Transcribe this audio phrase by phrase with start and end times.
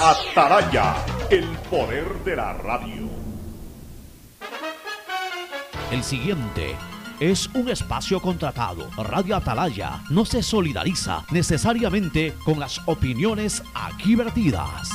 [0.00, 0.96] Ataraya,
[1.30, 3.08] el poder de la radio.
[5.90, 6.74] El siguiente
[7.20, 8.90] es un espacio contratado.
[8.96, 14.90] Radio Atalaya no se solidariza necesariamente con las opiniones aquí vertidas.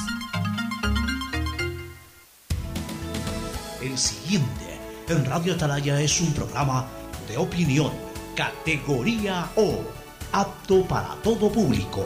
[3.82, 6.86] El siguiente en Radio Atalaya es un programa
[7.28, 7.92] de opinión,
[8.36, 9.82] categoría O,
[10.34, 12.06] apto para todo público.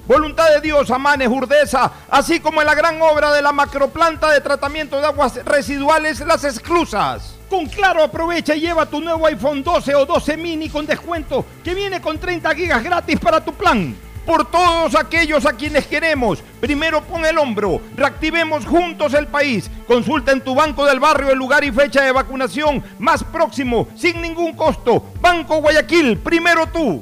[0.11, 4.41] Voluntad de Dios, Amanes, Urdesa, así como en la gran obra de la macroplanta de
[4.41, 7.37] tratamiento de aguas residuales Las Exclusas.
[7.49, 11.73] Con Claro aprovecha y lleva tu nuevo iPhone 12 o 12 mini con descuento que
[11.73, 13.95] viene con 30 gigas gratis para tu plan.
[14.25, 19.71] Por todos aquellos a quienes queremos, primero pon el hombro, reactivemos juntos el país.
[19.87, 24.21] Consulta en tu banco del barrio el lugar y fecha de vacunación más próximo, sin
[24.21, 25.05] ningún costo.
[25.21, 27.01] Banco Guayaquil, primero tú.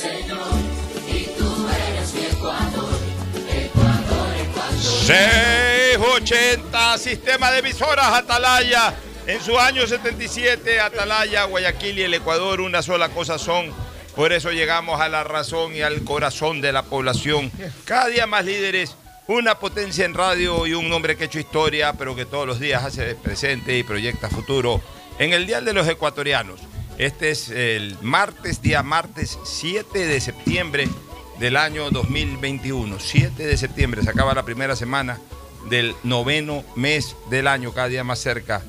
[0.00, 0.38] señor,
[1.06, 2.98] y tú eres mi Ecuador.
[3.48, 4.80] Ecuador, Ecuador.
[4.80, 8.94] 680, sistema de emisoras Atalaya.
[9.26, 13.70] En su año 77, Atalaya, Guayaquil y el Ecuador, una sola cosa son.
[14.16, 17.52] Por eso llegamos a la razón y al corazón de la población.
[17.84, 18.96] Cada día más líderes,
[19.26, 22.58] una potencia en radio y un hombre que ha hecho historia, pero que todos los
[22.58, 24.80] días hace presente y proyecta futuro
[25.18, 26.69] en el Dial de los Ecuatorianos.
[27.00, 30.86] Este es el martes, día martes 7 de septiembre
[31.38, 33.00] del año 2021.
[33.00, 35.18] 7 de septiembre, se acaba la primera semana
[35.70, 38.62] del noveno mes del año, cada día más cerca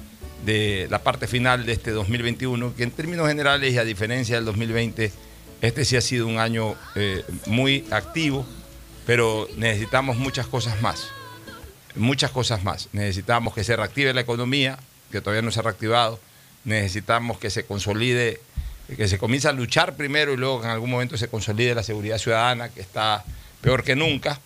[0.45, 4.45] de la parte final de este 2021, que en términos generales y a diferencia del
[4.45, 5.11] 2020,
[5.59, 8.45] este sí ha sido un año eh, muy activo,
[9.05, 11.09] pero necesitamos muchas cosas más,
[11.95, 12.87] muchas cosas más.
[12.93, 14.79] Necesitamos que se reactive la economía,
[15.11, 16.17] que todavía no se ha reactivado,
[16.63, 18.39] necesitamos que se consolide,
[18.95, 21.83] que se comience a luchar primero y luego que en algún momento se consolide la
[21.83, 23.23] seguridad ciudadana, que está
[23.61, 24.39] peor que nunca.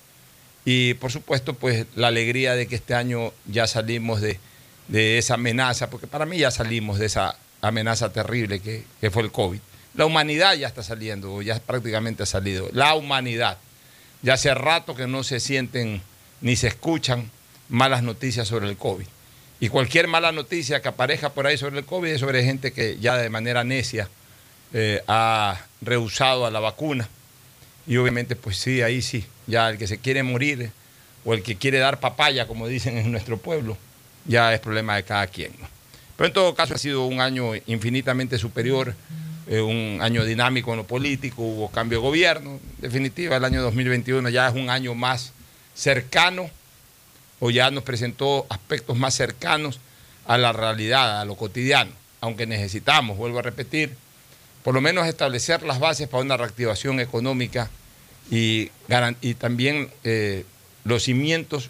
[0.65, 4.39] Y por supuesto, pues la alegría de que este año ya salimos de,
[4.87, 9.23] de esa amenaza, porque para mí ya salimos de esa amenaza terrible que, que, fue
[9.23, 9.59] el COVID.
[9.93, 12.69] La humanidad ya está saliendo, ya prácticamente ha salido.
[12.73, 13.57] La humanidad.
[14.21, 16.01] Ya hace rato que no se sienten
[16.41, 17.29] ni se escuchan
[17.69, 19.05] malas noticias sobre el COVID.
[19.59, 22.97] Y cualquier mala noticia que aparezca por ahí sobre el COVID es sobre gente que
[22.99, 24.09] ya de manera necia
[24.73, 27.07] eh, ha rehusado a la vacuna.
[27.87, 30.71] Y obviamente, pues sí, ahí sí, ya el que se quiere morir
[31.23, 33.77] o el que quiere dar papaya, como dicen en nuestro pueblo,
[34.25, 35.53] ya es problema de cada quien.
[36.17, 38.95] Pero en todo caso ha sido un año infinitamente superior
[39.47, 42.59] eh, un año dinámico en lo político, hubo cambio de gobierno.
[42.77, 45.33] En definitiva, el año 2021 ya es un año más
[45.75, 46.49] cercano
[47.45, 49.79] o ya nos presentó aspectos más cercanos
[50.25, 53.95] a la realidad, a lo cotidiano, aunque necesitamos, vuelvo a repetir,
[54.63, 57.69] por lo menos establecer las bases para una reactivación económica
[58.31, 58.71] y,
[59.37, 60.43] también eh,
[60.85, 61.69] los cimientos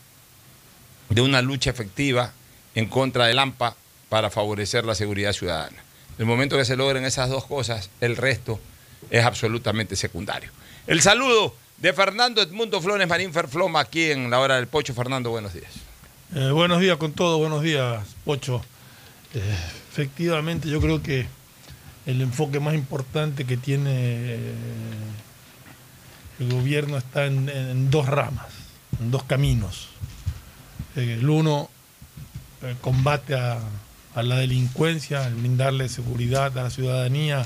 [1.09, 2.31] de una lucha efectiva
[2.73, 3.75] en contra del AMPA
[4.07, 5.83] para favorecer la seguridad ciudadana.
[6.17, 8.61] En el momento que se logren esas dos cosas, el resto
[9.09, 10.51] es absolutamente secundario.
[10.87, 14.93] El saludo de Fernando Edmundo Flores Marín Ferfloma aquí en la hora del Pocho.
[14.93, 15.71] Fernando, buenos días.
[16.33, 18.63] Eh, buenos días con todo, buenos días, Pocho.
[19.33, 19.57] Eh,
[19.91, 21.27] efectivamente, yo creo que
[22.05, 24.53] el enfoque más importante que tiene eh,
[26.39, 28.47] el gobierno está en, dos ramas,
[28.99, 29.89] en dos caminos.
[30.95, 31.69] El uno,
[32.81, 33.59] combate a,
[34.15, 37.45] a la delincuencia, el brindarle seguridad a la ciudadanía,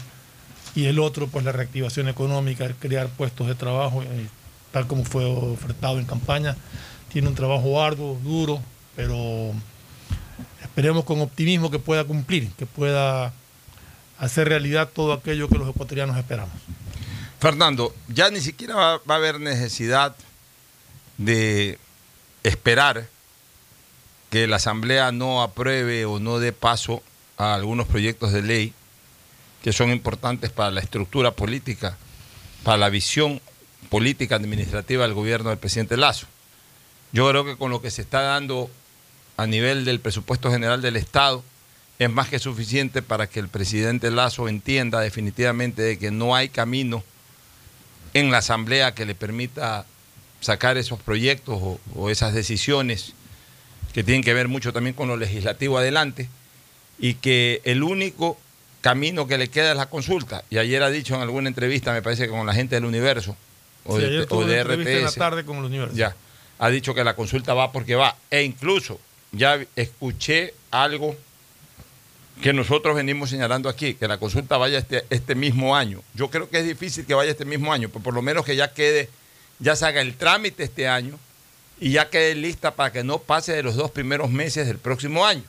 [0.75, 4.27] y el otro, pues la reactivación económica, crear puestos de trabajo, eh,
[4.71, 6.55] tal como fue ofertado en campaña.
[7.11, 8.61] Tiene un trabajo arduo, duro,
[8.95, 9.51] pero
[10.61, 13.33] esperemos con optimismo que pueda cumplir, que pueda
[14.19, 16.53] hacer realidad todo aquello que los ecuatorianos esperamos.
[17.39, 20.15] Fernando, ya ni siquiera va a haber necesidad
[21.17, 21.79] de
[22.43, 23.07] esperar
[24.29, 27.01] que la Asamblea no apruebe o no dé paso
[27.37, 28.73] a algunos proyectos de ley
[29.63, 31.97] que son importantes para la estructura política,
[32.63, 33.41] para la visión
[33.89, 36.27] política administrativa del gobierno del presidente Lazo.
[37.11, 38.69] Yo creo que con lo que se está dando
[39.37, 41.43] a nivel del presupuesto general del Estado
[41.97, 46.49] es más que suficiente para que el presidente Lazo entienda definitivamente de que no hay
[46.49, 47.03] camino
[48.13, 49.85] en la Asamblea que le permita
[50.39, 53.13] sacar esos proyectos o, o esas decisiones
[53.93, 56.29] que tienen que ver mucho también con lo legislativo adelante
[56.99, 58.37] y que el único
[58.81, 60.43] camino que le queda es la consulta.
[60.49, 63.35] Y ayer ha dicho en alguna entrevista, me parece que con la gente del universo
[63.85, 65.97] o Sí, de, o entrevista en la RTS, tarde con los universos.
[65.97, 66.15] ya,
[66.59, 68.15] ha dicho que la consulta va porque va.
[68.29, 68.99] E incluso
[69.31, 71.15] ya escuché algo
[72.41, 76.01] que nosotros venimos señalando aquí, que la consulta vaya este, este mismo año.
[76.13, 78.55] Yo creo que es difícil que vaya este mismo año, pero por lo menos que
[78.55, 79.09] ya quede,
[79.59, 81.19] ya se haga el trámite este año
[81.81, 85.25] y ya quede lista para que no pase de los dos primeros meses del próximo
[85.25, 85.43] año.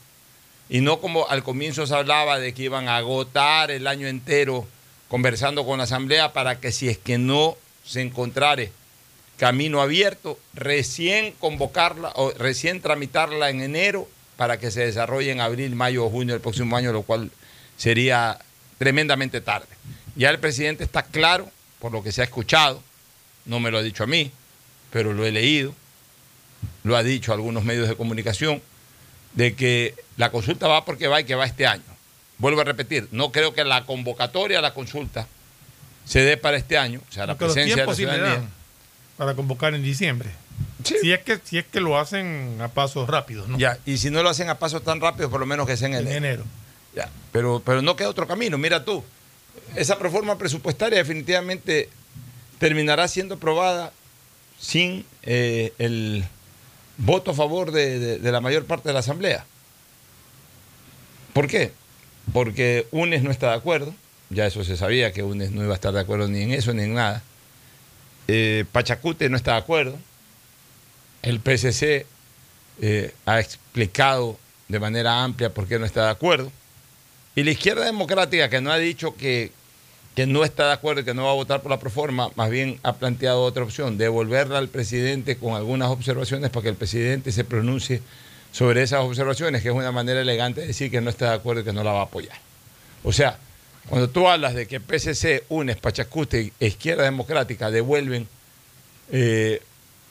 [0.71, 4.65] Y no como al comienzo se hablaba de que iban a agotar el año entero
[5.09, 8.71] conversando con la Asamblea para que si es que no se encontrare
[9.37, 14.07] camino abierto, recién convocarla o recién tramitarla en enero
[14.37, 17.31] para que se desarrolle en abril, mayo o junio del próximo año, lo cual
[17.75, 18.39] sería
[18.77, 19.67] tremendamente tarde.
[20.15, 22.81] Ya el presidente está claro, por lo que se ha escuchado,
[23.43, 24.31] no me lo ha dicho a mí,
[24.89, 25.75] pero lo he leído,
[26.83, 28.61] lo ha dicho algunos medios de comunicación,
[29.33, 31.83] de que la consulta va porque va y que va este año.
[32.37, 35.27] Vuelvo a repetir, no creo que la convocatoria a la consulta
[36.05, 38.05] se dé para este año, o sea, la los presencia de la sí
[39.17, 40.29] para convocar en diciembre.
[40.83, 40.95] Sí.
[40.99, 43.59] Si, es que, si es que lo hacen a pasos rápidos, ¿no?
[43.59, 45.87] Ya, y si no lo hacen a pasos tan rápidos, por lo menos que sea
[45.89, 46.17] en en enero.
[46.17, 46.43] enero.
[46.95, 48.57] Ya, pero, pero no queda otro camino.
[48.57, 49.03] Mira tú,
[49.75, 51.89] esa reforma presupuestaria definitivamente
[52.57, 53.93] terminará siendo aprobada
[54.59, 56.25] sin eh, el
[57.03, 59.45] voto a favor de, de- la mayor parte de la Asamblea.
[61.33, 61.71] ¿Por qué?
[62.33, 63.93] Porque UNES no está de acuerdo,
[64.29, 66.73] ya eso se sabía que UNES no iba a estar de acuerdo ni en eso
[66.73, 67.23] ni en nada.
[68.27, 69.97] Eh, Pachacute no está de acuerdo.
[71.21, 72.05] El PSC
[72.81, 76.51] eh, ha explicado de manera amplia por qué no está de acuerdo.
[77.35, 79.51] Y la izquierda democrática, que no ha dicho que,
[80.15, 82.49] que no está de acuerdo y que no va a votar por la proforma, más
[82.49, 87.31] bien ha planteado otra opción, devolverla al presidente con algunas observaciones para que el presidente
[87.31, 88.01] se pronuncie
[88.51, 91.61] sobre esas observaciones, que es una manera elegante de decir que no está de acuerdo
[91.61, 92.37] y que no la va a apoyar.
[93.03, 93.37] O sea,
[93.87, 98.27] cuando tú hablas de que PSC, UNES, Pachacuste e Izquierda Democrática devuelven
[99.11, 99.61] eh,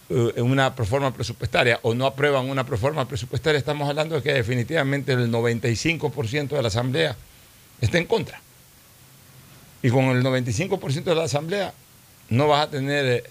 [0.09, 5.13] eh, una proforma presupuestaria o no aprueban una proforma presupuestaria, estamos hablando de que definitivamente
[5.13, 7.17] el 95% de la Asamblea
[7.81, 8.41] está en contra.
[9.83, 11.73] Y con el 95% de la Asamblea
[12.29, 13.25] no vas a tener eh,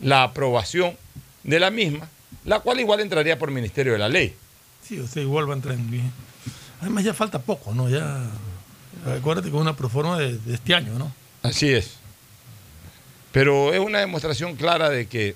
[0.00, 0.96] la aprobación
[1.42, 2.08] de la misma,
[2.44, 4.34] la cual igual entraría por Ministerio de la Ley.
[4.82, 6.12] Sí, usted igual va a entrar en bien.
[6.80, 7.88] Además ya falta poco, ¿no?
[7.88, 8.22] Ya,
[9.18, 11.12] acuérdate que es una proforma de, de este año, ¿no?
[11.42, 11.96] Así es.
[13.32, 15.34] Pero es una demostración clara de que,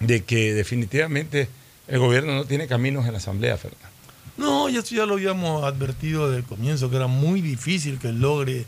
[0.00, 1.48] de que definitivamente
[1.88, 3.88] el gobierno no tiene caminos en la Asamblea, Fernando.
[4.36, 8.12] No, y eso ya lo habíamos advertido desde el comienzo, que era muy difícil que
[8.12, 8.64] logre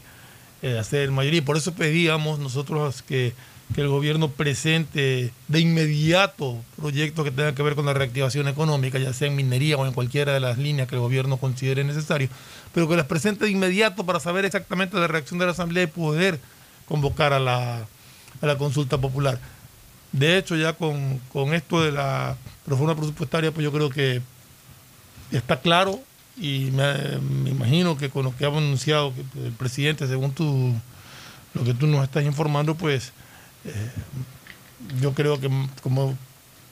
[0.62, 1.44] eh, hacer mayoría.
[1.44, 3.34] Por eso pedíamos nosotros que
[3.72, 8.98] que el gobierno presente de inmediato proyectos que tengan que ver con la reactivación económica,
[8.98, 12.28] ya sea en minería o en cualquiera de las líneas que el gobierno considere necesario,
[12.74, 15.86] pero que las presente de inmediato para saber exactamente la reacción de la Asamblea y
[15.88, 16.38] poder
[16.86, 17.86] convocar a la,
[18.40, 19.38] a la consulta popular.
[20.12, 24.20] De hecho, ya con, con esto de la reforma presupuestaria, pues yo creo que
[25.30, 26.00] está claro
[26.36, 30.74] y me, me imagino que con lo que ha anunciado que el presidente, según tú,
[31.54, 33.12] lo que tú nos estás informando, pues
[33.64, 33.90] eh,
[35.00, 35.50] yo creo que
[35.82, 36.16] como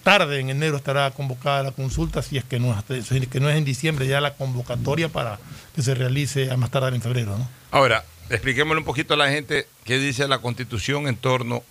[0.02, 3.38] tarde en enero estará convocada la consulta, si es que no, es- si es que
[3.40, 5.38] no es en diciembre ya la convocatoria para
[5.74, 7.46] que se realice a más tardar en febrero, ¿no?
[7.70, 11.62] Ahora, expliquémosle un poquito a la gente qué dice la Constitución en torno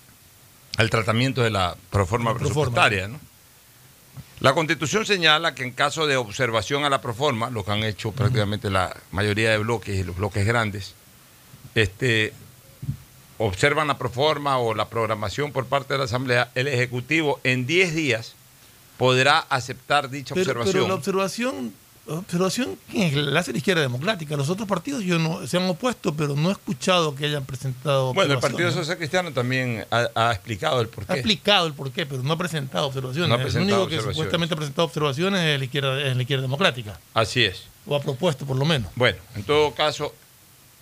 [0.77, 3.07] al tratamiento de la proforma La presupuestaria.
[3.07, 3.19] ¿no?
[4.41, 8.11] La Constitución señala que en caso de observación a la proforma, lo que han hecho
[8.13, 10.93] prácticamente la mayoría de bloques y los bloques grandes,
[11.75, 12.33] este,
[13.37, 17.93] observan la proforma o la programación por parte de la Asamblea, el Ejecutivo en 10
[17.95, 18.35] días
[18.97, 20.73] podrá aceptar dicha Pero, observación.
[20.73, 21.73] pero la observación,
[22.17, 23.13] observación ¿quién es?
[23.15, 24.35] la hace la izquierda democrática.
[24.35, 28.13] Los otros partidos yo no, se han opuesto, pero no he escuchado que hayan presentado
[28.13, 28.39] bueno, el.
[28.39, 31.13] Partido Social Cristiano también ha, ha explicado el porqué.
[31.13, 33.29] Ha explicado el porqué, pero no ha presentado observaciones.
[33.29, 34.15] No ha el presentado único que observaciones.
[34.15, 36.99] supuestamente ha presentado observaciones es la izquierda, es la izquierda democrática.
[37.13, 37.63] Así es.
[37.85, 38.91] O ha propuesto, por lo menos.
[38.95, 40.13] Bueno, en todo caso,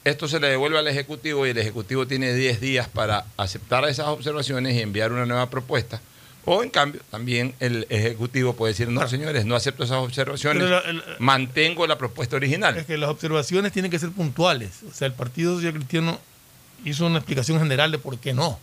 [0.04, 4.08] esto se le devuelve al Ejecutivo y el Ejecutivo tiene 10 días para aceptar esas
[4.08, 6.02] observaciones y enviar una nueva propuesta.
[6.50, 10.80] O en cambio, también el Ejecutivo puede decir, no, señores, no acepto esas observaciones, Pero
[10.82, 12.78] la- el- mantengo la propuesta original.
[12.78, 14.80] Es que las observaciones tienen que ser puntuales.
[14.90, 16.18] O sea, el Partido Social Cristiano
[16.86, 18.58] hizo una explicación general de por qué no.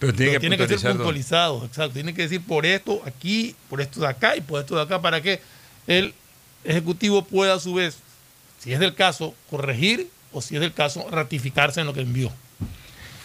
[0.00, 1.92] Pero tiene, Pero que, tiene que ser puntualizado, exacto.
[1.94, 5.00] Tiene que decir por esto aquí, por esto de acá y por esto de acá,
[5.00, 5.40] para que
[5.86, 6.12] el
[6.64, 7.98] Ejecutivo pueda a su vez,
[8.58, 12.32] si es del caso, corregir o si es del caso, ratificarse en lo que envió.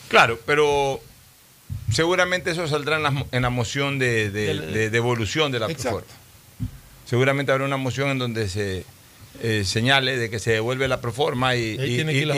[0.07, 1.01] Claro, pero
[1.91, 5.99] seguramente eso saldrá en la, en la moción de, de- de devolución de la Exacto.
[5.99, 6.13] proforma.
[7.05, 8.83] Seguramente habrá una moción en donde se
[9.41, 11.77] eh, señale de que se devuelve la proforma y,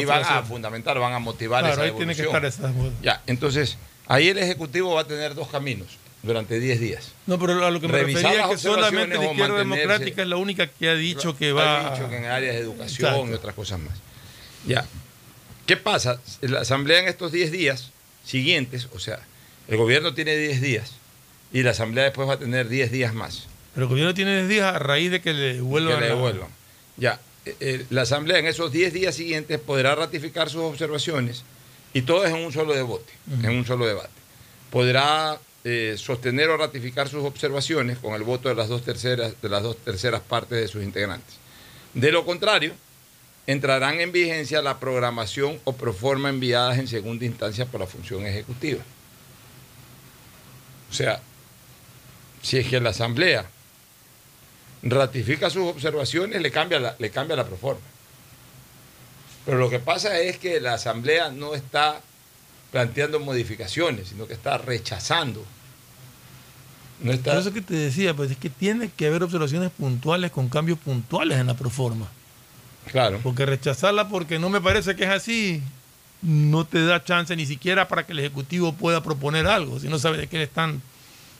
[0.06, 2.72] van a fundamentar, van a motivar Claro, esa ahí tiene que estar esa.
[3.02, 3.78] Ya, entonces,
[4.08, 5.88] ahí el Ejecutivo va a tener dos caminos
[6.22, 7.12] durante 10 días.
[7.26, 10.28] No, pero a lo que me Revisar refería es que solamente la izquierda democrática es
[10.28, 11.88] la única que ha dicho que va.
[11.88, 13.32] Ha dicho que en áreas de educación Exacto.
[13.32, 13.98] y otras cosas más.
[14.68, 14.86] Ya.
[15.66, 16.20] ¿Qué pasa?
[16.42, 17.92] La Asamblea en estos 10 días
[18.26, 19.20] siguientes, o sea,
[19.70, 20.92] el gobierno tiene 10 días
[21.54, 23.48] y la Asamblea después va a tener 10 días más.
[23.74, 25.96] Pero el gobierno tiene 10 días a raíz de que le devuelvan.
[25.96, 26.50] que le la- devuelvan.
[26.98, 31.44] Ya, eh, eh, la Asamblea en esos 10 días siguientes podrá ratificar sus observaciones
[31.94, 33.12] y todo es en un solo debate,
[33.44, 34.10] en un solo debate.
[34.70, 39.50] Podrá eh, sostener o ratificar sus observaciones con el voto de las dos terceras de
[39.50, 41.36] las dos terceras partes de sus integrantes.
[41.94, 42.74] De lo contrario,
[43.48, 48.84] entrarán en vigencia la programación o proforma enviadas en segunda instancia por la función ejecutiva.
[50.90, 51.22] O sea,
[52.42, 53.46] si es que la Asamblea
[54.82, 57.82] ratifica sus observaciones, le cambia la, le cambia la proforma.
[59.46, 62.02] Pero lo que pasa es que la Asamblea no está
[62.72, 65.44] planteando modificaciones, sino que está rechazando.
[67.02, 70.32] No está, Por eso que te decía, pues es que tiene que haber observaciones puntuales
[70.32, 72.08] con cambios puntuales en la proforma.
[72.92, 73.20] claro.
[73.24, 75.64] Porque rechazarla porque no me parece que es así,
[76.22, 80.00] no te da chance ni siquiera para que el Ejecutivo pueda proponer algo, si no
[80.00, 80.82] sabe de qué le están,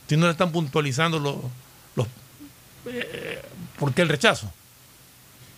[0.08, 1.36] si no le están puntualizando los,
[1.96, 2.06] los
[2.86, 3.42] eh,
[3.78, 4.50] por qué el rechazo.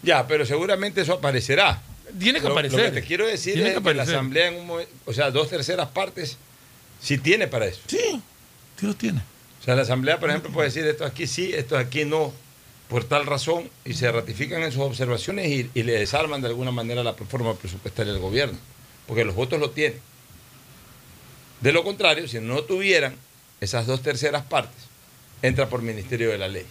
[0.03, 1.81] Ya, pero seguramente eso aparecerá.
[2.19, 2.81] Tiene que Lo- aparecer.
[2.89, 4.03] Lo que te quiero decir Tiene es que que, la.
[4.03, 6.37] Asamblea en un momento, o sea, dos terceras partes,
[7.01, 7.81] sí tiene para eso.
[7.87, 8.21] Sí,
[8.79, 9.21] sí los tiene.
[9.61, 12.33] O sea, la Asamblea, por ejemplo, puede decir esto aquí sí, esto aquí no,
[12.89, 16.73] por tal razón, y se ratifican en sus observaciones y, y le desarman de alguna
[16.73, 18.59] manera la forma presupuestaria del gobierno,
[19.13, 20.01] porque los votos lo tienen.
[21.61, 23.15] De lo contrario, si no tuvieran
[23.61, 24.85] esas dos terceras partes,
[25.43, 26.65] entra por Ministerio de la Ley.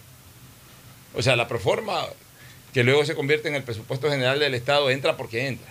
[1.13, 2.03] O sea, la proforma
[2.74, 5.67] que luego se convierte en el presupuesto general del Estado entra porque entra.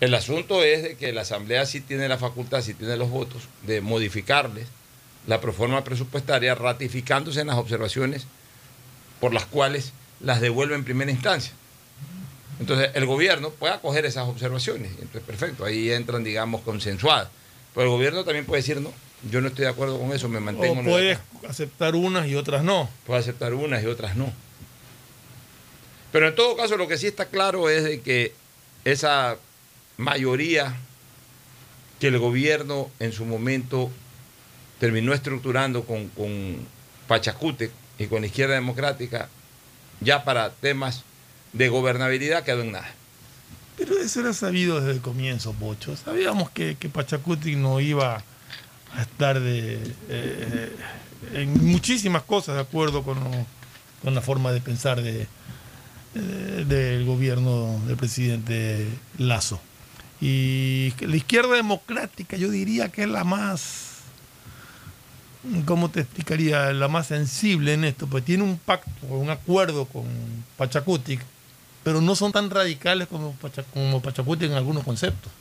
[0.00, 3.44] El asunto es de que la Asamblea sí tiene la facultad, sí tiene los votos
[3.62, 4.66] de modificarles
[5.28, 8.26] la proforma presupuestaria ratificándose en las observaciones
[9.20, 11.52] por las cuales las devuelve en primera instancia.
[12.60, 14.90] Entonces, el gobierno puede acoger esas observaciones.
[14.92, 17.28] Entonces, perfecto, ahí entran, digamos, consensuadas.
[17.74, 18.92] Pero el gobierno también puede decir, no,
[19.30, 21.48] yo no estoy de acuerdo con eso, me mantengo O puedes acá".
[21.48, 22.88] aceptar unas y otras no.
[23.06, 24.30] Puede aceptar unas y otras no.
[26.12, 28.34] Pero en todo caso, lo que sí está claro es de que
[28.84, 29.36] esa
[29.96, 30.76] mayoría
[31.98, 33.90] que el gobierno en su momento
[34.80, 36.56] terminó estructurando con, con
[37.06, 39.28] Pachacute y con la izquierda democrática,
[40.00, 41.04] ya para temas
[41.52, 42.94] de gobernabilidad quedó en nada.
[43.76, 45.96] Pero eso era sabido desde el comienzo, Pocho.
[45.96, 48.22] Sabíamos que, que Pachacuti no iba
[48.94, 50.72] a estar de, eh,
[51.32, 53.18] en muchísimas cosas de acuerdo con,
[54.02, 55.26] con la forma de pensar de,
[56.14, 59.60] eh, del gobierno del presidente Lazo.
[60.20, 64.00] Y la izquierda democrática yo diría que es la más,
[65.64, 66.72] ¿cómo te explicaría?
[66.72, 70.04] La más sensible en esto, pues tiene un pacto, un acuerdo con
[70.58, 71.22] Pachacutic,
[71.82, 73.36] pero no son tan radicales como,
[73.72, 75.32] como Pachacutic en algunos conceptos.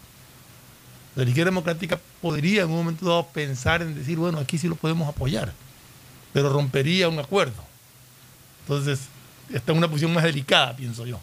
[1.16, 4.76] La izquierda democrática podría en un momento dado pensar en decir, bueno, aquí sí lo
[4.76, 5.52] podemos apoyar,
[6.32, 7.64] pero rompería un acuerdo.
[8.62, 9.00] Entonces,
[9.54, 11.20] está en una posición más delicada, pienso yo.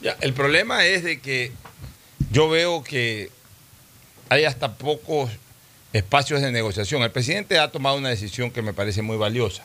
[0.00, 1.52] Ya, el problema es de que
[2.30, 3.30] yo veo que
[4.28, 5.30] hay hasta pocos
[5.92, 7.02] espacios de negociación.
[7.02, 9.64] El presidente ha tomado una decisión que me parece muy valiosa.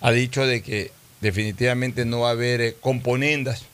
[0.00, 3.64] Ha dicho de que definitivamente no va a haber eh, componendas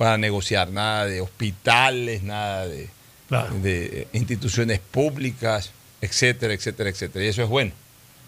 [0.00, 2.88] para negociar, nada de hospitales, nada de,
[3.28, 3.54] Claro.
[3.56, 7.22] de instituciones públicas, etcétera, etcétera, etcétera.
[7.22, 7.72] Y eso es bueno.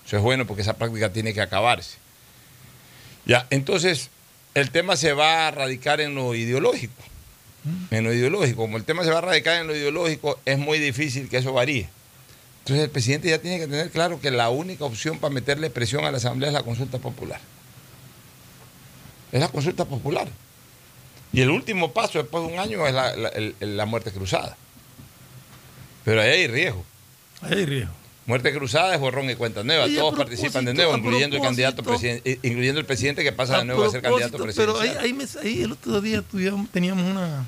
[0.06, 1.96] Eso es bueno porque esa práctica tiene que acabarse.
[3.24, 4.10] Ya, entonces
[4.52, 7.02] el tema se va a radicar en lo ideológico.
[7.90, 8.60] En lo ideológico.
[8.60, 11.54] Como el tema se va a radicar en lo ideológico, es muy difícil que eso
[11.54, 11.88] varíe.
[12.58, 16.04] Entonces el presidente ya tiene que tener claro que la única opción para meterle presión
[16.04, 17.40] a la Asamblea es la consulta popular.
[19.32, 20.28] Es la consulta popular.
[21.32, 24.56] Y el último paso después de un año es la, la- el- la muerte cruzada.
[26.04, 26.84] Pero ahí hay riesgo.
[27.40, 27.92] Ahí hay riesgo.
[28.26, 29.86] Muerte cruzada es borrón y cuenta nueva.
[29.88, 33.64] Y Todos participan de nuevo, incluyendo el candidato presidente, incluyendo el presidente que pasa de
[33.64, 34.76] nuevo a ser candidato presidencial.
[34.82, 37.44] Pero ahí, ahí me- ahí el otro día tuvimos- teníamos una,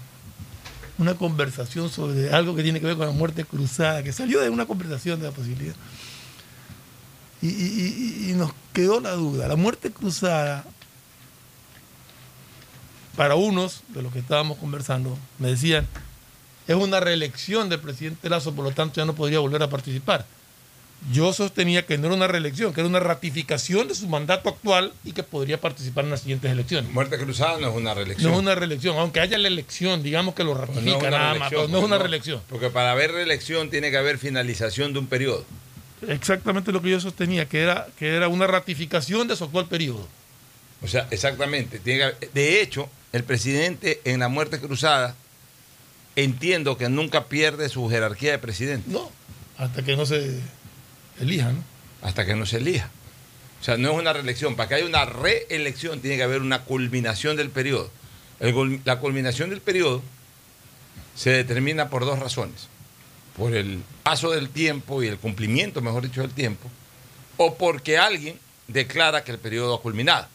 [0.98, 4.50] una conversación sobre algo que tiene que ver con la muerte cruzada, que salió de
[4.50, 5.74] una conversación de la posibilidad.
[7.42, 9.46] Y- y nos quedó la duda.
[9.48, 10.64] La muerte cruzada,
[13.16, 15.86] para unos de los que estábamos conversando, me decían,
[16.66, 20.26] es una reelección del presidente Lazo, por lo tanto ya no podría volver a participar.
[21.12, 24.90] Yo sostenía que no era una reelección, que era una ratificación de su mandato actual
[25.04, 26.90] y que podría participar en las siguientes elecciones.
[26.92, 28.30] Muerte cruzada no es una reelección.
[28.30, 31.34] No es una reelección, aunque haya la elección, digamos que lo Pues ratifica no nada
[31.34, 32.40] más, pero no es porque una reelección.
[32.48, 35.44] Porque para haber reelección tiene que haber finalización de un periodo.
[36.08, 40.06] Exactamente lo que yo sostenía, que era, que era una ratificación de su actual periodo.
[40.82, 41.78] O sea, exactamente.
[41.80, 45.14] Tiene que haber- de hecho, el presidente en la muerte cruzada
[46.16, 49.08] entiendo que nunca pierde su jerarquía de presidente No,
[49.56, 50.40] hasta que no se
[51.20, 51.62] elija, ¿no?
[52.02, 52.90] hasta que no se elija.
[53.60, 54.56] O sea, no es una reelección.
[54.56, 57.88] Para que haya una reelección tiene que haber una culminación del periodo.
[58.40, 60.02] El la culminación del periodo
[61.14, 62.66] se determina por dos razones.
[63.36, 66.68] Por el paso del tiempo y el cumplimiento, mejor dicho, del tiempo,
[67.36, 70.26] o porque alguien declara que el periodo ha culminado.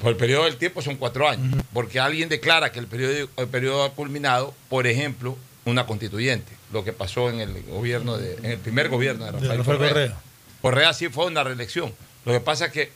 [0.00, 1.62] Por el periodo del tiempo son cuatro años.
[1.72, 6.52] Porque alguien declara que el periodo, el periodo ha culminado, por ejemplo, una constituyente.
[6.72, 9.78] Lo que pasó en el gobierno de, en el primer gobierno de De Rafael, Rafael
[9.78, 9.92] Correa.
[9.92, 10.16] Correa.
[10.60, 11.94] Correa sí fue una reelección.
[12.24, 12.90] Lo que pasa es que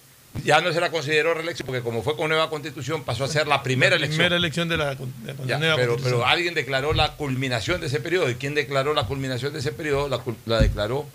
[0.44, 3.48] ya no se la consideró reelección porque como fue con nueva constitución pasó a ser
[3.48, 4.18] la primera La elección.
[4.18, 6.20] Primera elección de la, de la Ya, nueva pero, constitución.
[6.20, 8.28] pero alguien declaró la culminación de ese periodo.
[8.30, 10.08] ¿Y quién declaró la culminación de ese periodo?
[10.08, 11.06] La, la declaró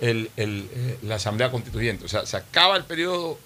[0.00, 2.04] el- el, eh, la Asamblea Constituyente.
[2.04, 3.38] O sea, se acaba el periodo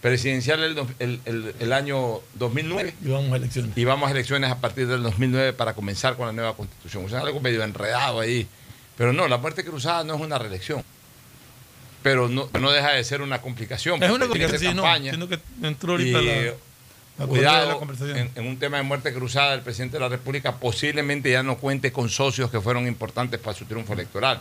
[0.00, 3.76] presidencial el, dos- el- el- el año 2009 Y vamos a elecciones.
[3.76, 7.04] y vamos a elecciones a partir del 2009 para comenzar con la nueva constitución.
[7.04, 8.46] O sea, algo medio enredado ahí.
[8.96, 10.84] Pero no, la muerte cruzada no es una reelección.
[12.02, 14.02] Pero no, no deja de ser una complicación.
[14.02, 15.12] Es una complicación, sí, no, campaña.
[15.12, 16.52] sino que entró ahorita Y, la, la correa
[17.18, 18.16] de Cuidado, la conversación.
[18.18, 21.58] en, en un tema de muerte cruzada, el presidente de la República posiblemente ya no
[21.58, 24.40] cuente con socios que fueron importantes para su triunfo electoral.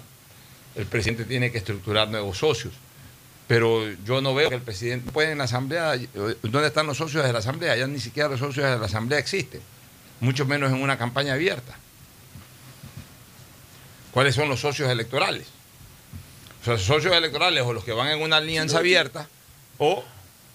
[0.76, 2.74] El presidente tiene que estructurar nuevos socios.
[3.48, 5.96] Pero yo no veo que el presidente puede en la Asamblea.
[5.96, 6.08] eh,
[6.44, 7.76] ¿Dónde están los socios de la Asamblea?
[7.78, 9.62] Ya ni siquiera los socios de la Asamblea existen.
[10.20, 11.76] Mucho menos en una campaña abierta.
[14.12, 15.46] ¿Cuáles son los socios electorales?
[16.62, 19.28] O sea, socios electorales o los que van en una alianza abierta
[19.78, 20.04] o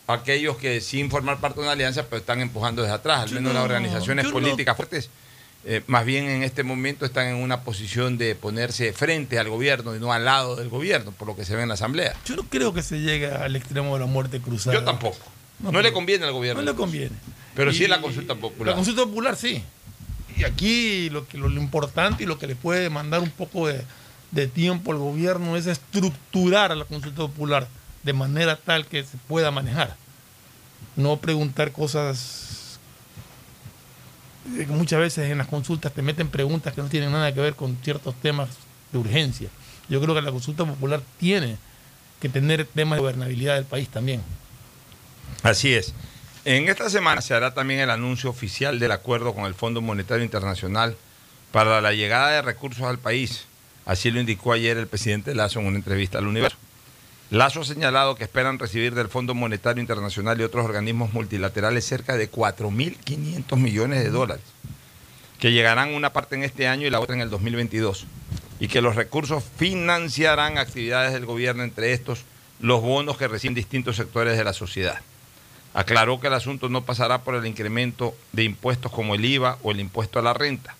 [0.08, 3.20] aquellos que sin formar parte de una alianza pero están empujando desde atrás.
[3.22, 5.08] Al menos no- las organizaciones no- políticas fuertes
[5.64, 9.94] eh, más bien en este momento están en una posición de ponerse frente al gobierno
[9.94, 12.14] y no al lado del gobierno, por lo que se ve en la Asamblea.
[12.26, 14.76] Yo no creo que se llegue al extremo de la muerte cruzada.
[14.78, 15.18] Yo tampoco.
[15.60, 16.62] No, No, le conviene al No gobierno.
[16.62, 17.14] le conviene.
[17.54, 18.68] Pero sí Y- la consulta popular.
[18.72, 19.62] La consulta popular sí.
[20.36, 23.68] Y aquí lo, que, lo, lo importante y lo que le puede demandar un poco
[23.68, 23.82] de,
[24.30, 27.68] de tiempo al gobierno es estructurar a la consulta popular
[28.02, 29.94] de manera tal que se pueda manejar.
[30.96, 32.51] No preguntar cosas
[34.68, 37.76] muchas veces en las consultas te meten preguntas que no tienen nada que ver con
[37.82, 38.48] ciertos temas
[38.92, 39.48] de urgencia.
[39.88, 41.56] Yo creo que la consulta popular tiene
[42.20, 44.22] que tener temas de gobernabilidad del país también.
[45.42, 45.94] Así es.
[46.44, 50.24] En esta semana se hará también el anuncio oficial del acuerdo con el Fondo Monetario
[50.24, 50.96] Internacional
[51.52, 53.46] para la llegada de recursos al país
[53.84, 56.56] Así lo indicó ayer el presidente Lazo en una entrevista al Universo.
[57.32, 62.18] Lazo ha señalado que esperan recibir del Fondo Monetario Internacional y otros organismos multilaterales cerca
[62.18, 64.44] de 4.500 millones de dólares,
[65.38, 68.04] que llegarán una parte en este año y la otra en el 2022,
[68.60, 72.26] y que los recursos financiarán actividades del gobierno, entre estos
[72.60, 75.00] los bonos que reciben distintos sectores de la sociedad.
[75.72, 79.70] Aclaró que el asunto no pasará por el incremento de impuestos como el IVA o
[79.70, 80.76] el impuesto a la renta.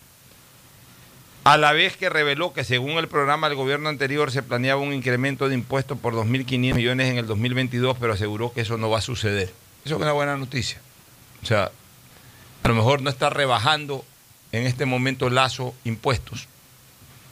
[1.44, 4.92] A la vez que reveló que según el programa del gobierno anterior se planeaba un
[4.92, 8.98] incremento de impuestos por 2.500 millones en el 2022, pero aseguró que eso no va
[8.98, 9.52] a suceder.
[9.84, 10.80] Eso es una buena noticia.
[11.42, 11.72] O sea,
[12.62, 14.04] a lo mejor no está rebajando
[14.52, 16.46] en este momento Lazo impuestos,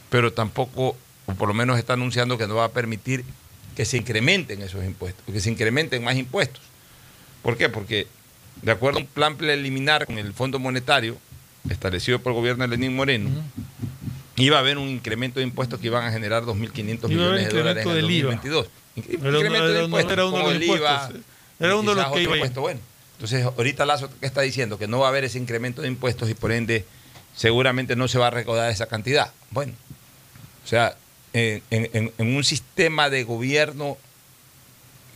[0.09, 0.97] pero tampoco,
[1.27, 3.23] o por lo menos está anunciando que no va a permitir
[3.77, 6.61] que se incrementen esos impuestos, que se incrementen más impuestos.
[7.41, 7.69] ¿Por qué?
[7.69, 8.07] Porque
[8.61, 11.17] de acuerdo a un plan preliminar con el Fondo Monetario
[11.69, 13.29] establecido por el gobierno de Lenín Moreno,
[14.43, 17.39] iba a haber un incremento de impuestos que iban a generar 2.500 Iba a haber
[17.39, 18.31] millones de dólares en el incremento del IVA.
[18.31, 18.67] 2022.
[18.95, 21.11] Incre- Era uno- incremento de impuestos, era uno de los el IVA.
[21.59, 22.79] Era uno de los que iba bueno.
[23.13, 26.29] Entonces, ahorita Lazo ¿qué está diciendo que no va a haber ese incremento de impuestos
[26.29, 26.85] y por ende
[27.35, 29.31] seguramente no se va a recaudar esa cantidad.
[29.51, 29.73] Bueno,
[30.65, 30.95] o sea,
[31.33, 33.97] en, en- en un sistema de gobierno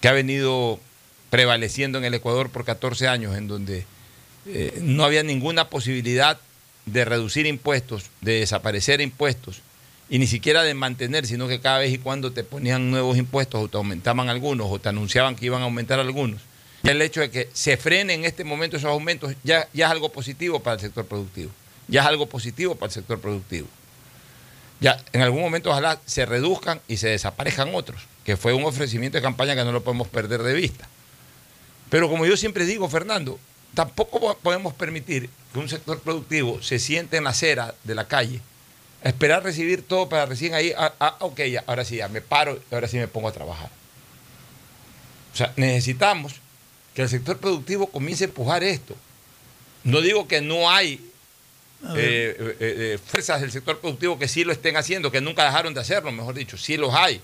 [0.01, 0.79] que ha venido
[1.31, 3.85] prevaleciendo en el Ecuador por 14 años, en donde
[4.45, 6.39] eh, no había ninguna posibilidad
[6.85, 9.61] de reducir impuestos, de desaparecer impuestos,
[10.09, 13.63] y ni siquiera de mantener, sino que cada vez y cuando te ponían nuevos impuestos
[13.63, 16.41] o te aumentaban algunos o te anunciaban que iban a aumentar algunos.
[16.83, 20.09] El hecho de que se frenen en este momento esos aumentos ya, ya es algo
[20.09, 21.49] positivo para el sector productivo.
[21.87, 23.67] Ya es algo positivo para el sector productivo.
[24.79, 29.17] Ya en algún momento ojalá se reduzcan y se desaparezcan otros, que fue un ofrecimiento
[29.17, 30.87] de campaña que no lo podemos perder de vista.
[31.89, 33.39] Pero como yo siempre digo, Fernando,
[33.75, 38.07] tampoco po- podemos permitir que un sector productivo se siente en la acera de la
[38.07, 38.41] calle,
[39.03, 42.21] a esperar recibir todo para recién ahí, ah, ah, ok, ya, ahora sí, ya me
[42.21, 43.69] paro, ahora sí me pongo a trabajar.
[45.33, 46.33] O sea, necesitamos
[46.95, 48.95] que el sector productivo comience a empujar esto.
[49.83, 50.93] No digo que no hay
[51.95, 55.73] eh, eh, eh, fuerzas del sector productivo que sí lo estén haciendo, que nunca dejaron
[55.73, 57.21] de hacerlo, mejor dicho, sí los hay.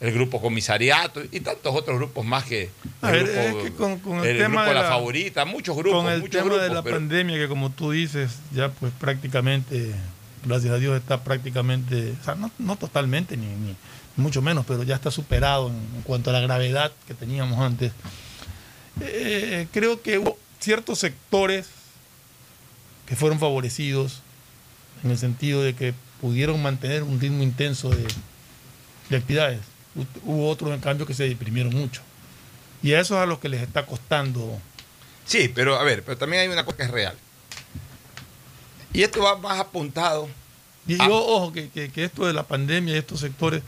[0.00, 2.70] El grupo comisariato y tantos otros grupos más que
[3.02, 4.88] A el, ver, grupo, es que con- con el el tema grupo de la, la-
[4.88, 8.30] favorita, muchos grupos, con el muchos tema de la pero- pandemia que como tú dices
[8.52, 9.92] ya pues prácticamente
[10.46, 13.76] gracias a Dios está prácticamente o sea no, no totalmente ni, ni
[14.16, 17.92] mucho menos pero ya está superado en, en cuanto a la gravedad que teníamos antes.
[19.02, 21.66] Eh, creo que hubo ciertos sectores
[23.06, 24.20] que fueron favorecidos
[25.04, 28.06] en el sentido de que pudieron mantener un ritmo intenso de,
[29.08, 29.60] de actividades
[30.24, 32.00] hubo otros en cambio que se deprimieron mucho
[32.82, 34.58] y a eso es a los que les está costando
[35.26, 37.14] Sí, pero a ver, pero también hay una cosa que es real.
[38.92, 40.28] Y esto va más apuntado.
[40.88, 43.62] Y yo, ojo, que, que- que esto de la pandemia y estos sectores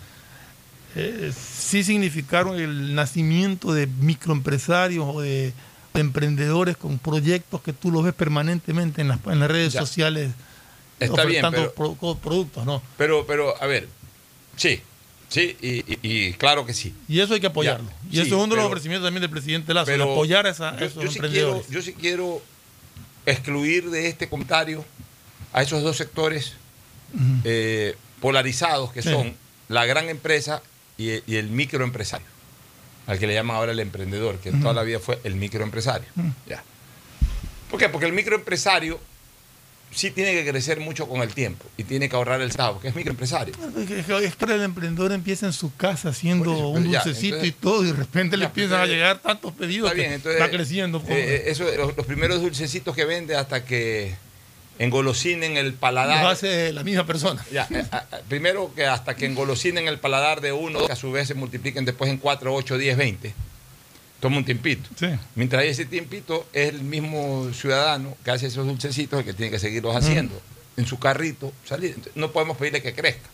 [0.97, 5.53] eh, sí significaron el nacimiento de microempresarios o de,
[5.95, 9.81] de emprendedores con proyectos que tú los ves permanentemente en las, en las redes Ya.
[9.81, 10.33] sociales
[10.99, 12.83] Está bien, ofertando pero- pro- productos, ¿no?
[12.99, 13.89] Pero, pero, a ver,
[14.57, 14.83] sí,
[15.33, 16.95] sí, y, y- claro que sí.
[17.09, 17.89] Y eso hay que apoyarlo.
[18.11, 20.51] y sí, eso es uno de los ofrecimientos también del presidente Lazo, Pero apoyar a,
[20.51, 21.67] esa- yo, esos yo sí emprendedores.
[21.67, 22.43] quiero, yo sí quiero
[23.27, 24.85] excluir de este comentario
[25.53, 26.55] a esos dos sectores
[27.45, 29.11] eh, polarizados que Sí.
[29.11, 29.35] son
[29.69, 30.63] la gran empresa
[30.99, 32.27] y, y el microempresario,
[33.07, 36.09] al que le llaman ahora el emprendedor, que toda la vida fue el microempresario.
[36.47, 36.63] Ya.
[37.71, 37.89] ¿Por qué?
[37.89, 39.01] Porque el microempresario
[39.95, 42.89] sí tiene que crecer mucho con el tiempo y tiene que ahorrar el Estado, que
[42.89, 43.55] es microempresario.
[43.79, 47.03] Es que- es que el emprendedor empieza en su casa haciendo Por eso, un ya,
[47.05, 50.09] dulcecito entonces- y todo, y de repente le empiezan a llegar tantos pedidos Está bien,
[50.11, 51.01] que entonces, va creciendo.
[51.03, 51.17] pues.
[51.19, 54.15] eh, eso, los, los primeros dulcecitos que vende hasta que
[54.79, 56.27] engolosinen el Lo paladar.
[56.27, 57.45] hace la misma persona.
[57.53, 60.97] Ya, eh, a- a- primero que hasta que engolosinen el paladar de uno, que a
[60.97, 63.35] su vez se multipliquen después en 4, 8, 10, 20.
[64.23, 64.89] Toma un tiempito.
[64.97, 65.09] Sí.
[65.35, 69.51] Mientras hay ese tiempito, es el mismo ciudadano que hace esos dulcecitos el que tiene
[69.51, 70.41] que seguirlos haciendo.
[70.77, 71.89] En su carrito, salir.
[71.91, 73.29] Entonces, No podemos pedirle que crezca.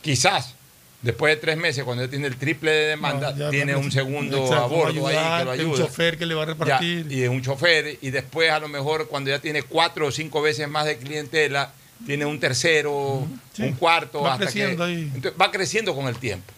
[0.00, 0.54] Quizás,
[1.02, 4.38] después de tres meses, cuando ya tiene el triple de demanda, No, tiene un segundo
[4.44, 5.86] Exacto, a bordo ahí que lo ayudante, Un ayuda.
[5.86, 7.12] chofer que le va a Ya, repartir.
[7.12, 10.66] y un chofer, y después a lo mejor cuando ya tiene cuatro o cinco veces
[10.66, 11.72] más de clientela,
[12.04, 13.62] tiene un tercero, Sí.
[13.62, 15.10] un cuarto, Va hasta que- creciendo ahí.
[15.14, 16.52] entonces, va creciendo con el tiempo.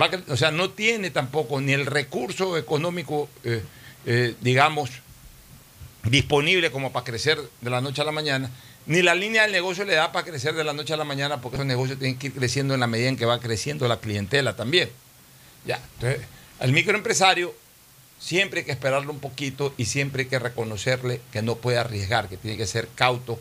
[0.00, 3.62] Va cre- o sea, no tiene tampoco ni el recurso económico, eh,
[4.06, 4.90] eh, digamos,
[6.04, 8.50] disponible como para crecer de la noche a la mañana,
[8.86, 11.40] ni la línea del negocio le da para crecer de la noche a la mañana,
[11.40, 14.00] porque esos negocios tienen que ir creciendo en la medida en que va creciendo la
[14.00, 14.88] clientela también.
[15.66, 16.26] Ya, entonces,
[16.58, 17.54] al microempresario
[18.18, 22.28] siempre hay que esperarlo un poquito y siempre hay que reconocerle que no puede arriesgar,
[22.28, 23.38] que tiene que ser cauto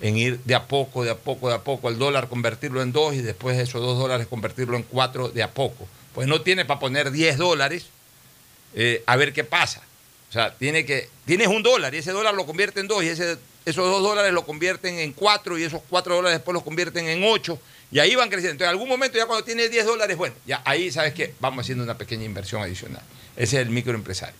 [0.00, 2.92] en ir de a poco, de a poco, de a poco, el dólar convertirlo en
[2.92, 5.86] dos y después esos dos dólares convertirlo en cuatro de a poco.
[6.14, 7.86] Pues no tiene para poner 10 dólares
[8.74, 9.82] eh, a ver qué pasa.
[10.28, 13.08] O sea, tiene que, tienes un dólar y ese dólar lo convierte en dos y
[13.08, 17.06] ese, esos dos dólares lo convierten en cuatro y esos cuatro dólares después los convierten
[17.06, 17.58] en ocho
[17.90, 18.52] y ahí van creciendo.
[18.52, 21.64] Entonces, en algún momento ya cuando tienes 10 dólares, bueno, ya ahí sabes que vamos
[21.64, 23.02] haciendo una pequeña inversión adicional.
[23.36, 24.34] Ese es el microempresario.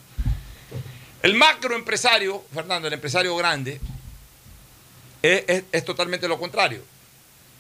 [1.23, 3.79] El macroempresario, Fernando, el empresario grande,
[5.23, 6.83] es, es- totalmente lo contrario.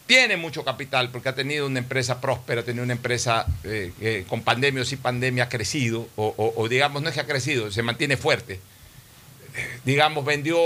[0.06, 4.42] Tiene mucho capital porque ha tenido una empresa próspera, ha tenido una empresa eh, con
[4.42, 8.16] pandemia o sin pandemia ha crecido, o, digamos, no es que ha crecido, se mantiene
[8.16, 8.60] fuerte.
[9.84, 10.58] Digamos, vendió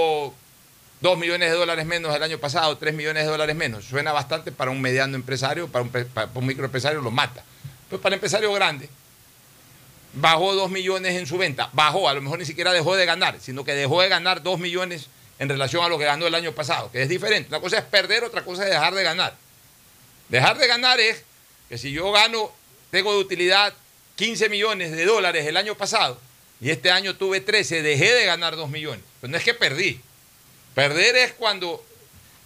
[1.02, 3.84] 2 millones de dólares menos el año pasado, 3 millones de dólares menos.
[3.84, 7.44] Suena bastante para un mediano empresario, para un, pre- para un microempresario lo mata.
[7.90, 8.88] Pero para el empresario grande,
[10.14, 11.68] bajó 2 millones en su venta.
[11.72, 14.58] Bajó, a lo mejor ni siquiera dejó de ganar, sino que dejó de ganar 2
[14.58, 17.48] millones en relación a lo que ganó el año pasado, que es diferente.
[17.48, 19.36] Una cosa es perder, otra cosa es dejar de ganar.
[20.28, 21.22] Dejar de ganar es
[21.68, 22.52] que si yo gano,
[22.90, 23.74] tengo de utilidad
[24.16, 26.18] 15 millones de dólares el año pasado
[26.60, 29.04] y este año tuve 13, dejé de ganar 2 millones.
[29.20, 30.00] Pero no es que perdí.
[30.74, 31.84] Perder es cuando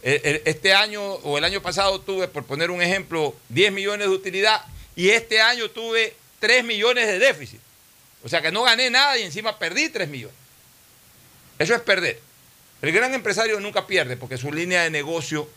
[0.03, 4.15] eh, este año o el año pasado tuve, por poner un ejemplo, 10 millones de
[4.15, 4.65] utilidad
[4.97, 7.61] y este año tuve 3 millones de déficit.
[8.23, 10.37] O sea que no gané nada y encima perdí 3 millones.
[11.59, 12.21] Eso es perder.
[12.83, 15.49] El gran empresario nunca pierde porque su línea de negocio,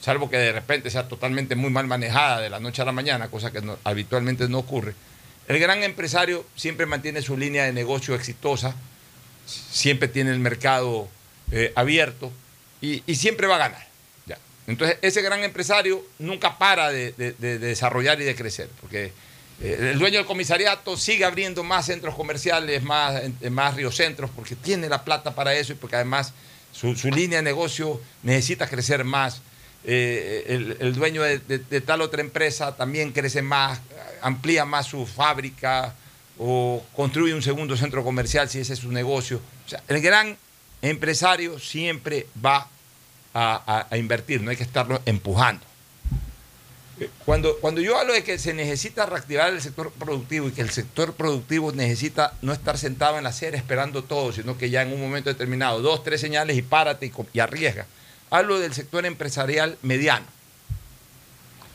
[0.00, 3.28] salvo que de repente sea totalmente muy mal manejada de la noche a la mañana,
[3.28, 4.94] cosa que habitualmente no ocurre,
[5.48, 8.74] el gran empresario siempre mantiene su línea de negocio exitosa,
[9.46, 11.08] siempre tiene el mercado
[11.50, 12.30] eh, abierto
[12.80, 13.86] y, siempre va a ganar.
[14.26, 14.38] Ya.
[14.68, 19.12] Entonces, ese gran empresario nunca para de desarrollar y de crecer, porque
[19.62, 24.56] eh, el dueño del comisariato sigue abriendo más centros comerciales, más, eh, más riocentros, porque
[24.56, 26.32] tiene la plata para eso y porque además
[26.72, 29.42] su, línea de negocio necesita crecer más.
[29.84, 33.80] Eh, el, dueño de, tal otra empresa también crece más,
[34.20, 35.94] amplía más su fábrica
[36.38, 39.40] o construye un segundo centro comercial si ese es su negocio.
[39.66, 40.36] O sea, el gran
[40.82, 42.66] empresario siempre va
[43.32, 45.69] a invertir, no hay que estarlo empujando.
[47.24, 50.70] Cuando, cuando yo hablo de que se necesita reactivar el sector productivo y que el
[50.70, 54.92] sector productivo necesita no estar sentado en la acera esperando todo, sino que ya en
[54.92, 57.86] un momento determinado, dos, tres señales y párate y, arriesga.
[58.30, 60.26] Hablo del sector empresarial mediano.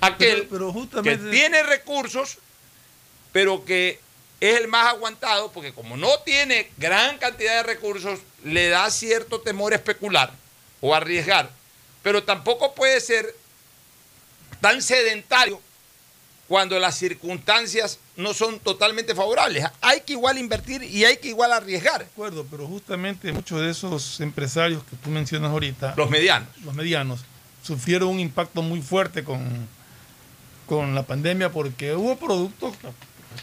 [0.01, 2.37] Aquel Pero- pero justamente- que tiene recursos,
[3.31, 3.99] pero que
[4.39, 9.41] es el más aguantado, porque como no tiene gran cantidad de recursos, le da cierto
[9.41, 10.31] temor especular
[10.81, 11.49] o arriesgar,
[12.03, 13.33] pero tampoco puede ser
[14.65, 15.61] tan sedentario
[16.47, 19.63] cuando las circunstancias no son totalmente favorables.
[19.79, 21.99] Hay que igual invertir y hay que igual arriesgar.
[21.99, 26.49] De acuerdo, pero justamente muchos de esos empresarios que tú mencionas ahorita, Los medianos.
[26.63, 27.25] los medianos,
[27.61, 29.67] sufrieron un impacto muy fuerte con,
[30.65, 32.73] con la pandemia porque hubo productos,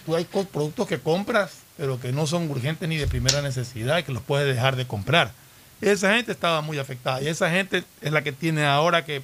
[0.04, 4.02] tú hay productos que compras, pero que no son urgentes ni de primera necesidad y
[4.02, 5.30] que los puedes dejar de comprar.
[5.80, 9.22] Esa gente estaba muy afectada y esa gente es la que tiene ahora que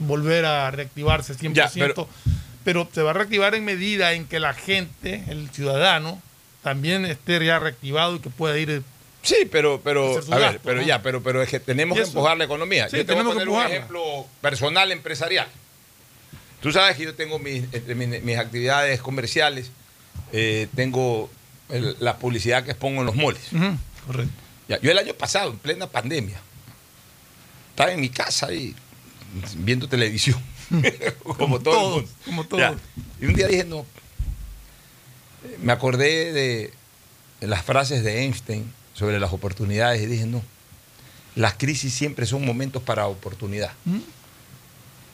[0.00, 2.08] volver a reactivarse 100%, Ya, pero-
[2.64, 6.20] pero se va a reactivar en medida en que la gente, el ciudadano,
[6.62, 8.82] también esté ya reactivado y que pueda ir
[9.22, 10.86] Sí, pero, pero, a ver, pero ¿no?
[10.86, 12.88] ya, pero, pero es que tenemos Y que empujar la economía.
[12.88, 15.46] Sí, yo te voy a poner un ejemplo personal empresarial.
[16.62, 19.70] Tú sabes que yo tengo mis, entre mis, mis actividades comerciales,
[20.32, 21.30] eh, tengo
[21.68, 23.42] el- la publicidad que expongo en los moles.
[24.06, 24.32] Correcto.
[24.68, 26.38] Ya, yo el año pasado, en plena pandemia,
[27.70, 28.74] estaba en mi casa ahí
[29.58, 30.38] viendo televisión.
[31.24, 32.60] como, todos, como todos.
[32.62, 32.76] Ya.
[33.20, 33.84] Y un día dije, no.
[35.62, 36.72] Me acordé de
[37.40, 40.42] las frases de Einstein sobre las oportunidades y dije, no.
[41.34, 43.72] Las crisis siempre son momentos para oportunidad.
[43.86, 44.02] Ujú.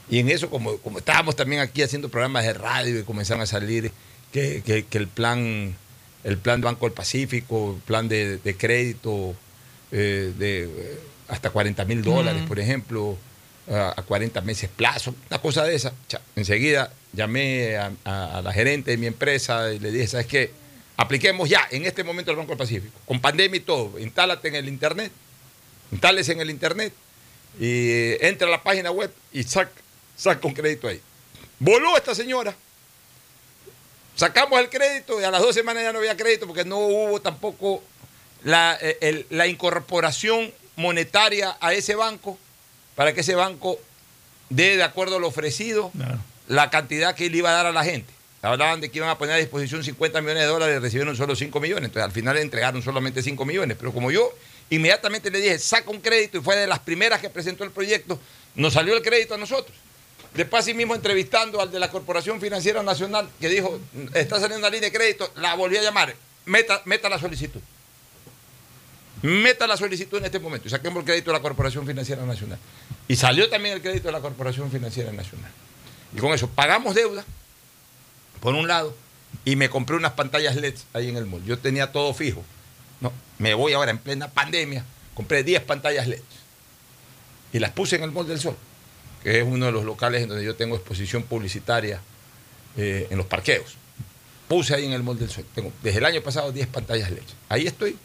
[0.08, 3.46] Y en eso, como, como estábamos también aquí haciendo programas de radio y comenzaron a
[3.46, 3.92] salir
[4.32, 5.76] que, que- que el plan
[6.24, 9.36] el plan Banco del Pacífico, el plan de, de crédito
[9.92, 10.98] eh, de eh,
[11.28, 12.46] hasta 40 mil dólares, Mm.
[12.48, 13.16] por ejemplo,
[13.70, 15.92] a, a 40 meses plazo, una cosa de esa.
[16.34, 20.50] Enseguida llamé a, la gerente de mi empresa y le dije, ¿sabes qué?
[20.96, 24.54] Apliquemos ya, en este momento el Banco del Pacífico, con pandemia y todo, instálate en
[24.54, 25.10] el Internet,
[25.90, 26.92] instálese en el Internet
[27.58, 29.72] y eh, entra a la página web y saca,
[30.16, 31.00] saca un crédito ahí.
[31.58, 32.54] Voló esta señora.
[34.14, 37.20] Sacamos el crédito y a las dos semanas ya no había crédito porque no hubo
[37.20, 37.82] tampoco
[38.44, 42.38] la, eh, la incorporación monetaria a ese banco
[42.96, 43.78] para que ese banco
[44.50, 46.18] dé de acuerdo a lo ofrecido Claro.
[46.48, 48.12] la cantidad que le iba a dar a la gente.
[48.42, 51.34] Hablaban de que iban a poner a disposición 50 millones de dólares y recibieron solo
[51.36, 51.84] 5 millones.
[51.84, 53.76] Entonces al final le entregaron solamente 5 millones.
[53.78, 54.32] Pero como yo
[54.68, 58.18] Inmediatamente le dije, saca un crédito y fue de las primeras que presentó el proyecto.
[58.56, 59.76] Nos salió el crédito a nosotros.
[60.34, 63.78] Después, así mismo, entrevistando al de la Corporación Financiera Nacional, que dijo,
[64.12, 66.14] está saliendo una línea de crédito, la volví a llamar,
[66.46, 67.60] meta, meta la solicitud.
[69.22, 72.58] Meta la solicitud en este momento y saquemos el crédito de la Corporación Financiera Nacional.
[73.08, 75.50] Y salió también el crédito de la Corporación Financiera Nacional.
[76.14, 77.24] Y con eso pagamos deuda,
[78.40, 78.94] por un lado,
[79.44, 81.44] y me compré unas pantallas LED ahí en el mall.
[81.44, 82.44] Yo tenía todo fijo.
[83.00, 86.20] No, me voy ahora en plena pandemia, compré 10 pantallas LED
[87.52, 88.56] y las puse en el Mall del Sol,
[89.22, 92.00] que es uno de los locales en donde yo tengo exposición publicitaria
[92.76, 93.76] eh, en los parqueos.
[94.48, 95.44] Puse ahí en el Mall del Sol.
[95.54, 97.22] Tengo desde el año pasado 10 pantallas LED.
[97.48, 97.96] Ahí estoy.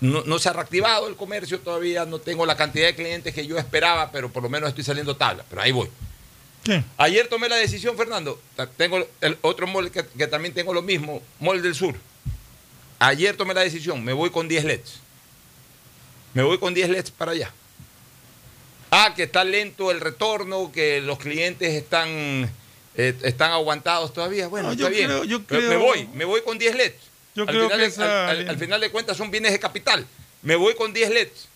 [0.00, 3.46] No, no se ha reactivado el comercio todavía, no tengo la cantidad de clientes que
[3.46, 5.88] yo esperaba, pero por lo menos estoy saliendo tabla, pero ahí voy.
[6.96, 8.40] Ayer tomé la decisión, Fernando.
[8.76, 11.94] Tengo el otro mall que, que también tengo lo mismo, Mall del Sur.
[12.98, 15.00] Ayer tomé la decisión, me voy con 10 LEDs.
[16.34, 17.52] Me voy con 10 LEDs para allá.
[18.90, 22.50] Ah, que está lento el retorno, que los clientes están,
[22.96, 24.48] eh, están aguantados todavía.
[24.48, 25.06] Bueno, No, está yo bien.
[25.06, 26.94] creo- yo Pero Me creo- voy, me voy con 10 LEDs.
[27.36, 29.52] Yo al, creo final que de, esa- al- al- al final de cuentas son bienes
[29.52, 30.04] de capital.
[30.42, 31.48] Me voy con 10 LEDs.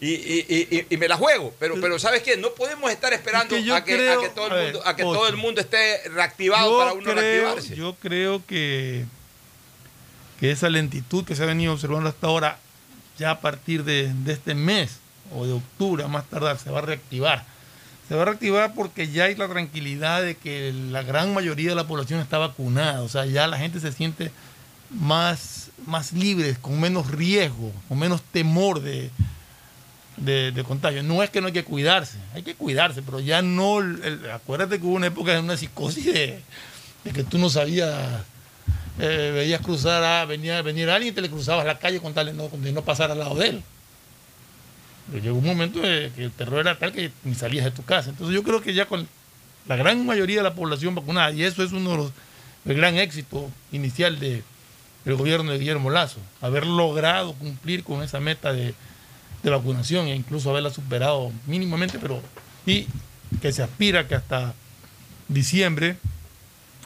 [0.00, 2.36] Y, y- y- y- me la juego, pero, pero ¿sabes qué?
[2.36, 4.62] No podemos estar esperando Es que yo a, que, a creo- que todo el ver,
[4.74, 5.18] mundo, a que Ocho.
[5.18, 7.74] todo el mundo esté reactivado Yo para uno creo, reactivarse.
[7.76, 9.04] yo creo que,
[10.38, 12.58] que esa lentitud que se ha venido observando hasta ahora,
[13.18, 14.98] ya a partir de, de este mes
[15.34, 17.44] o de octubre a más tardar, se va a reactivar.
[18.08, 21.74] Se va a reactivar porque ya hay la tranquilidad de que la gran mayoría de
[21.76, 23.02] la población está vacunada.
[23.02, 24.30] O sea, ya la gente se siente
[24.90, 29.10] más, más libre, con menos riesgo, con menos temor de,
[30.16, 31.02] de, contagio.
[31.02, 33.78] No es que no hay que cuidarse, hay que cuidarse, pero ya no.
[34.32, 36.42] acuérdate que hubo una época de una psicosis de,
[37.12, 38.22] que tú no sabías,
[38.98, 42.26] eh, veías cruzar, a, venía venir alguien y te le cruzabas la calle con tal
[42.26, 43.62] de no, no pasar al lado de él.
[45.10, 48.10] Pero llegó un momento que el terror era tal que ni salías de tu casa.
[48.10, 49.08] Entonces yo creo que ya con
[49.66, 52.12] la gran mayoría de la población vacunada, y eso es uno de los
[52.64, 54.42] el gran éxito inicial de,
[55.04, 58.74] del gobierno de Guillermo Lazo, haber logrado cumplir con esa meta de,
[59.44, 62.20] vacunación e incluso haberla superado mínimamente, pero
[62.66, 62.86] y
[63.40, 64.52] que se aspira que hasta
[65.28, 65.96] diciembre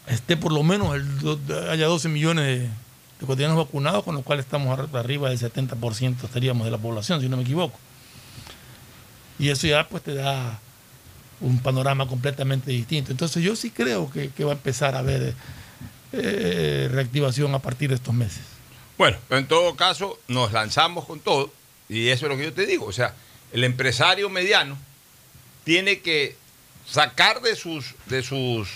[0.07, 2.69] esté por lo menos el, haya 12 millones de, de
[3.21, 7.29] ecuatorianos vacunados, con lo cual estamos ar- arriba del 70% estaríamos de la población, si
[7.29, 7.77] no me equivoco.
[9.41, 10.61] Y eso ya pues te da
[11.41, 13.11] un panorama completamente distinto.
[13.11, 15.35] Entonces yo sí creo que, que va a empezar a haber
[16.13, 18.41] eh, reactivación a partir de estos meses.
[18.99, 21.53] Bueno, en todo caso nos lanzamos con todo
[21.89, 22.87] y eso es lo que yo te digo.
[22.87, 23.15] O sea,
[23.53, 24.77] el empresario mediano
[25.65, 26.37] tiene que
[26.89, 28.69] sacar de sus, de sus,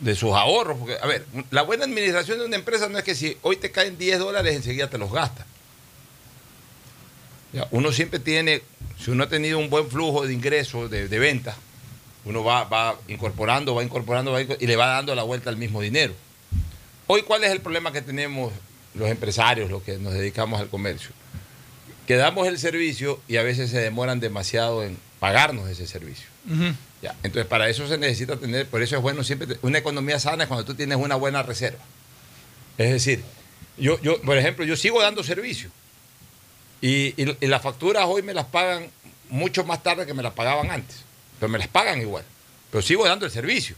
[0.00, 0.78] de sus ahorros.
[0.78, 3.70] Porque, a ver, la buena administración de una empresa no es que si hoy te
[3.70, 5.46] caen 10 dólares enseguida te los gastas.
[7.70, 8.62] Uno siempre tiene,
[9.02, 11.56] si uno ha tenido un buen flujo de ingresos, de, de ventas,
[12.26, 15.56] uno va, va incorporando, va incorporando, va inco- y le va dando la vuelta al
[15.56, 16.12] mismo dinero.
[17.06, 18.52] Hoy, ¿cuál es el problema que tenemos
[18.94, 21.10] los empresarios, los que nos dedicamos al comercio?
[22.06, 26.26] Que damos el servicio y a veces se demoran demasiado en pagarnos ese servicio.
[27.02, 30.44] Ya, entonces, para eso se necesita tener, por eso es bueno siempre, una economía sana
[30.44, 31.82] es cuando tú tienes una buena reserva.
[32.78, 33.22] Es decir,
[33.76, 35.70] yo, yo por ejemplo, yo sigo dando servicio
[36.80, 38.88] y, y- y las facturas hoy me las pagan
[39.28, 40.98] mucho más tarde que me las pagaban antes,
[41.40, 42.24] pero me las pagan igual,
[42.70, 43.76] pero sigo dando el servicio.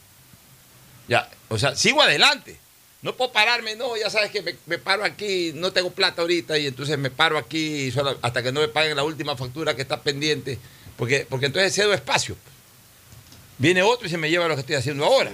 [1.09, 2.59] Ya, o sea, sigo adelante.
[3.03, 6.59] No puedo pararme, no, ya sabes que me, me paro aquí, no tengo plata ahorita
[6.59, 9.83] y entonces me paro aquí solo- hasta que no me paguen la última factura que
[9.83, 10.59] está pendiente,
[10.97, 12.37] porque, porque entonces cedo espacio.
[13.59, 15.31] Viene otro y se me lleva lo que estoy haciendo ahora.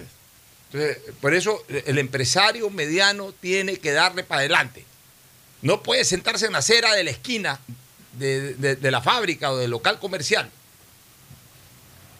[0.72, 4.84] Entonces, por eso el empresario mediano tiene que darle para adelante.
[5.62, 7.60] No puede sentarse en la acera de la esquina
[8.12, 10.50] de, de- de la fábrica o del local comercial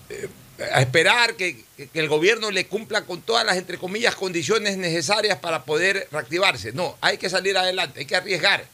[0.09, 4.77] eh, a esperar que, que el gobierno le cumpla con todas las, entre comillas, condiciones
[4.77, 6.73] necesarias para poder reactivarse.
[6.73, 8.65] No, hay que salir adelante, hay que arriesgar.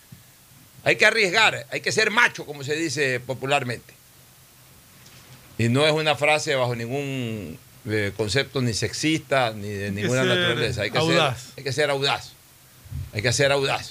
[0.83, 3.95] Hay que arriesgar, hay que ser macho, como se dice popularmente.
[5.59, 10.83] Y no es una frase bajo ningún eh, concepto ni sexista ni de ninguna naturaleza.
[10.83, 11.41] Hay que audaz.
[11.41, 12.33] Ser, hay que ser audaz.
[13.13, 13.91] Hay que ser audaz.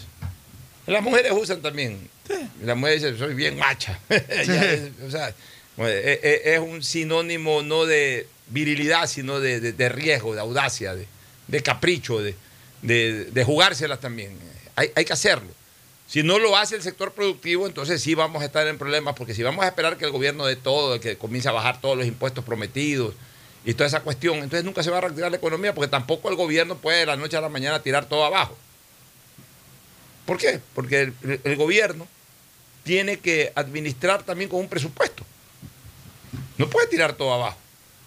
[0.88, 2.10] Las mujeres usan también.
[2.64, 4.00] Las mujeres dicen, soy bien macha.
[4.10, 5.34] Ya o sea,
[5.88, 11.08] es un sinónimo no de virilidad, sino de, de- riesgo, de audacia, de,
[11.48, 12.36] de capricho, de,
[13.46, 14.38] jugárselas también.
[14.76, 15.50] Hay, hay que hacerlo.
[16.08, 19.36] Si no lo hace el sector productivo, entonces sí vamos a estar en problemas, porque
[19.36, 22.08] si vamos a esperar que el gobierno de todo, que comience a bajar todos los
[22.08, 23.14] impuestos prometidos
[23.64, 26.36] y toda esa cuestión, entonces nunca se va a reactivar la economía, porque tampoco el
[26.36, 28.58] gobierno puede de la noche a la mañana tirar todo abajo.
[30.26, 30.60] ¿Por qué?
[30.74, 31.12] Porque
[31.44, 32.08] el gobierno
[32.84, 35.24] tiene que administrar también con un presupuesto.
[36.60, 37.58] No puede tirar todo abajo.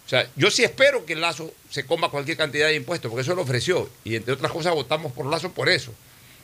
[0.05, 3.33] O sea, yo sí espero que Lazo se coma cualquier cantidad de impuestos, porque eso
[3.33, 3.89] lo ofreció.
[4.03, 5.91] Y entre otras cosas votamos por Lazo por eso.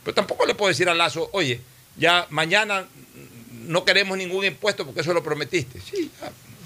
[0.03, 1.61] Pero tampoco le puedo decir a Lazo, oye,
[1.97, 2.87] ya mañana
[3.67, 5.79] no queremos ningún impuesto porque eso lo prometiste.
[5.81, 6.09] Sí,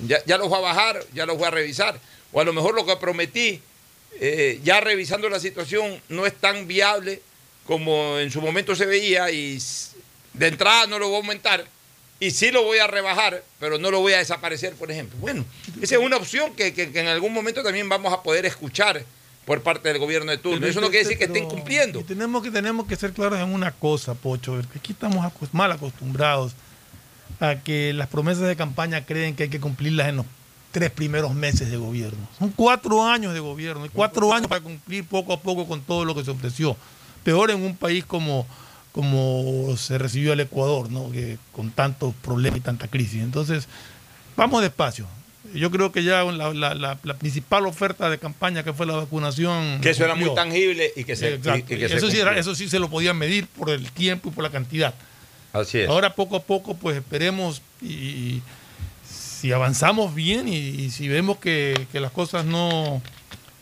[0.08, 2.00] ya, ya, los voy a bajar, ya los voy a revisar.
[2.32, 3.62] O a lo mejor lo que prometí,
[4.22, 7.22] eh, ya revisando la situación, no es tan viable
[7.66, 9.62] como en su momento se veía y
[10.34, 11.66] de entrada no lo voy a aumentar
[12.24, 15.18] y sí lo voy a rebajar, pero no lo voy a desaparecer, por ejemplo.
[15.20, 15.44] Bueno,
[15.82, 19.04] esa es una opción que, que, que en algún momento también vamos a poder escuchar
[19.46, 20.66] por parte del gobierno de turno.
[20.66, 22.00] Eso no quiere decir que estén cumpliendo.
[22.00, 25.72] Y tenemos que, tenemos que ser claros en una cosa, Pocho, que aquí estamos mal
[25.74, 26.54] acostumbrados
[27.42, 30.26] a que las promesas de campaña creen que hay que cumplirlas en los
[30.72, 32.26] tres primeros meses de gobierno.
[32.40, 36.06] Son cuatro años de gobierno y cuatro años para cumplir poco a poco con todo
[36.06, 36.78] lo que se ofreció.
[37.26, 38.48] Peor en un país como,
[38.94, 41.12] como se recibió el Ecuador, ¿no?
[41.12, 43.22] que con tantos problemas y tanta crisis.
[43.22, 43.68] Entonces,
[44.38, 45.08] vamos despacio.
[45.54, 48.94] Yo creo que ya la, la, la, la, principal oferta de campaña que fue la
[48.94, 49.82] vacunación.
[49.82, 51.40] Que eso era muy tangible y que se.
[51.44, 53.92] Y, y que eso, se sí era, eso sí se lo podía medir por el
[53.92, 54.94] tiempo y por la cantidad.
[55.52, 55.90] Así es.
[55.90, 58.42] Ahora poco a poco, pues esperemos y,
[59.08, 63.02] si avanzamos bien y, y si vemos que, que, las cosas no,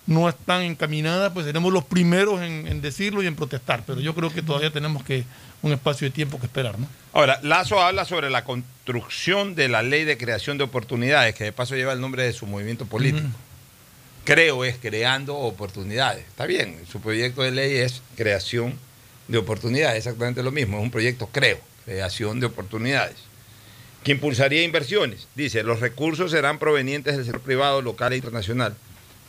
[0.08, 3.84] no están encaminadas, pues seremos los primeros en, en, decirlo y en protestar.
[3.86, 5.24] Pero yo creo que todavía tenemos que
[5.62, 6.88] un espacio de tiempo que esperar, ¿no?
[7.14, 11.52] Ahora, Lazo habla sobre la construcción de la ley de creación de oportunidades, que de
[11.52, 13.28] paso lleva el nombre de su movimiento político.
[14.24, 16.26] Creo es creando oportunidades.
[16.28, 18.74] Está bien, su proyecto de ley es creación
[19.28, 23.16] de oportunidades, exactamente lo mismo, es un proyecto creo, creación de oportunidades
[24.04, 25.28] que impulsaría inversiones.
[25.36, 28.76] Dice, los recursos serán provenientes del sector privado, local e internacional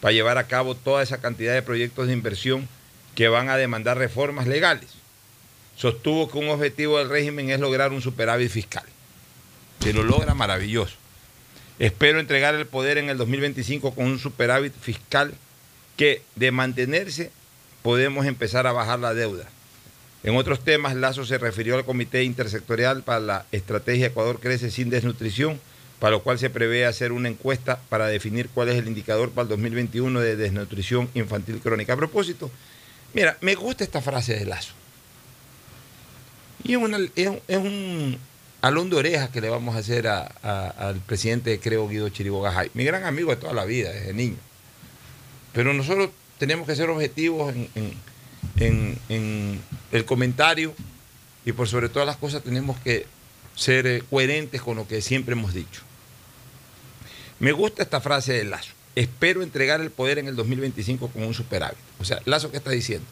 [0.03, 2.69] para llevar a cabo toda esa cantidad de proyectos de inversión
[3.15, 4.91] que van a demandar reformas legales.
[5.77, 8.83] Sostuvo que un objetivo del régimen es lograr un superávit fiscal.
[9.79, 10.97] Si lo logra, maravilloso.
[11.79, 15.35] Espero entregar el poder en el 2025 con un superávit fiscal
[15.97, 17.31] que, de mantenerse,
[17.83, 19.49] podemos empezar a bajar la deuda.
[20.25, 24.91] En otros temas, Lazo se refirió al Comité Intersectorial para la Estrategia Ecuador Crece sin
[24.91, 25.61] Desnutrición,
[26.03, 29.45] para lo cual se prevé hacer una encuesta para definir cuál es el indicador para
[29.45, 31.93] el 2021 de desnutrición infantil crónica.
[31.93, 32.51] A propósito,
[33.15, 34.73] mira, me gusta esta frase de Lazo.
[36.65, 36.79] Y es,
[37.57, 38.19] un,
[38.63, 43.05] alón de orejas que le vamos a hacer al presidente, creo, Guido Chiribogajay, mi gran
[43.05, 44.39] amigo de toda la vida, desde niño.
[45.53, 49.61] Pero nosotros tenemos que ser objetivos en, en,
[49.93, 50.75] el comentario
[51.45, 53.07] y por sobre todas las cosas tenemos que
[53.55, 55.83] ser eh, coherentes con lo que siempre hemos dicho.
[57.43, 58.71] Me gusta esta frase de Lazo.
[58.95, 61.77] Espero entregar el poder en el 2025 con un superávit.
[61.99, 63.05] O sea, Lazo, ¿qué está diciendo?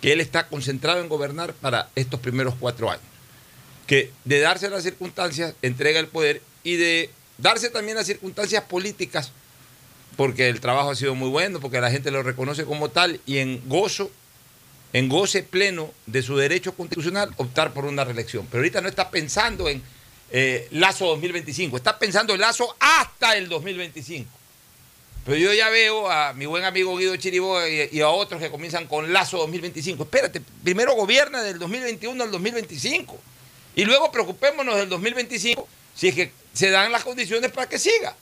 [0.00, 3.02] Que él está concentrado en gobernar para estos primeros cuatro años.
[3.88, 9.32] Que de darse las circunstancias, entrega el poder y de darse también las circunstancias políticas,
[10.16, 13.38] porque el trabajo ha sido muy bueno, porque la gente lo reconoce como tal y
[13.38, 14.12] en gozo
[14.92, 18.46] en goce pleno de su derecho constitucional optar por una reelección.
[18.48, 19.82] Pero ahorita no está pensando en
[20.30, 24.30] eh, Lazo 2025, está pensando en Lazo hasta el 2025.
[25.24, 28.50] Pero yo ya veo a mi buen amigo Guido Chiribó y, y, a otros que
[28.50, 30.04] comienzan con Lazo 2025.
[30.04, 33.18] Espérate, primero gobierna del 2021 al 2025
[33.74, 38.14] y luego preocupémonos del 2025 si es que se dan las condiciones para que siga.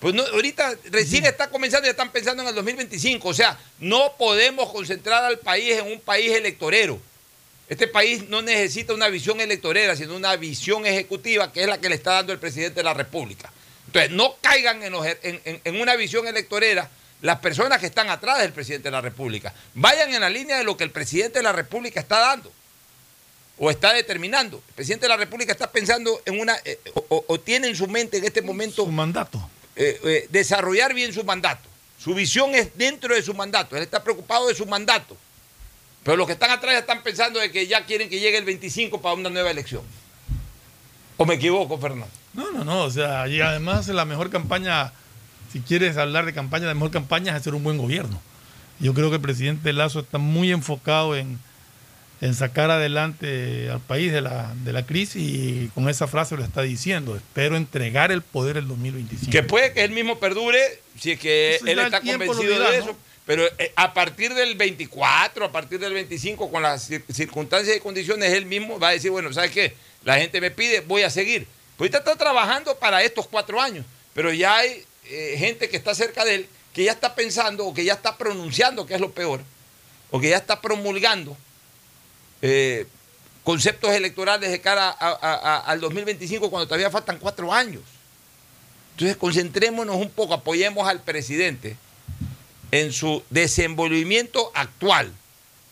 [0.00, 3.28] Pues no, ahorita recién está comenzando y están pensando en el 2025.
[3.28, 7.00] O sea, no podemos concentrar al país en un país electorero.
[7.68, 11.88] Este país no necesita una visión electorera, sino una visión ejecutiva, que es la que
[11.88, 13.52] le está dando el presidente de la República.
[13.86, 16.88] Entonces, no caigan en, los, en, en, en una visión electorera
[17.22, 19.52] las personas que están atrás del presidente de la República.
[19.74, 22.52] Vayan en la línea de lo que el presidente de la República está dando
[23.58, 24.62] o está determinando.
[24.68, 27.86] El presidente de la República está pensando en una, eh, o, o, tiene en su
[27.88, 28.84] mente en este momento...
[28.84, 31.68] Su mandato eh, eh, desarrollar bien su mandato.
[31.98, 33.76] Su visión es dentro de su mandato.
[33.76, 35.16] Él está preocupado de su mandato.
[36.06, 39.02] Pero los que están atrás están pensando de que ya quieren que llegue el 25
[39.02, 39.82] para una nueva elección.
[41.16, 42.06] ¿O me equivoco, Fernando?
[42.32, 42.84] No, no, no.
[42.84, 44.92] O sea, y además la mejor campaña,
[45.52, 48.20] si quieres hablar de campaña, la mejor campaña es hacer un buen gobierno.
[48.78, 51.40] Yo creo que el presidente Lazo está muy enfocado en,
[52.20, 56.44] en sacar adelante al país de la, de la crisis y con esa frase lo
[56.44, 57.16] está diciendo.
[57.16, 59.32] Espero entregar el poder el 2025.
[59.32, 60.60] Que puede que él mismo perdure
[61.00, 62.86] si es que él está convencido dirá, de eso.
[62.86, 63.06] ¿no?
[63.26, 68.32] Pero eh, a partir del 24, a partir del 25, con las circunstancias y condiciones,
[68.32, 69.74] él mismo va a decir, bueno, ¿sabes qué?
[70.04, 71.46] La gente me pide, voy a seguir.
[71.76, 75.94] Pues ahorita está trabajando para estos cuatro años, pero ya hay eh, gente que está
[75.94, 79.10] cerca de él que ya está pensando o que ya está pronunciando, que es lo
[79.10, 79.40] peor,
[80.10, 81.34] o que ya está promulgando
[82.42, 82.86] eh,
[83.42, 87.82] conceptos electorales de cara al 2025 cuando todavía faltan cuatro años.
[88.92, 91.78] Entonces concentrémonos un poco, apoyemos al presidente
[92.70, 95.12] en su desenvolvimiento actual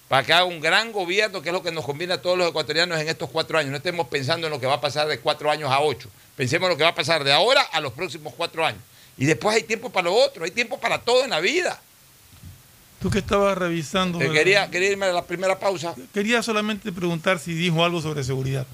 [0.09, 2.49] para que haga un gran gobierno, que es lo que nos conviene a todos los
[2.49, 3.71] ecuatorianos en estos cuatro años.
[3.71, 6.09] No estemos pensando en lo que va a pasar de cuatro años a ocho.
[6.37, 8.81] Pensemos en lo que va a pasar de ahora a los próximos cuatro años.
[9.17, 11.81] Y después hay tiempo para lo otro, hay tiempo para todo en la vida.
[13.01, 14.21] Tú que estabas revisando.
[14.21, 15.95] Eh, quería, quería irme a la primera pausa.
[16.13, 18.67] Quería solamente preguntar si dijo algo sobre seguridad.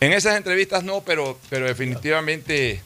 [0.00, 2.82] En esas entrevistas no, pero, pero definitivamente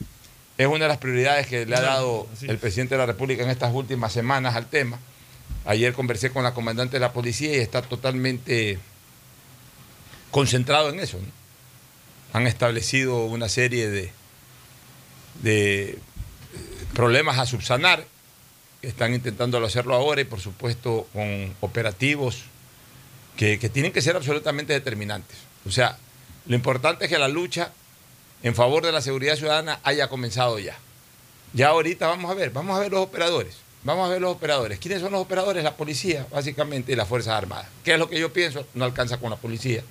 [0.60, 2.60] es una de las prioridades que le ha dado el es.
[2.60, 4.98] presidente de la República en estas últimas semanas al tema.
[5.64, 8.78] Ayer conversé con la comandante de la policía y está totalmente
[10.30, 11.18] concentrado en eso.
[11.18, 11.26] ¿no?
[12.38, 14.12] Han establecido una serie de,
[15.42, 15.98] de eh,
[16.92, 18.04] problemas a subsanar
[18.82, 22.42] están intentando hacerlo ahora y por supuesto con operativos
[23.36, 25.38] que, que tienen que ser absolutamente determinantes.
[25.66, 25.96] O sea,
[26.46, 27.72] lo importante es que la lucha
[28.42, 30.76] en favor de la seguridad ciudadana haya comenzado ya.
[31.52, 33.56] Ya ahorita vamos a ver, vamos a ver los operadores.
[33.82, 34.78] Vamos a ver los operadores.
[34.78, 35.64] ¿Quiénes son los operadores?
[35.64, 37.66] La policía, básicamente, y las Fuerzas Armadas.
[37.82, 38.66] ¿Qué es lo que yo pienso?
[38.74, 39.82] No alcanza con la policía.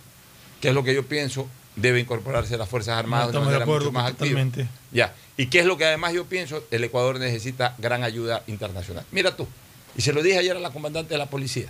[0.61, 1.47] ¿Qué es lo que yo pienso?
[1.75, 4.67] Debe incorporarse las Fuerzas Armadas estamos de de manera acuerdo mucho más activa.
[4.91, 5.15] Ya.
[5.37, 6.63] ¿Y qué es lo que además yo pienso?
[6.69, 9.05] El Ecuador necesita gran ayuda internacional.
[9.11, 9.47] Mira tú,
[9.95, 11.69] y se lo dije ayer a la comandante de la policía.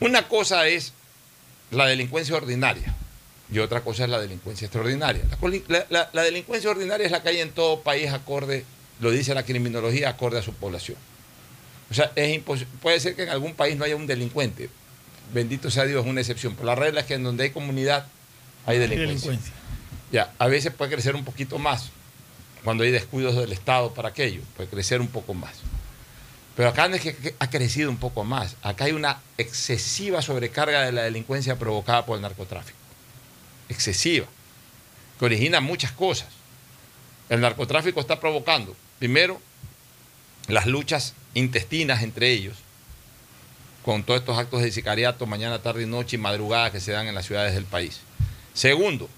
[0.00, 0.92] Una cosa es
[1.70, 2.94] la delincuencia ordinaria
[3.50, 5.22] y otra cosa es la delincuencia extraordinaria.
[5.88, 8.64] La, delincuencia ordinaria es la que hay en todo país acorde,
[9.00, 10.98] lo dice la criminología, acorde a su población.
[11.90, 12.42] O sea, es
[12.82, 14.68] puede ser que en algún país no haya un delincuente.
[15.32, 16.54] Bendito sea Dios, es una excepción.
[16.54, 18.06] Pero la regla es que en donde hay comunidad
[18.66, 19.30] hay delincuencia.
[19.30, 19.54] Delincuencia.
[20.12, 21.90] Ya, a veces puede crecer un poquito más
[22.64, 25.54] cuando hay descuidos del Estado para aquello, puede crecer un poco más.
[26.56, 30.82] Pero acá no es que ha crecido un poco más, acá hay una excesiva sobrecarga
[30.82, 32.77] de la delincuencia provocada por el narcotráfico.
[33.68, 34.26] Excesiva,
[35.18, 36.28] que origina muchas cosas.
[37.28, 39.40] El narcotráfico está provocando, primero,
[40.46, 42.56] las luchas intestinas entre ellos,
[43.84, 47.06] con todos estos actos de sicariato mañana, tarde y noche y madrugada que se dan
[47.06, 48.00] en las ciudades del país.
[48.54, 49.08] Segundo,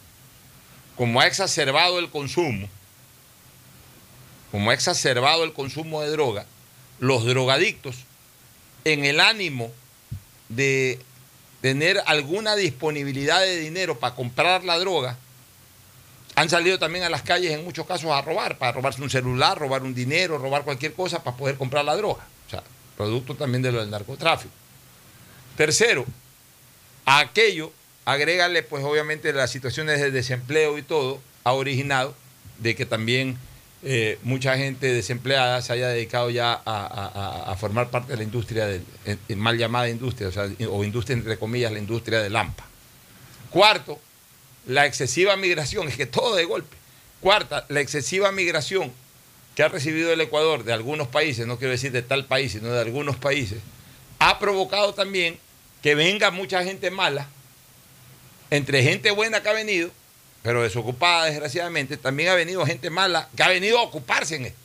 [0.96, 2.68] como ha exacerbado el consumo,
[4.50, 6.46] como ha exacerbado el consumo de droga,
[6.98, 7.96] los drogadictos,
[8.84, 9.70] en el ánimo
[10.48, 10.98] de
[11.60, 15.16] tener alguna disponibilidad de dinero para comprar la droga,
[16.36, 19.58] han salido también a las calles en muchos casos a robar, para robarse un celular,
[19.58, 22.24] robar un dinero, robar cualquier cosa para poder comprar la droga.
[22.46, 22.62] O sea,
[22.96, 24.52] producto también de lo del narcotráfico.
[25.56, 26.06] Tercero,
[27.04, 27.72] a aquello,
[28.04, 32.14] agrégale pues obviamente las situaciones de desempleo y todo, ha originado
[32.58, 33.38] de que también
[33.82, 38.68] eh, mucha gente desempleada se haya dedicado ya a, formar parte de la industria,
[39.36, 42.64] mal llamada industria, o, sea, o industria entre comillas, la industria del AMPA.
[43.50, 43.98] Cuarto,
[44.66, 46.76] la excesiva migración, es que todo de golpe.
[47.20, 48.92] Cuarta, la excesiva migración
[49.54, 52.70] que ha recibido el Ecuador de algunos países, no quiero decir de tal país, sino
[52.70, 53.58] de algunos países,
[54.18, 55.38] ha provocado también
[55.82, 57.28] que venga mucha gente mala,
[58.50, 59.90] entre gente buena que ha venido,
[60.42, 64.58] pero desocupada desgraciadamente, también ha venido gente mala que ha venido a ocuparse en esto.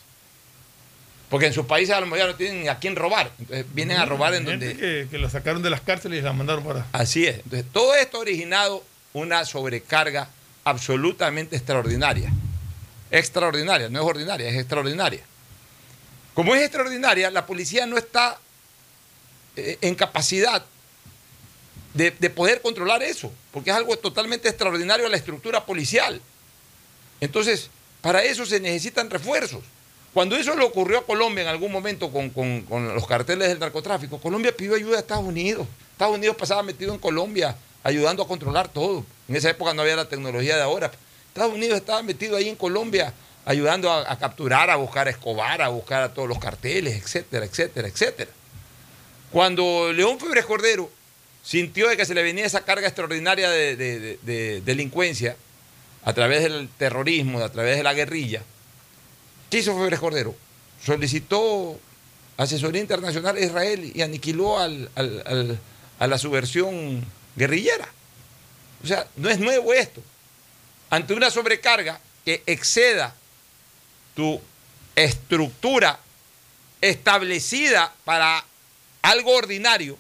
[1.29, 3.31] Porque en sus países a lo mejor ya no tienen a quién robar.
[3.39, 4.79] Entonces vienen a robar en Gente donde...
[4.79, 6.85] que, que la sacaron de las cárceles y la mandaron para.
[6.91, 7.37] Así es.
[7.37, 10.29] Entonces, todo esto ha originado una sobrecarga
[10.63, 12.31] absolutamente extraordinaria.
[13.11, 15.21] Extraordinaria, no es ordinaria, es extraordinaria.
[16.33, 18.37] Como es extraordinaria, la policía no está
[19.55, 20.63] eh, en capacidad
[21.95, 26.21] de, de poder controlar eso, porque es algo totalmente extraordinario a la estructura policial.
[27.21, 27.69] Entonces,
[28.01, 29.63] para eso se necesitan refuerzos.
[30.13, 33.59] Cuando eso le ocurrió a Colombia en algún momento con, con- con los carteles del
[33.59, 35.67] narcotráfico, Colombia pidió ayuda a Estados Unidos.
[35.91, 39.03] Estados Unidos pasaba metido en Colombia, ayudando a controlar todo.
[39.27, 40.91] En esa época no había la tecnología de ahora.
[41.29, 43.13] Estados Unidos estaba metido ahí en Colombia,
[43.45, 47.45] ayudando a, a capturar, a buscar a Escobar, a buscar a todos los carteles, etcétera,
[47.45, 48.31] etcétera, etcétera.
[49.31, 50.89] Cuando León Febres Cordero
[51.45, 55.37] sintió de que se le venía esa carga extraordinaria de, de- de- de delincuencia
[56.03, 58.41] a través del terrorismo, a través de la guerrilla,
[59.49, 60.35] ¿qué hizo Febres Cordero?
[60.83, 61.79] Solicitó
[62.37, 64.89] asesoría internacional a Israel y aniquiló al-
[65.99, 67.87] a la subversión guerrillera.
[68.83, 70.01] O sea, no es nuevo esto.
[70.89, 73.15] Ante una sobrecarga que exceda
[74.15, 74.39] tu
[74.95, 75.99] estructura
[76.81, 78.43] establecida para
[79.01, 79.97] algo ordinario,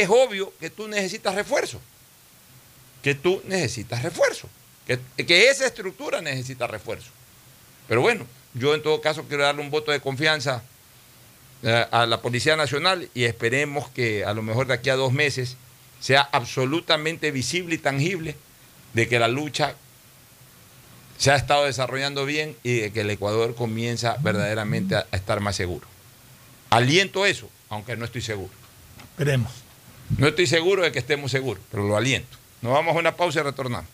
[0.00, 1.80] es obvio que tú necesitas refuerzo.
[3.02, 4.48] Que tú necesitas refuerzo.
[4.86, 7.10] Que, esa estructura necesita refuerzo.
[7.88, 10.62] Pero bueno, yo en todo caso quiero darle un voto de confianza
[11.62, 15.12] eh, a la Policía Nacional y esperemos que a lo mejor de aquí a dos
[15.12, 15.56] meses
[16.00, 18.36] sea absolutamente visible y tangible
[18.92, 19.74] de que la lucha
[21.16, 25.40] se ha estado desarrollando bien y de que el Ecuador comienza verdaderamente a, a estar
[25.40, 25.86] más seguro.
[26.70, 28.52] Aliento eso, aunque no estoy seguro.
[29.02, 29.63] Esperemos.
[30.16, 32.38] No estoy seguro de que estemos seguros, pero lo aliento.
[32.62, 33.90] Nos vamos a una pausa y retornamos.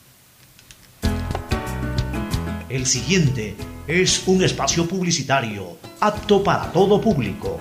[2.68, 3.56] El siguiente
[3.86, 7.58] es un espacio publicitario apto para todo público.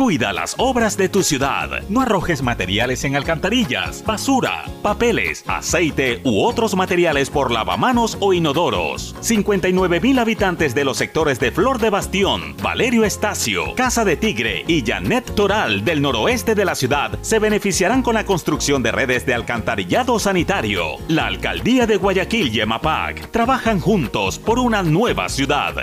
[0.00, 1.82] Cuida las obras de tu ciudad.
[1.90, 9.14] No arrojes materiales en alcantarillas, basura, papeles, aceite u otros materiales por lavamanos o inodoros.
[9.20, 14.64] 59 mil habitantes de los sectores de Flor de Bastión, Valerio Estacio, Casa de Tigre
[14.66, 19.26] y Janet Toral del noroeste de la ciudad se beneficiarán con la construcción de redes
[19.26, 20.96] de alcantarillado sanitario.
[21.08, 25.74] La alcaldía de Guayaquil y EMAPAC trabajan juntos por una nueva ciudad.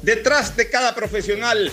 [0.00, 1.72] Detrás de cada profesional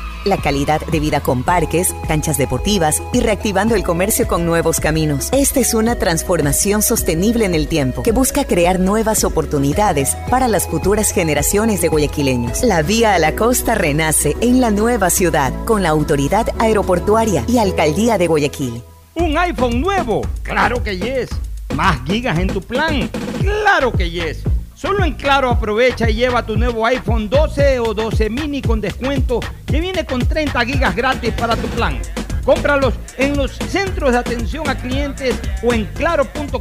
[0.25, 5.29] la calidad de vida con parques, canchas deportivas y reactivando el comercio con nuevos caminos.
[5.31, 10.67] Esta es una transformación sostenible en el tiempo que busca crear nuevas oportunidades para las
[10.67, 12.63] futuras generaciones de guayaquileños.
[12.63, 17.57] La vía a la costa renace en la nueva ciudad con la autoridad aeroportuaria y
[17.57, 18.81] alcaldía de Guayaquil.
[19.15, 20.21] ¿Un iPhone nuevo?
[20.43, 21.29] Claro que yes.
[21.75, 23.09] ¿Más gigas en tu plan?
[23.41, 24.43] Claro que yes.
[24.81, 29.39] Solo en Claro aprovecha y lleva tu nuevo iPhone 12 o 12 mini con descuento
[29.67, 31.99] que viene con 30 gigas gratis para tu plan.
[32.43, 36.59] Cómpralos en los centros de atención a clientes o en claro.com.es.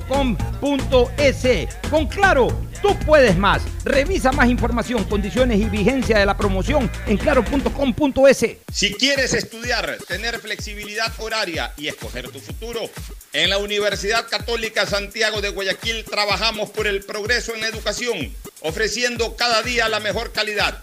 [1.88, 2.48] Con Claro,
[2.82, 3.62] tú puedes más.
[3.84, 8.46] Revisa más información, condiciones y vigencia de la promoción en claro.com.es.
[8.72, 12.80] Si quieres estudiar, tener flexibilidad horaria y escoger tu futuro,
[13.32, 19.36] en la Universidad Católica Santiago de Guayaquil trabajamos por el progreso en la educación, ofreciendo
[19.36, 20.82] cada día la mejor calidad.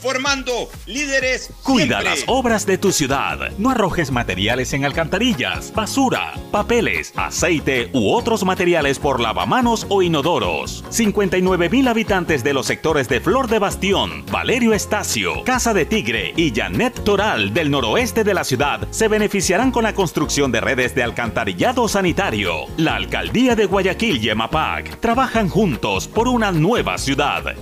[0.00, 3.50] formando líderes Cuida las obras de tu ciudad.
[3.58, 10.84] No arrojes materiales en alcantarillas, basura, papeles, aceite u otros materiales por lavamanos o inodoros.
[10.88, 16.32] 59 mil habitantes de los sectores de Flor de Bastión, Valerio Estacio, Casa de Tigre
[16.36, 20.94] y Janet Toral del noroeste de la ciudad se beneficiarán con la construcción de redes
[20.94, 22.66] de alcantarillado sanitario.
[22.76, 27.54] La alcaldía de Guayaquil y EMAPAC trabajan juntos por una nueva ciudad.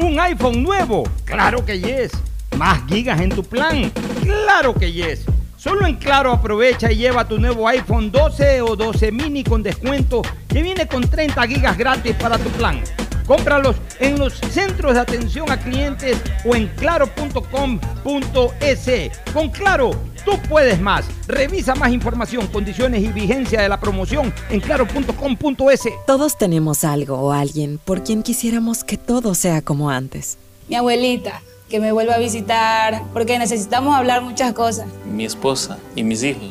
[0.00, 1.02] ¿Un iPhone nuevo?
[1.24, 2.12] Claro que yes.
[2.56, 3.90] ¿Más gigas en tu plan?
[4.22, 5.24] Claro que yes.
[5.56, 10.22] Solo en Claro aprovecha y lleva tu nuevo iPhone 12 o 12 mini con descuento
[10.48, 12.80] que viene con 30 gigas gratis para tu plan.
[13.28, 16.16] Cómpralos en los centros de atención a clientes
[16.46, 17.50] o en claro.com.es.
[19.34, 19.90] Con Claro,
[20.24, 21.04] tú puedes más.
[21.26, 25.82] Revisa más información, condiciones y vigencia de la promoción en claro.com.es.
[26.06, 30.38] Todos tenemos algo o alguien por quien quisiéramos que todo sea como antes.
[30.70, 34.86] Mi abuelita, que me vuelva a visitar, porque necesitamos hablar muchas cosas.
[35.04, 36.50] mi esposa y mis hijos,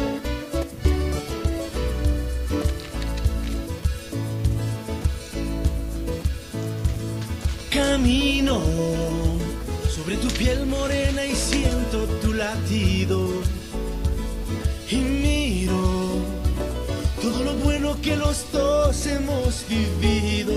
[18.31, 20.53] Bueno que los dos hemos vivido.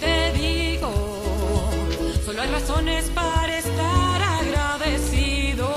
[0.00, 0.90] Te digo,
[2.24, 5.68] solo hay razones para estar agradecido.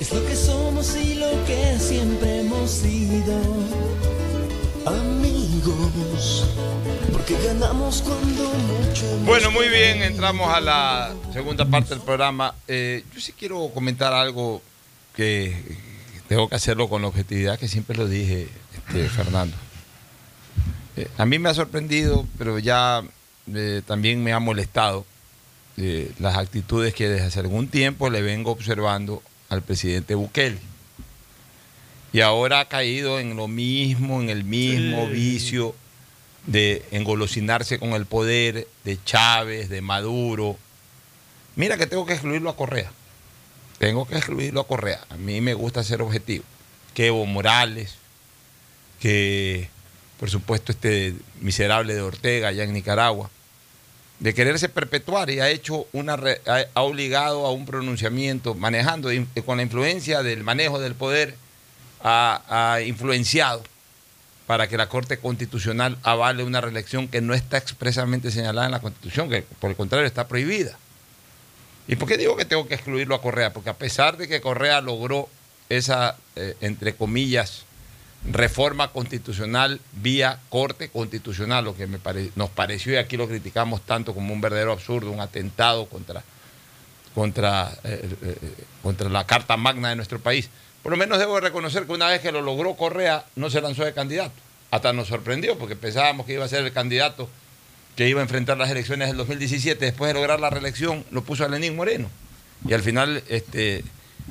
[0.00, 3.38] Es lo que somos y lo que siempre hemos sido.
[4.86, 6.46] Amigos,
[7.12, 9.06] porque ganamos cuando mucho.
[9.24, 12.54] Bueno, muy bien, entramos a la segunda parte del programa.
[12.66, 14.62] Eh, yo sí quiero comentar algo
[15.14, 15.54] que
[16.28, 18.48] tengo que hacerlo con la objetividad que siempre lo dije,
[18.90, 19.56] este, Fernando.
[20.96, 23.02] Eh, a mí me ha sorprendido, pero ya
[23.54, 25.06] eh, también me ha molestado
[25.76, 30.58] eh, las actitudes que desde hace algún tiempo le vengo observando al presidente Bukele.
[32.12, 35.12] Y ahora ha caído en lo mismo, en el mismo Sí.
[35.12, 35.74] vicio
[36.46, 40.56] de engolosinarse con el poder de Chávez, de Maduro.
[41.54, 42.90] Mira que tengo que excluirlo a Correa.
[43.78, 45.00] Tengo que excluirlo a Correa.
[45.10, 46.44] A mí me gusta ser objetivo.
[46.94, 47.94] Que Evo Morales,
[49.00, 49.68] que
[50.18, 53.30] por supuesto este miserable de Ortega allá en Nicaragua,
[54.18, 59.56] de quererse perpetuar y ha hecho una ha, obligado a un pronunciamiento, manejando in- con
[59.56, 61.34] la influencia del manejo del poder,
[62.02, 63.62] ha, ha influenciado
[64.46, 68.80] para que la Corte Constitucional avale una reelección que no está expresamente señalada en la
[68.80, 70.76] Constitución, que por el contrario está prohibida.
[71.88, 73.52] ¿Y por qué digo que tengo que excluirlo a Correa?
[73.54, 75.28] Porque a pesar de que Correa logró
[75.70, 77.62] esa, eh, entre comillas,
[78.24, 83.80] reforma constitucional vía Corte Constitucional, lo que me pare- nos pareció y aquí lo criticamos
[83.82, 86.22] tanto como un verdadero absurdo, un atentado contra,
[87.14, 88.36] contra, eh, eh,
[88.82, 90.50] contra la Carta Magna de nuestro país.
[90.82, 93.60] Por lo menos debo de reconocer que una vez que lo logró Correa, no se
[93.60, 94.32] lanzó de candidato.
[94.70, 97.28] Hasta nos sorprendió, porque pensábamos que iba a ser el candidato
[97.96, 99.84] que iba a enfrentar las elecciones del 2017.
[99.84, 102.08] Después de lograr la reelección, lo puso a Lenín Moreno.
[102.66, 103.82] Y al final este,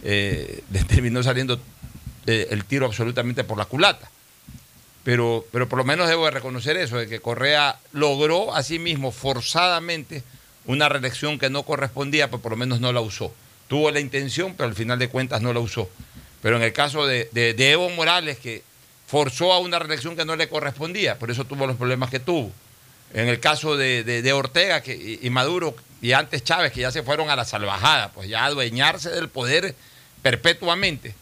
[0.03, 1.59] eh, terminó saliendo
[2.49, 4.09] el tiro absolutamente por la culata.
[5.03, 8.79] Pero, pero por lo menos debo de reconocer eso, de que Correa logró a sí
[8.79, 10.23] mismo forzadamente
[10.65, 13.33] una reelección que no correspondía, pero por lo menos no la usó.
[13.67, 15.89] Tuvo la intención, pero al final de cuentas no la usó.
[16.41, 18.61] Pero en el caso de, de- Evo Morales, que
[19.07, 22.51] forzó a una reelección que no le correspondía, por eso tuvo los problemas que tuvo.
[23.13, 26.91] En el caso de, de- Ortega que, y, y Maduro, y antes Chávez, que ya
[26.91, 29.73] se fueron a la salvajada, pues ya adueñarse del poder
[30.21, 31.15] perpetuamente.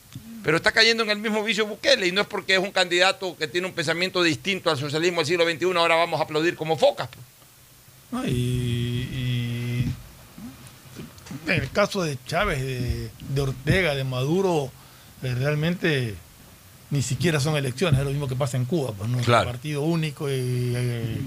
[0.48, 3.36] Pero está cayendo en el mismo vicio Bukele, y no es porque es un candidato
[3.36, 6.78] que tiene un pensamiento distinto al socialismo del siglo XXI, ahora vamos a aplaudir como
[6.78, 7.10] focas.
[7.10, 7.26] pues.
[8.14, 9.92] No, y, y
[11.48, 14.72] en el caso de Chávez, de, de Ortega, de Maduro,
[15.22, 16.16] eh, realmente
[16.92, 19.50] ni siquiera son elecciones, es lo mismo que pasa en Cuba, pues no Claro.
[19.52, 21.18] partido único y eh,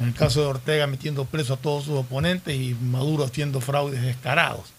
[0.00, 4.02] en el caso de Ortega metiendo preso a todos sus oponentes y Maduro haciendo fraudes
[4.02, 4.73] descarados.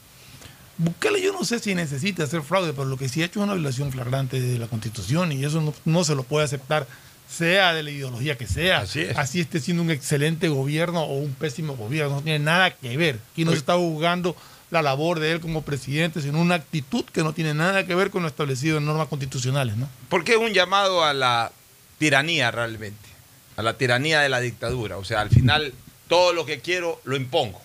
[0.78, 3.46] Bukele yo no sé si necesita hacer fraude, pero lo que sí ha hecho es
[3.46, 6.86] una violación flagrante de la Constitución y eso no, no se lo puede aceptar,
[7.30, 8.80] sea de la ideología que sea.
[8.80, 9.18] Así es.
[9.18, 13.20] Así esté siendo un excelente gobierno o un pésimo gobierno, no tiene nada que ver.
[13.32, 14.36] Aquí no se está juzgando
[14.72, 18.10] la labor de él como presidente, sino una actitud que no tiene nada que ver
[18.10, 19.88] con lo establecido en normas constitucionales, ¿no?
[20.10, 21.52] Porque es un llamado a la
[21.98, 23.08] tiranía realmente,
[23.56, 24.98] a la tiranía de la dictadura.
[24.98, 25.74] O sea, al final
[26.08, 27.62] todo lo que quiero lo impongo.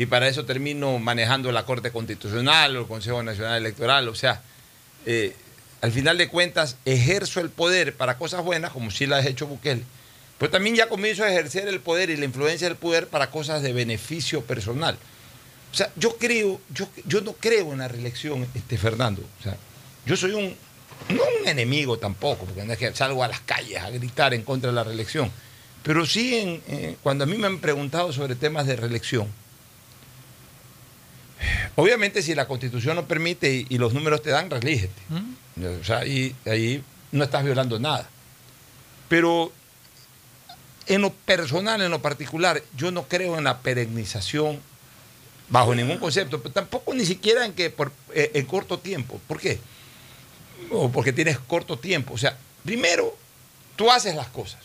[0.00, 4.08] Y para eso termino manejando la Corte Constitucional o el Consejo Nacional Electoral.
[4.08, 4.40] O sea,
[5.04, 5.36] eh,
[5.82, 9.46] al final de cuentas ejerzo el poder para cosas buenas, como sí las ha hecho
[9.46, 9.82] Bukele.
[10.38, 13.60] Pero también ya comienzo a ejercer el poder y la influencia del poder para cosas
[13.60, 14.96] de beneficio personal.
[15.70, 19.20] O sea, yo creo, yo, yo no creo en la reelección, este, Fernando.
[19.38, 19.54] O sea,
[20.06, 20.56] yo soy un
[21.10, 24.44] no un enemigo tampoco, porque no es que salgo a las calles a gritar en
[24.44, 25.30] contra de la reelección,
[25.82, 29.28] pero sí eh, cuando a mí me han preguntado sobre temas de reelección,
[31.76, 35.02] obviamente si la constitución lo permite y, y los números te dan, relígete.
[35.80, 36.82] O sea, ahí, ahí
[37.12, 38.08] no estás violando nada.
[39.08, 39.52] Pero
[40.86, 44.60] en lo personal, en lo particular, yo no creo en la perennización
[45.48, 49.20] bajo ningún concepto, pero tampoco ni siquiera en que por, eh, en corto tiempo.
[49.26, 49.58] ¿Por qué?
[50.70, 52.14] O porque tienes corto tiempo.
[52.14, 53.16] O sea, primero,
[53.76, 54.60] tú haces las cosas.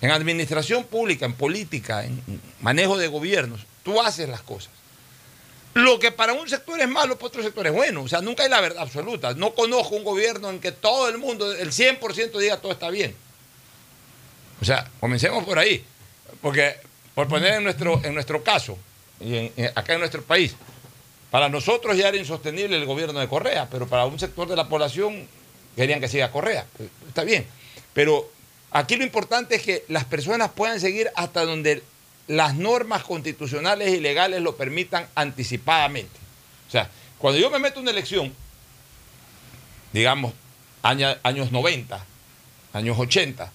[0.00, 2.20] En administración pública, en política, en
[2.60, 4.72] manejo de gobiernos, tú haces las cosas.
[5.74, 8.02] Lo que para un sector es malo, para otro sector es bueno.
[8.02, 9.34] O sea, nunca hay la verdad absoluta.
[9.34, 13.14] No conozco un gobierno en que todo el mundo, el 100% diga todo está bien.
[14.60, 15.84] O sea, comencemos por ahí.
[16.40, 16.76] Porque,
[17.14, 18.78] por poner en nuestro, en nuestro caso,
[19.20, 20.54] en- acá en nuestro país,
[21.30, 24.68] para nosotros ya era insostenible el gobierno de Correa, pero para un sector de la
[24.68, 25.26] población
[25.74, 26.66] querían que siga Correa.
[27.08, 27.46] Está bien.
[27.92, 28.30] Pero
[28.70, 31.82] aquí lo importante es que las personas puedan seguir hasta donde
[32.26, 36.18] las normas constitucionales y legales lo permitan anticipadamente.
[36.68, 38.32] O sea, cuando yo me meto en una elección,
[39.92, 40.32] digamos,
[40.82, 42.04] años 90,
[42.72, 43.52] años 80,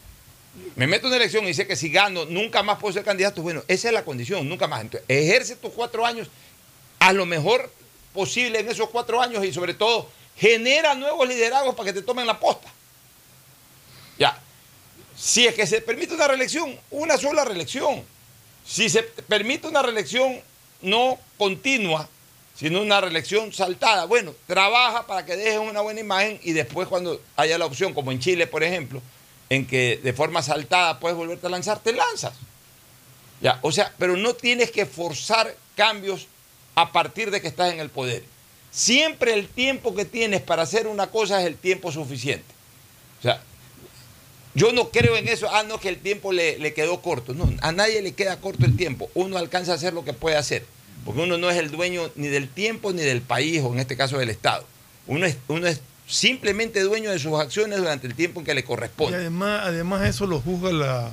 [0.76, 3.41] me meto en una elección y sé que si gano nunca más puedo ser candidato,
[3.41, 4.82] bueno, esa es la condición, nunca más.
[4.82, 6.28] Entonces, ejerce tus cuatro años
[6.99, 7.72] a lo mejor
[8.13, 12.28] posible en esos cuatro años y sobre todo genera nuevos liderazgos para que te tomen
[12.28, 12.70] la posta.
[14.17, 14.39] Ya,
[15.15, 18.03] si es que se permite una reelección, una sola reelección.
[18.70, 20.39] Si se permite una reelección
[20.84, 22.07] no continua,
[22.55, 27.20] sino una reelección saltada, bueno, trabaja para que dejes una buena imagen y después cuando
[27.36, 29.01] haya la opción, como en Chile, por ejemplo,
[29.49, 32.34] en que de forma saltada puedes volverte a lanzar, te lanzas.
[33.41, 36.28] Ya, o sea, pero no tienes que forzar cambios
[36.76, 38.24] a partir de que estás en el poder.
[38.70, 42.53] Siempre el tiempo que tienes para hacer una cosa es el tiempo suficiente.
[43.17, 43.41] O sea,
[44.55, 47.33] yo no creo en eso, ah, no, que el tiempo le, le quedó corto.
[47.33, 49.09] No, a nadie le queda corto el tiempo.
[49.13, 50.65] Uno alcanza a hacer lo que puede hacer.
[51.05, 53.95] Porque uno no es el dueño ni del tiempo ni del país, o en este
[53.95, 54.65] caso del Estado.
[55.07, 58.61] Uno es, uno es simplemente dueño de sus acciones durante el tiempo en que le
[58.61, 59.15] Y corresponde.
[59.17, 61.11] además, además eso lo juzga la-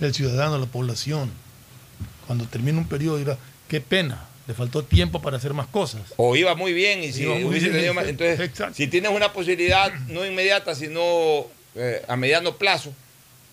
[0.00, 1.30] el ciudadano, la población.
[2.26, 3.38] Cuando termina un periodo dirá,
[3.68, 6.02] qué pena, le faltó tiempo para hacer más cosas.
[6.16, 10.24] O iba muy bien y si hubiese tenido más- Entonces, si tienes una posibilidad no
[10.24, 11.46] inmediata, sino
[11.78, 12.92] eh, a mediano plazo,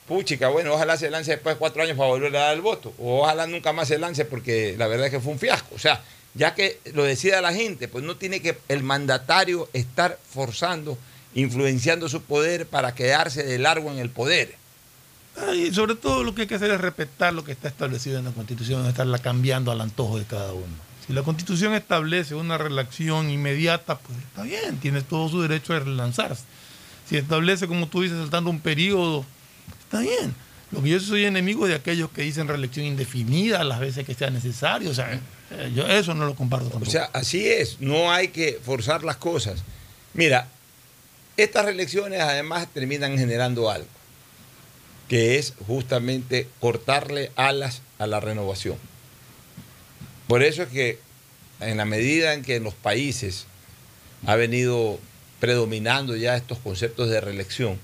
[0.08, 2.94] puchica, bueno, ojalá se lance después de cuatro años para volver a dar el voto.
[3.00, 5.76] O ojalá nunca más se lance porque la verdad es que fue un fiasco.
[5.76, 6.04] O sea,
[6.34, 10.98] ya que lo decida la gente, pues no tiene que el mandatario estar forzando,
[11.34, 14.56] influenciando su poder para quedarse de largo en el poder.
[15.38, 18.20] Ah, Y sobre todo lo que hay que hacer es respetar lo que está establecido
[18.20, 20.86] en la Constitución, no estarla cambiando al antojo de cada uno.
[21.06, 25.80] Si la Constitución establece una relación inmediata, pues está bien, tiene todo su derecho a
[25.80, 26.44] relanzarse.
[27.08, 29.26] Si establece, como tú dices, saltando un periodo,
[29.82, 30.34] está bien.
[30.72, 34.30] Lo que yo soy enemigo de aquellos que dicen reelección indefinida las veces que sea
[34.30, 34.89] necesario.
[34.89, 35.14] O sea,
[35.51, 36.89] eh, yo eso no lo comparto tampoco.
[36.89, 39.64] O sea, así es, no hay que forzar las cosas.
[40.14, 40.47] Mira,
[41.38, 43.88] estas reelecciones además terminan generando algo,
[45.08, 48.78] que es justamente cortarle alas a la renovación.
[50.28, 50.99] Por eso es que
[51.60, 53.45] en la medida en que en los países
[54.26, 54.99] ha venido
[55.46, 57.78] predominando ya estos conceptos de reelección,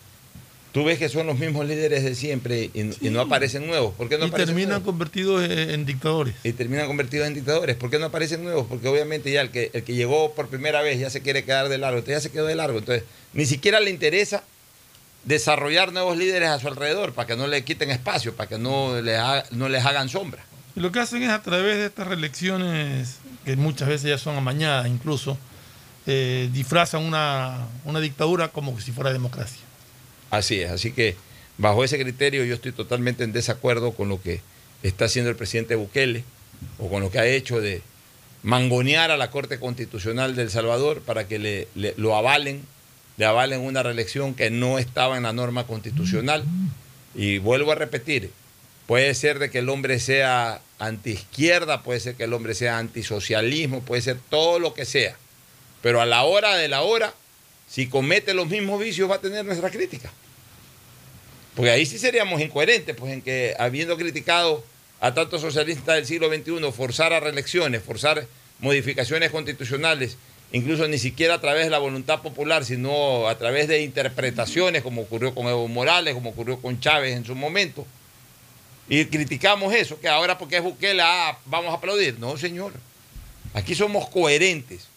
[0.71, 3.93] tú ves que son los mismos líderes de siempre y, y no aparecen nuevos.
[3.93, 4.85] ¿Por qué no y aparecen terminan nuevos?
[4.85, 6.33] convertidos en, dictadores.
[6.43, 7.75] y terminan convertidos en dictadores.
[7.75, 8.65] ¿Por qué no aparecen nuevos?
[8.67, 11.69] Porque obviamente ya el que, el que llegó por primera vez ya se quiere quedar
[11.69, 12.79] de largo, entonces ya se quedó de largo.
[12.79, 13.03] Entonces,
[13.33, 14.43] ni siquiera le interesa
[15.25, 18.99] desarrollar nuevos líderes a su alrededor para que no le quiten espacio, para que no,
[19.01, 20.43] le ha- no les hagan sombra.
[20.75, 24.35] Y lo que hacen es a través de estas reelecciones, que muchas veces ya son
[24.37, 25.37] amañadas incluso,
[26.07, 29.61] eh, disfrazan una, una dictadura como si fuera democracia.
[30.29, 31.15] Así es, así que
[31.57, 34.41] bajo ese criterio yo estoy totalmente en desacuerdo con lo que
[34.83, 36.23] está haciendo el presidente Bukele
[36.79, 37.81] o con lo que ha hecho de
[38.43, 42.61] mangonear a la Corte Constitucional de El Salvador para que le, le- lo avalen,
[43.17, 46.43] le avalen una reelección que no estaba en la norma constitucional.
[47.13, 48.31] Y vuelvo a repetir,
[48.87, 53.81] puede ser de que el hombre sea antiizquierda, puede ser que el hombre sea antisocialismo,
[53.81, 55.15] puede ser todo lo que sea.
[55.81, 57.13] Pero a la hora de la hora,
[57.67, 60.11] si comete los mismos vicios, va a tener nuestra crítica.
[61.55, 64.63] Porque ahí sí seríamos incoherentes, pues en que habiendo criticado
[64.99, 68.25] a tantos socialistas del siglo XXI, forzar a reelecciones, forzar
[68.59, 70.17] modificaciones constitucionales,
[70.51, 75.01] incluso ni siquiera a través de la voluntad popular, sino a través de interpretaciones, como
[75.01, 77.85] ocurrió con Evo Morales, como ocurrió con Chávez en su momento.
[78.87, 82.19] Y criticamos eso, que ahora porque es Bukele, ah, vamos a aplaudir.
[82.19, 82.73] No, señor.
[83.53, 84.90] Aquí somos coherentes.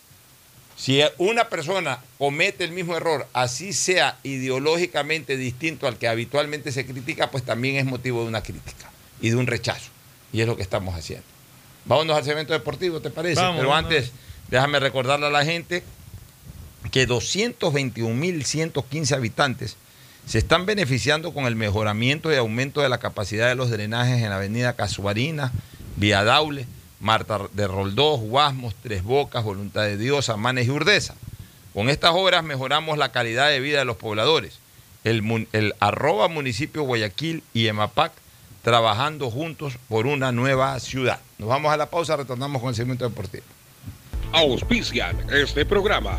[0.76, 6.84] Si una persona comete el mismo error, así sea ideológicamente distinto al que habitualmente se
[6.84, 9.90] critica, pues también es motivo de una crítica y de un rechazo.
[10.32, 11.24] Y es lo que estamos haciendo.
[11.84, 13.40] Vámonos al segmento deportivo, ¿te parece?
[13.40, 14.10] Vamos, Pero antes,
[14.48, 15.84] déjame recordarle a la gente
[16.90, 19.76] que 221.115 habitantes
[20.26, 24.30] se están beneficiando con el mejoramiento y aumento de la capacidad de los drenajes en
[24.30, 25.52] la avenida Casuarina,
[25.96, 26.66] Vía Daule,
[27.04, 31.14] Marta de Roldós, Guasmos, Tres Bocas, Voluntad de Dios, Amanes y Urdesa.
[31.74, 34.58] Con estas obras mejoramos la calidad de vida de los pobladores.
[35.04, 38.12] El, arroba municipio Guayaquil y EMAPAC
[38.62, 41.20] trabajando juntos por una nueva ciudad.
[41.36, 43.44] Nos vamos a la pausa, retornamos con el segmento deportivo.
[44.32, 46.18] Auspician este programa.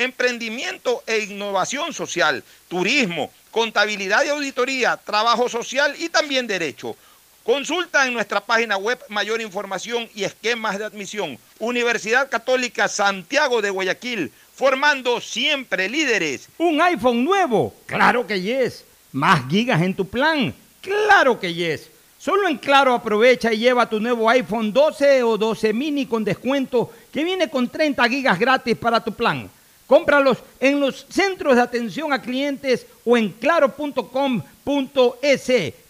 [0.00, 6.96] emprendimiento e innovación social, turismo, contabilidad y auditoría, trabajo social y también derecho.
[7.44, 11.38] Consulta en nuestra página web mayor información y esquemas de admisión.
[11.58, 16.48] Universidad Católica Santiago de Guayaquil, formando siempre líderes.
[16.58, 17.74] ¿Un iPhone nuevo?
[17.86, 18.84] Claro que yes.
[19.12, 20.54] ¿Más gigas en tu plan?
[20.80, 21.90] Claro que yes.
[22.18, 26.92] Solo en Claro aprovecha y lleva tu nuevo iPhone 12 o 12 mini con descuento
[27.12, 29.50] que viene con 30 gigas gratis para tu plan.
[29.90, 34.12] Cómpralos en los centros de atención a clientes o en claro.com.es.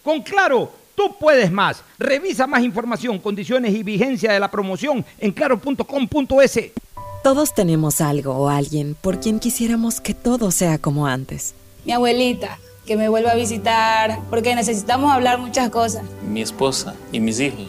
[0.03, 1.85] Con Claro, tú puedes más.
[1.99, 6.61] Revisa más información, condiciones y vigencia de la promoción en claro.com.es.
[7.23, 11.55] Todos tenemos algo o alguien por quien quisiéramos que todo sea como antes.
[11.85, 16.05] Mi abuelita, que me vuelva a visitar, porque necesitamos hablar muchas cosas.
[16.27, 17.69] Mi esposa y mis hijos,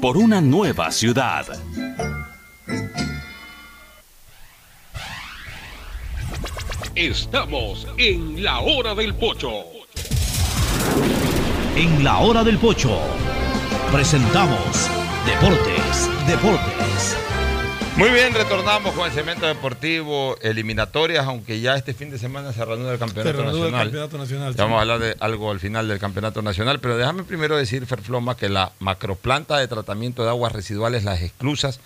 [0.00, 1.46] por una nueva ciudad.
[6.94, 9.50] Estamos en la hora del pocho.
[11.76, 12.98] En la hora del pocho
[13.90, 14.90] presentamos
[15.26, 17.33] Deportes, Deportes.
[17.96, 22.64] Muy bien, retornamos con el segmento deportivo, eliminatorias, aunque ya este fin de semana se
[22.64, 23.82] reanuda el campeonato Se reanuda el nacional.
[23.84, 27.22] campeonato nacional, Ya vamos a hablar de algo al final del campeonato nacional, pero déjame
[27.22, 31.78] primero decir, Ferfloma, que la macroplanta de tratamiento de aguas residuales, las exclusas,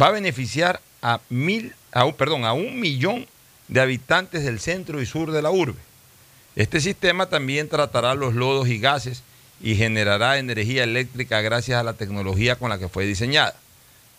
[0.00, 3.26] va a beneficiar a mil, a un, perdón, a un millón
[3.68, 5.78] de habitantes del centro y sur de la urbe.
[6.56, 9.22] Este sistema también tratará los lodos y gases
[9.62, 13.54] y generará energía eléctrica gracias a la tecnología con la que fue diseñada.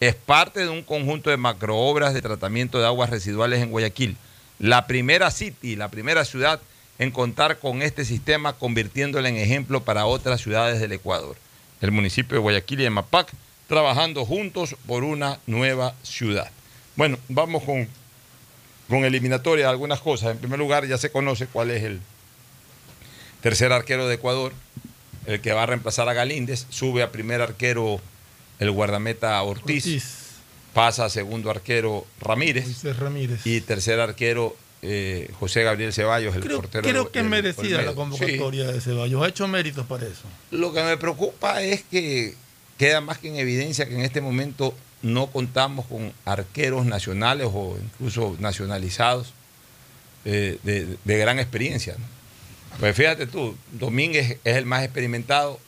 [0.01, 4.17] Es parte de un conjunto de macroobras de tratamiento de aguas residuales en Guayaquil.
[4.57, 6.59] La primera city, la primera ciudad
[6.97, 11.37] en contar con este sistema, convirtiéndolo en ejemplo para otras ciudades del Ecuador.
[11.81, 13.31] El municipio de Guayaquil y de Mapac
[13.67, 16.49] trabajando juntos por una nueva ciudad.
[16.95, 17.87] Bueno, vamos con,
[18.89, 20.31] con eliminatoria algunas cosas.
[20.31, 22.01] En primer lugar, ya se conoce cuál es el
[23.41, 24.51] tercer arquero de Ecuador,
[25.27, 26.65] el que va a reemplazar a Galíndez.
[26.71, 28.01] Sube a primer arquero
[28.61, 30.07] el guardameta Ortiz.
[30.73, 32.63] Pasa a segundo arquero Ramírez.
[32.65, 33.45] Moisés Ramírez.
[33.45, 36.87] Y tercer arquero eh, José Gabriel Ceballos, el Creo, portero.
[36.87, 39.21] creo que es merecida la convocatoria de Ceballos.
[39.21, 40.23] Ha hecho méritos para eso.
[40.51, 42.35] Lo que me preocupa es que
[42.77, 47.77] queda más que en evidencia que en este momento no contamos con arqueros nacionales o
[47.83, 49.33] incluso nacionalizados
[50.23, 51.95] eh, de, de gran experiencia.
[51.97, 52.05] ¿no?
[52.79, 55.59] Pues fíjate tú, Domínguez es el más experimentado.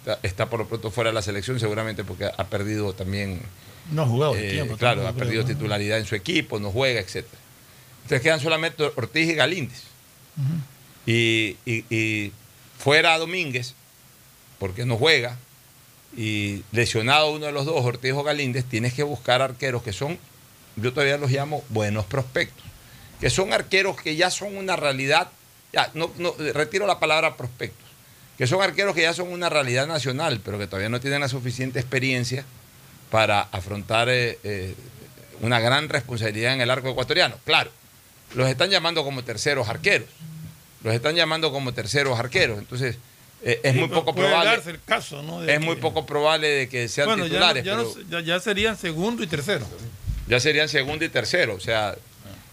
[0.00, 3.40] Está, está por lo pronto fuera de la selección, seguramente porque ha perdido también
[3.90, 4.76] No ha jugado Eh, tiempo.
[4.76, 5.48] claro, ha creo, perdido ¿no?
[5.48, 7.24] titularidad en su equipo, no juega, etc.
[8.02, 9.82] Entonces quedan solamente Ortiz y Galíndez.
[11.06, 12.32] y, y- y
[12.78, 13.74] fuera Domínguez,
[14.58, 15.36] porque no juega,
[16.16, 20.18] y lesionado uno de los dos, Ortiz o Galíndez, tienes que buscar arqueros que son,
[20.76, 22.64] yo todavía los llamo buenos prospectos,
[23.20, 25.28] que son arqueros que ya son una realidad,
[25.72, 27.88] ya, no, no, retiro la palabra prospectos,
[28.40, 31.28] que son arqueros que ya son una realidad nacional, pero que todavía no tienen la
[31.28, 32.42] suficiente experiencia
[33.10, 34.74] para afrontar eh, eh,
[35.42, 37.36] una gran responsabilidad en el arco ecuatoriano.
[37.44, 37.70] Claro,
[38.34, 40.08] los están llamando como terceros arqueros.
[40.82, 42.58] Los están llamando como terceros arqueros.
[42.58, 42.96] Entonces,
[43.42, 44.50] eh, es Sí, muy poco probable.
[44.52, 45.42] darse el caso, ¿no?
[45.42, 47.64] de Es muy poco probable de que sean Bueno, ya, no- titulares.
[47.64, 49.66] ya, pero ya- ya serían segundo y tercero.
[50.28, 51.54] ya serían segundo y tercero.
[51.56, 51.94] O sea,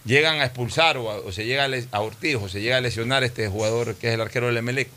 [0.04, 2.76] llegan a expulsar o, a- o se llega a, les- a Ortiz o se llega
[2.76, 4.88] a lesionar este jugador que es el arquero del Emelec.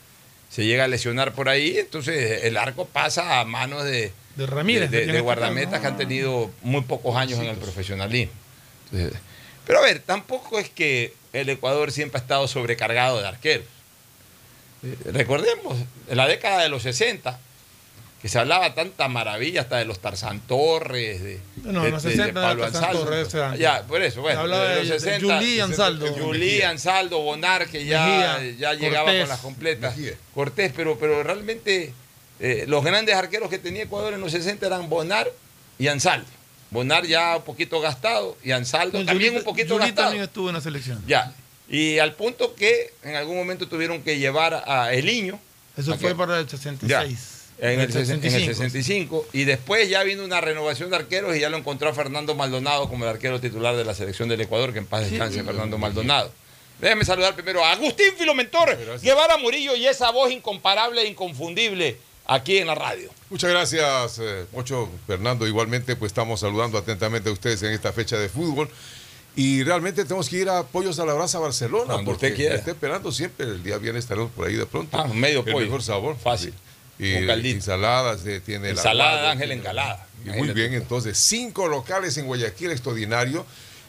[0.52, 4.91] Se llega a lesionar por ahí, entonces el arco pasa a manos de, De Ramírez,
[4.91, 8.34] de, de- en de guardametas que han tenido muy pocos años en el profesionalismo.
[8.91, 9.20] Entonces,
[9.66, 13.66] pero a ver, tampoco es que el Ecuador siempre ha estado sobrecargado de arqueros.
[14.84, 15.78] Eh, Recordemos,
[16.10, 17.39] en la década de los 60,
[18.22, 22.03] que se hablaba tanta maravilla hasta de los Tarzán Torres, de, No, de- en los
[22.03, 23.03] de- de 60 Pablo Ansaldo.
[23.03, 23.30] Torres.
[23.59, 25.36] Ya, por eso, bueno, hablaba de los de- de 60.
[25.38, 26.07] Julí Ansaldo.
[26.13, 28.05] Julí, Ansaldo, Bonar, que ya,
[28.38, 29.22] Mejía, ya llegaba Cortés.
[29.22, 29.95] con las completas.
[30.36, 31.93] Cortés, pero, pero realmente
[32.39, 35.30] eh, los grandes arqueros que tenía Ecuador en los 60 eran Bonar
[35.80, 36.28] y Ansaldo.
[36.69, 40.07] Bonar ya un poquito gastado y Ansaldo No, también un poquito gastado.
[40.07, 41.03] también estuvo en la selección.
[41.07, 41.34] Ya.
[41.69, 45.39] Y al punto que en algún momento tuvieron que llevar a Eliño.
[45.78, 47.03] Eso a fue que- para el Ya,
[47.62, 47.74] 66.
[47.74, 48.38] en el, El 65.
[48.38, 48.55] en el 65.
[48.55, 49.28] 65.
[49.34, 52.89] Y después ya vino una renovación de arqueros y ya lo encontró a Fernando Maldonado
[52.89, 56.32] como el arquero titular de la selección del Ecuador, que en paz descanse Fernando Maldonado.
[56.80, 62.57] Déjeme saludar primero a Agustín Filomentor, Guevara Murillo y esa voz incomparable e inconfundible aquí
[62.57, 63.12] en la radio.
[63.30, 65.45] Muchas gracias, eh, Ocho Fernando.
[65.45, 68.68] Igualmente, pues estamos saludando atentamente a ustedes en esta fecha de fútbol.
[69.36, 71.93] Y realmente tenemos que ir a Pollos a la Brasa Barcelona.
[71.93, 72.55] Cuando porque usted quiera.
[72.55, 73.45] Esté esperando siempre.
[73.45, 74.97] El día viernes estaremos por ahí de pronto.
[74.97, 75.66] Ah, medio El pollo.
[75.66, 76.18] mejor sabor.
[76.18, 76.53] Fácil.
[77.00, 77.16] Y
[77.52, 79.64] ensaladas, eh, tiene el Ensalada de Ángel.
[80.26, 83.46] Y muy bien, entonces, cinco locales en Guayaquil extraordinario.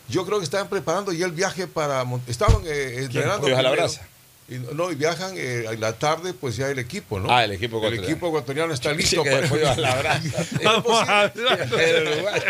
[0.08, 2.04] Yo creo que están preparando ya el viaje para...
[2.26, 3.42] Estaban eh, entrenando...
[3.42, 3.70] Pollos a la.
[3.70, 4.02] Brasa?
[4.48, 7.30] Y, no, y viajan eh, en la tarde, pues ya el equipo, ¿no?
[7.30, 8.08] Ah, el equipo El ecuatoriano.
[8.08, 9.38] equipo ecuatoriano está listo para...
[9.72, 10.46] a la brasa.
[10.64, 12.40] Vamos a El Uruguay.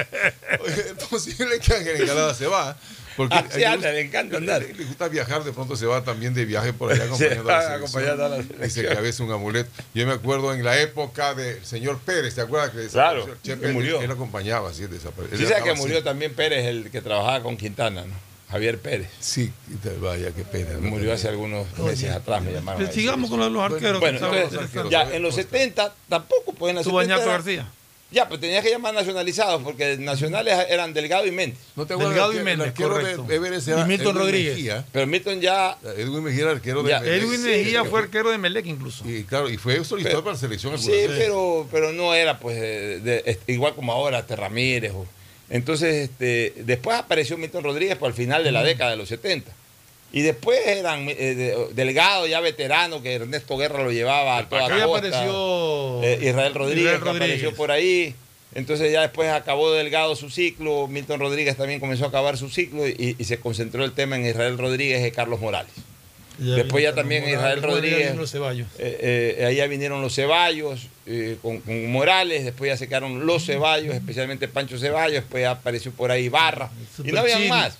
[0.66, 2.76] Es posible que Ángel Encalada se va.
[3.16, 4.62] Porque Ah, sí, anda, le encanta andar.
[4.62, 7.50] Le, le gusta viajar, de pronto se va también de viaje por allá Se acompañando
[7.52, 7.76] a la selección.
[7.82, 9.70] acompañando a la Dice que a veces un amuleto.
[9.94, 13.42] Yo me acuerdo en la época del señor Pérez, ¿te acuerdas que Claro, desapareció?
[13.42, 14.00] Che que Pérez, murió.
[14.02, 15.38] Él acompañaba, así desapareció.
[15.38, 18.32] Sí, sabe que murió también Pérez, el que trabajaba con Quintana, ¿no?
[18.50, 19.08] Javier Pérez.
[19.18, 19.50] Sí,
[20.02, 20.72] vaya, qué pena.
[20.74, 20.80] ¿no?
[20.90, 22.92] Murió hace algunos meses atrás, me llamaron.
[22.92, 23.98] Sigamos con los, arqueros.
[23.98, 27.68] Bueno, entonces, ya en los 70 tampoco, en los Tuvo 70 Añaco era- García.
[28.12, 31.58] Ya, pero tenías que llamar nacionalizados porque nacionales eran Delgado y Méndez.
[31.74, 33.22] ¿No te Delgado y Méndez, el arquero correcto.
[33.24, 34.54] de Everest Y era Milton Edwin Rodríguez.
[34.54, 34.84] Mejía?
[34.92, 37.22] Pero Milton ya Edwin Mejía era arquero de Ya, Emelec.
[37.22, 39.08] Edwin Mejía sí, fue arquero de Melec incluso.
[39.08, 40.78] Y claro, y fue solicitado Pero- para la selección.
[40.78, 44.92] Sí, alguna pero, pero no era pues de- de- est- igual como ahora, este Ramírez.
[44.94, 45.06] o-
[45.50, 49.52] entonces, este, después apareció Milton Rodríguez por el final de la década de los 70.
[50.12, 54.68] Y después eran eh, de- Delgado, ya veterano, que Ernesto Guerra lo llevaba a toda
[54.86, 55.08] costa.
[55.08, 58.14] apareció Eh, Israel Rodríguez, Israel que apareció por ahí.
[58.54, 62.86] Entonces ya después acabó Delgado su ciclo, Milton Rodríguez también comenzó a acabar su ciclo
[62.86, 65.72] y, y se concentró el tema en Israel Rodríguez y Carlos Morales.
[66.38, 68.10] Ya Después ya también Morales, Israel Rodríguez.
[68.10, 68.66] vino los Ceballos.
[68.78, 73.24] Eh, eh, ahí ya vinieron los Ceballos eh, con, con Morales, después ya se quedaron
[73.26, 76.70] los Ceballos, especialmente Pancho Ceballos, después ya apareció por ahí Barra,
[77.04, 77.48] y no habían Chiri.
[77.48, 77.78] más.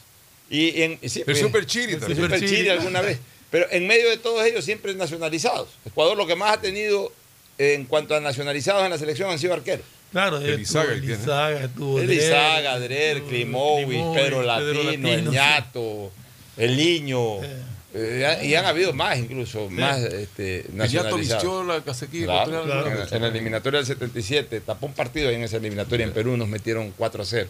[0.53, 2.20] Y en, sí, El pues, Super Chiri el también.
[2.22, 2.68] Super Chiri Chiri.
[2.68, 3.18] alguna vez.
[3.50, 5.68] Pero en medio de todos ellos siempre nacionalizados.
[5.84, 7.11] Ecuador lo que más ha tenido
[7.59, 9.84] en cuanto a nacionalizados en la selección han sido arqueros.
[10.11, 11.18] Claro, Elizaga, estuvo ¿quién es?
[11.18, 15.30] Elizaga, estuvo Elizaga, Drer, Drer, estuvo Klimovic, Pedro Latino, El sí.
[15.30, 16.12] Ñato,
[16.59, 17.43] El Niño.
[17.43, 17.62] Eh.
[17.94, 21.20] eh, y han habido más incluso, más este, nacionalizados.
[21.43, 22.90] vistió la casaquilla Claro, ecuatoriana.
[23.05, 26.12] en, la- en la eliminatoria del 77, tapó un partido ahí en esa eliminatoria en
[26.12, 27.48] Perú, nos metieron 4 a 0.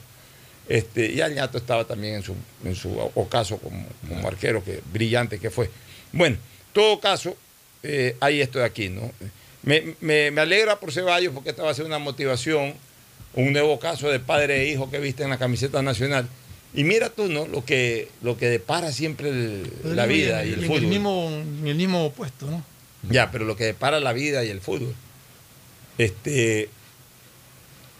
[0.72, 2.34] Este, y Añato estaba también en su,
[2.64, 5.68] en su ocaso como, como arquero, que brillante que fue.
[6.12, 7.36] Bueno, en todo caso,
[7.82, 9.12] eh, hay esto de aquí, ¿no?
[9.64, 12.72] Me, me- me alegra por Ceballos porque esta va a ser una motivación,
[13.34, 16.26] un nuevo caso de padre e hijo que viste en la camiseta nacional.
[16.74, 17.46] Y mira tú, ¿no?
[17.46, 20.82] Lo que, lo que depara siempre el- la en- vida y el en fútbol.
[20.84, 21.28] El mismo,
[21.60, 22.64] en el mismo puesto, ¿no?
[23.10, 24.94] Ya, pero lo que depara la vida y el fútbol.
[25.98, 26.70] Este,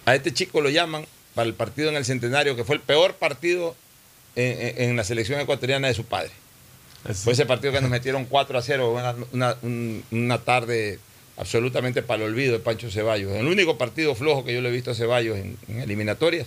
[0.06, 3.14] a este chico lo llaman para el partido en el centenario, que fue el peor
[3.14, 3.74] partido
[4.36, 6.30] en, en- en la selección ecuatoriana de su padre.
[7.14, 10.98] Fue ese partido que nos metieron 4 a 0, una, una- un- una tarde
[11.36, 13.32] absolutamente para el olvido de Pancho Ceballos.
[13.32, 16.46] El único partido flojo que yo le he visto a Ceballos en, en eliminatorias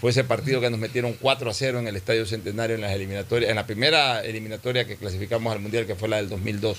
[0.00, 2.92] fue ese partido que nos metieron 4 a 0 en el Estadio Centenario en las
[2.92, 6.78] eliminatorias, en la primera eliminatoria que clasificamos al Mundial, que fue la del 2002.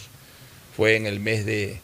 [0.76, 1.80] Fue en el mes de,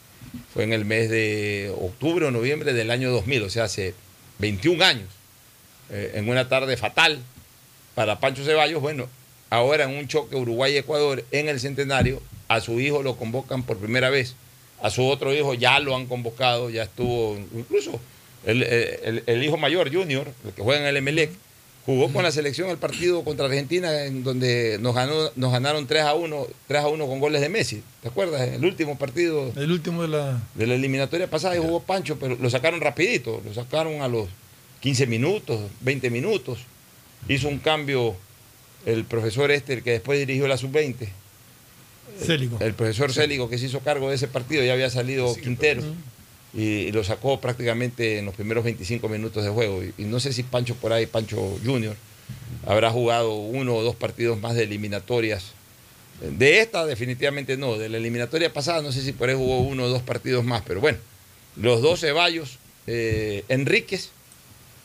[0.54, 3.96] fue en el mes de octubre o noviembre del año 2000, o sea, hace
[4.40, 5.08] 21 años,
[5.92, 7.20] eh, en una tarde fatal
[7.96, 8.82] para Pancho Ceballos.
[8.82, 9.08] Bueno,
[9.50, 14.10] ahora en un choque Uruguay-Ecuador en el Centenario, a su hijo lo convocan por primera
[14.10, 14.36] vez,
[14.82, 18.00] a su otro hijo ya lo han convocado, ya estuvo, incluso
[18.46, 21.30] el, el- el hijo mayor, Junior, el que juega en el Emelec,
[21.86, 26.04] jugó con la selección el partido contra Argentina, en donde nos, ganó, nos ganaron 3
[26.04, 27.84] a 1, 3 a 1 con goles de Messi.
[28.02, 28.42] ¿Te acuerdas?
[28.50, 30.42] El último partido El último de la.
[30.56, 34.28] de la eliminatoria pasada y jugó Pancho, pero lo sacaron rapidito, lo sacaron a los
[34.82, 36.60] 15 minutos, 20 minutos.
[37.28, 38.16] Hizo un cambio
[38.86, 41.08] el profesor este, el que después dirigió la sub-20.
[42.20, 42.58] Célico.
[42.60, 45.82] El profesor Célico que se hizo cargo de ese partido, ya había salido Quintero
[46.54, 49.84] y, y lo sacó prácticamente en los primeros 25 minutos de juego.
[49.84, 51.96] Y, y no sé si Pancho por ahí, Pancho Junior,
[52.66, 55.54] habrá jugado uno o dos partidos más de eliminatorias.
[56.22, 59.86] De esta definitivamente no, de la eliminatoria pasada no sé si por ahí jugó uno
[59.86, 61.00] o dos partidos más, pero bueno,
[61.56, 64.12] los dos Ceballos, eh, Enríquez,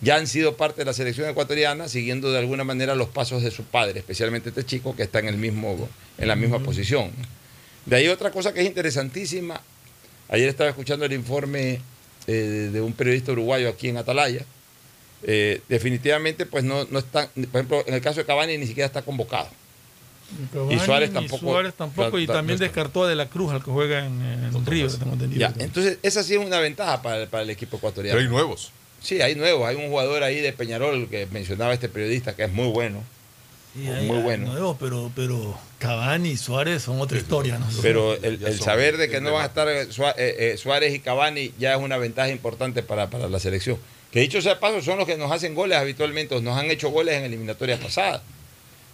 [0.00, 3.50] ya han sido parte de la selección ecuatoriana, siguiendo de alguna manera los pasos de
[3.50, 7.10] su padre, especialmente este chico que está en, el mismo, en la misma posición.
[7.86, 9.60] De ahí otra cosa que es interesantísima,
[10.28, 11.80] ayer estaba escuchando el informe
[12.26, 14.44] eh, de un periodista uruguayo aquí en Atalaya,
[15.22, 18.86] Eh, definitivamente pues no, no está, por ejemplo, en el caso de Cavani ni siquiera
[18.86, 19.48] está convocado.
[20.52, 23.64] Cavani, Suárez tampoco- Suárez tampoco, y ta- ta- también descartó a De la Cruz, al
[23.64, 24.86] que juega en, en Río.
[25.38, 28.14] Ya, entonces esa sí es una ventaja para, el- para el equipo ecuatoriano.
[28.16, 28.72] Pero hay nuevos.
[29.00, 29.68] Sí, hay nuevos.
[29.68, 33.02] Hay un jugador ahí de Peñarol que mencionaba este periodista que es muy bueno.
[33.74, 34.46] Sí, hay- muy hay bueno.
[34.52, 37.58] nuevos, pero, pero Cavani y Suárez son otra historia.
[37.58, 37.66] ¿no?
[37.82, 40.98] Pero el, el saber de que no van a estar eh, eh, eh, Suárez y
[41.00, 43.78] Cavani ya es una ventaja importante para, para la selección.
[44.10, 46.70] Que dicho sea de paso, son los que nos hacen goles habitualmente, o nos han
[46.70, 48.22] hecho goles en eliminatorias pasadas.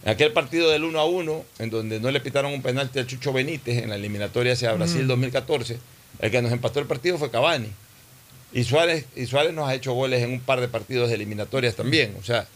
[0.05, 3.07] En aquel partido del 1 a 1, en donde no le pitaron un penalti al
[3.07, 5.09] Chucho Benítez en la eliminatoria hacia Brasil Mm.
[5.09, 5.79] 2014, 2014,
[6.19, 7.69] el que nos empató el partido fue Cavani.
[8.53, 11.75] Y Suárez, y Suárez nos ha hecho goles en un par de partidos de eliminatorias
[11.75, 12.17] también.
[12.21, 12.47] O sea,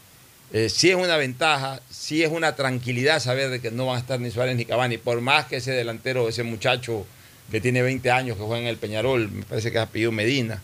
[0.53, 3.99] eh, sí es una ventaja, sí es una tranquilidad saber de que no van a
[3.99, 4.97] estar ni Suárez ni Cavani.
[4.97, 7.05] Por más que ese delantero, ese muchacho
[7.51, 10.61] que tiene 20 años, que juega en el Peñarol, me parece que es apellido Medina,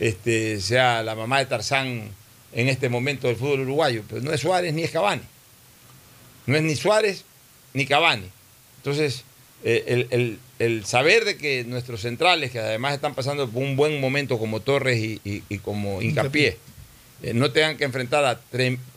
[0.00, 2.10] este, sea la mamá de Tarzán
[2.52, 4.02] en este momento del fútbol uruguayo.
[4.08, 5.22] Pero no es Suárez ni es Cavani.
[6.46, 7.24] No es ni Suárez
[7.72, 8.30] ni Cavani.
[8.78, 9.24] Entonces,
[9.64, 14.00] el, el- el saber de que nuestros centrales, que además están pasando por un buen
[14.00, 16.56] momento como Torres y, y- y como Hincapié,
[17.22, 18.40] eh, no tengan que enfrentar a,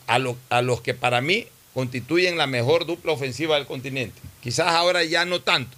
[0.06, 4.18] a, lo- a los que para mí constituyen la mejor dupla ofensiva del continente.
[4.42, 5.76] Quizás ahora ya no tanto,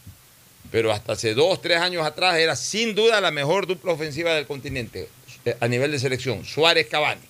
[0.70, 4.46] pero hasta hace dos, tres años atrás era sin duda la mejor dupla ofensiva del
[4.46, 5.09] continente
[5.44, 6.44] eh, a nivel de selección.
[6.44, 7.20] Suárez-Cavani.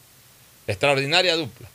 [0.67, 1.69] Extraordinaria dupla.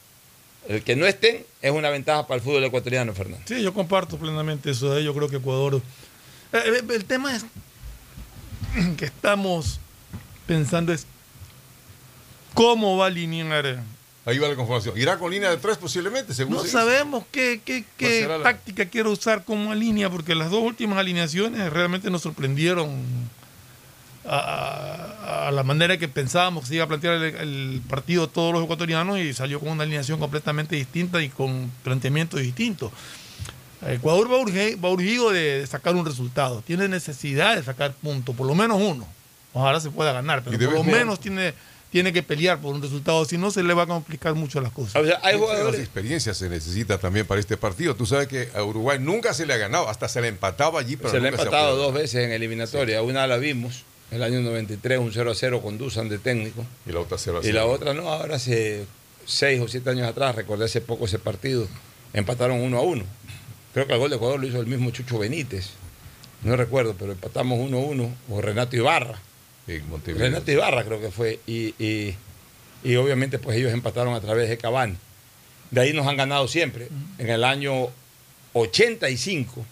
[0.67, 3.43] El que no estén es una ventaja para el fútbol ecuatoriano, Fernando.
[3.47, 4.91] Sí, yo comparto plenamente eso.
[4.91, 5.05] de ahí.
[5.05, 5.81] Yo creo que Ecuador.
[6.53, 7.45] Eh, eh, el tema es
[8.97, 9.79] que estamos
[10.45, 11.05] pensando es
[12.53, 13.81] cómo va a alinear.
[14.25, 14.97] Ahí va la conformación.
[14.97, 18.85] Irá con línea de tres posiblemente, según No se sabemos qué, qué, qué la- táctica
[18.87, 22.89] quiere usar como línea, porque las dos últimas alineaciones realmente nos sorprendieron
[24.29, 28.63] a, la manera que pensábamos que se iba a plantear el, el partido todos los
[28.63, 32.91] ecuatorianos y salió con una alineación completamente distinta y con planteamientos distintos.
[33.85, 38.35] Ecuador va, urge- va urgido de, de sacar un resultado, tiene necesidad de sacar puntos,
[38.35, 39.07] por lo menos uno.
[39.53, 41.53] Ojalá se pueda ganar, pero por lo menos tiene,
[41.91, 44.71] tiene que pelear por un resultado, si no se le va a complicar mucho las
[44.71, 44.95] cosas.
[45.71, 47.95] Las experiencias se necesita también para este partido.
[47.95, 50.95] Tú sabes que a Uruguay nunca se le ha ganado, hasta se le empataba allí,
[50.97, 53.01] pero se le ha empatado dos veces en eliminatoria.
[53.03, 56.65] Una la vimos, el año 93, un 0 a 0 con Dusan de técnico.
[56.85, 57.71] Y la otra 0 a Y la 0.
[57.71, 58.85] otra no, ahora hace
[59.25, 61.67] seis o siete años atrás, recordé hace poco ese partido,
[62.13, 63.03] empataron uno a uno.
[63.73, 65.71] Creo que el gol de Ecuador lo hizo el mismo Chucho Benítez.
[66.43, 69.19] No recuerdo, pero empatamos 1 a 1, o Renato Ibarra.
[69.89, 70.25] Montevideo.
[70.27, 71.39] Renato Ibarra creo que fue.
[71.45, 72.15] Y, y-
[72.83, 74.95] y obviamente pues ellos empataron a través de Cavani.
[75.71, 76.87] De ahí nos han ganado siempre.
[77.17, 77.89] En el año
[78.53, 79.65] 85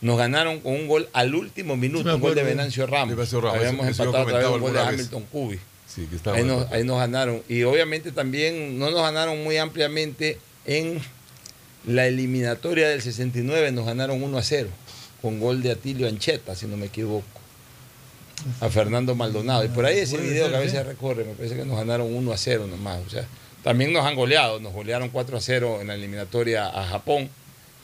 [0.00, 2.42] nos ganaron con un gol al último minuto, un gol de.
[2.42, 3.16] Venancio Ramos.
[3.54, 4.80] Habíamos empatado a través de un gol de.
[4.80, 5.58] Hamilton Cubi.
[5.86, 6.76] Sí, que estaba Ahí nos, empatado.
[6.76, 7.42] ahí nos ganaron.
[7.48, 11.00] Y obviamente también no nos ganaron muy ampliamente en
[11.86, 14.68] la eliminatoria del 69, nos ganaron 1 a 0,
[15.22, 17.24] con gol de Atilio Ancheta, si no me equivoco,
[18.60, 19.64] a Fernando Maldonado.
[19.64, 22.32] Y por ahí ese video que a veces recorre, me parece que nos ganaron 1
[22.32, 23.00] a 0 nomás.
[23.06, 23.26] O sea,
[23.62, 27.30] también nos han goleado, nos golearon 4 a 0 en la eliminatoria a Japón,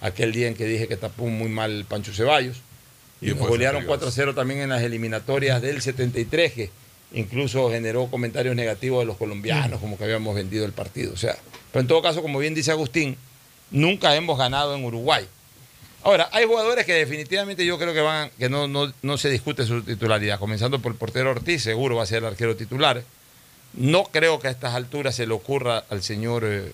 [0.05, 2.59] aquel día en que dije que tapó muy mal Pancho Ceballos.
[3.23, 6.71] Y nos golearon 4-0 también en las eliminatorias del 73, que
[7.15, 11.15] incluso generó comentarios negativos de los colombianos, como que habíamos vendido el partido.
[11.15, 11.35] O sea,
[11.73, 13.17] pero en todo caso, como bien dice Agustín,
[13.71, 15.27] nunca hemos ganado en Uruguay.
[16.03, 19.65] Ahora, hay jugadores que definitivamente yo creo que van, que no, no, no se discute
[19.65, 23.03] su titularidad, comenzando por el portero Ortiz, seguro va a ser el arquero titular.
[23.73, 26.73] No creo que a estas alturas se le ocurra al señor eh,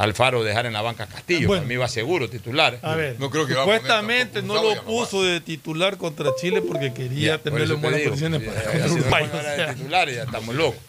[0.00, 1.46] Alfaro dejar en la banca a Castillo.
[1.48, 1.66] Bueno.
[1.66, 2.78] Mí va seguro titular.
[2.80, 6.30] A ver, No creo que va a poner supuestamente no lo puso de titular contra
[6.40, 9.66] Chile porque quería Ya, por tenerlo eso en buenas digo, si para ya- si no
[9.66, 10.80] de titular ya estamos locos.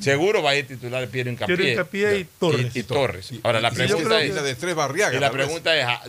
[0.00, 1.56] Seguro va a ir titular Piero Incapié.
[1.56, 2.76] Piero Hincapié y Torres.
[2.76, 3.30] Y, Torres.
[3.42, 4.34] Ahora la pregunta es.
[4.34, 5.84] la de tres Barriaga, y la pregunta es.
[5.86, 6.02] ah,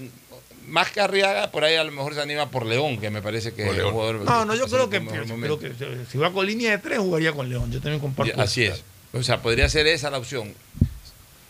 [0.68, 3.54] Más que Arriaga, por ahí a lo mejor se anima por León, que me parece
[3.54, 4.16] que Por es un jugador.
[4.22, 7.00] No, no, yo creo que, por creo que eh, si va con línea de tres
[7.00, 7.72] jugaría con León.
[7.72, 8.40] Yo también comparto.
[8.40, 8.84] Así es.
[9.14, 10.54] O sea, podría ser esa la opción.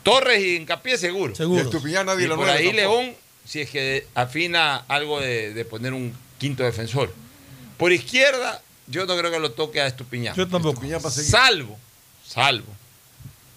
[0.03, 1.35] Torres y Hincapié seguro.
[1.35, 1.61] Seguro.
[1.61, 3.01] Y Estupiñán nadie Y lo por ahí tampoco.
[3.01, 3.15] León,
[3.45, 7.13] si es que afina algo de, de poner un quinto defensor.
[7.77, 10.35] Por izquierda, yo no creo que lo toque a Estupiñán.
[10.35, 10.83] Yo tampoco.
[10.83, 11.01] Estupiñán.
[11.11, 11.77] Salvo,
[12.25, 12.65] salvo,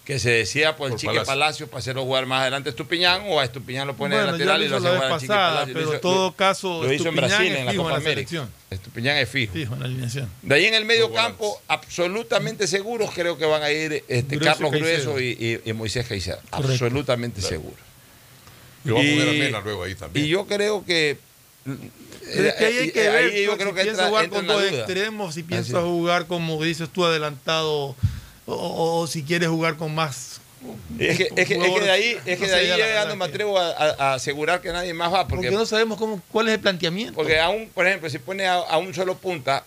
[0.05, 1.25] que se decía por el Por Chique Palacio.
[1.33, 1.67] Palacio.
[1.67, 4.45] para hacerlo jugar más adelante a Estupiñán o a Estupiñán lo pone de Bueno, ya
[4.45, 5.73] lateral y lo hace jugar vez al Chique pasada, Palacio.
[5.73, 7.95] pero Lo en hizo- todo caso, lo hizo en Brasil en la en Copa la
[7.97, 8.47] América.
[8.69, 9.53] Estupiñán es fijo.
[9.53, 10.29] Fijo en la alineación.
[10.43, 14.35] De ahí en el medio campo, absolutamente seguros creo que van a ir este, Grueso
[14.35, 15.13] y Carlos Caicedo.
[15.13, 16.39] Grueso y, y- y Moisés Caicedo.
[16.51, 16.71] Correcto.
[16.73, 17.75] Absolutamente seguro.
[18.83, 20.25] Y lo va a poner a Y- Mena luego ahí también.
[20.25, 21.17] Y yo creo que.
[21.65, 24.01] Pero es que ahí hay que eh, ver ahí yo pues, creo si que piensa
[24.03, 25.83] entra- jugar entra con en dos extremos, si piensa Así es.
[25.91, 27.95] jugar como dices tú adelantado
[28.45, 30.39] o, o- o si quieres jugar con más.
[30.97, 33.15] Es que, es que- es que de ahí, es que No de ahí ya no
[33.15, 35.27] me atrevo a, asegurar que nadie más va.
[35.27, 37.13] Porque, Porque, no sabemos cómo, cuál es el planteamiento.
[37.13, 39.63] porque aún, por ejemplo, si pone a, a un solo punta,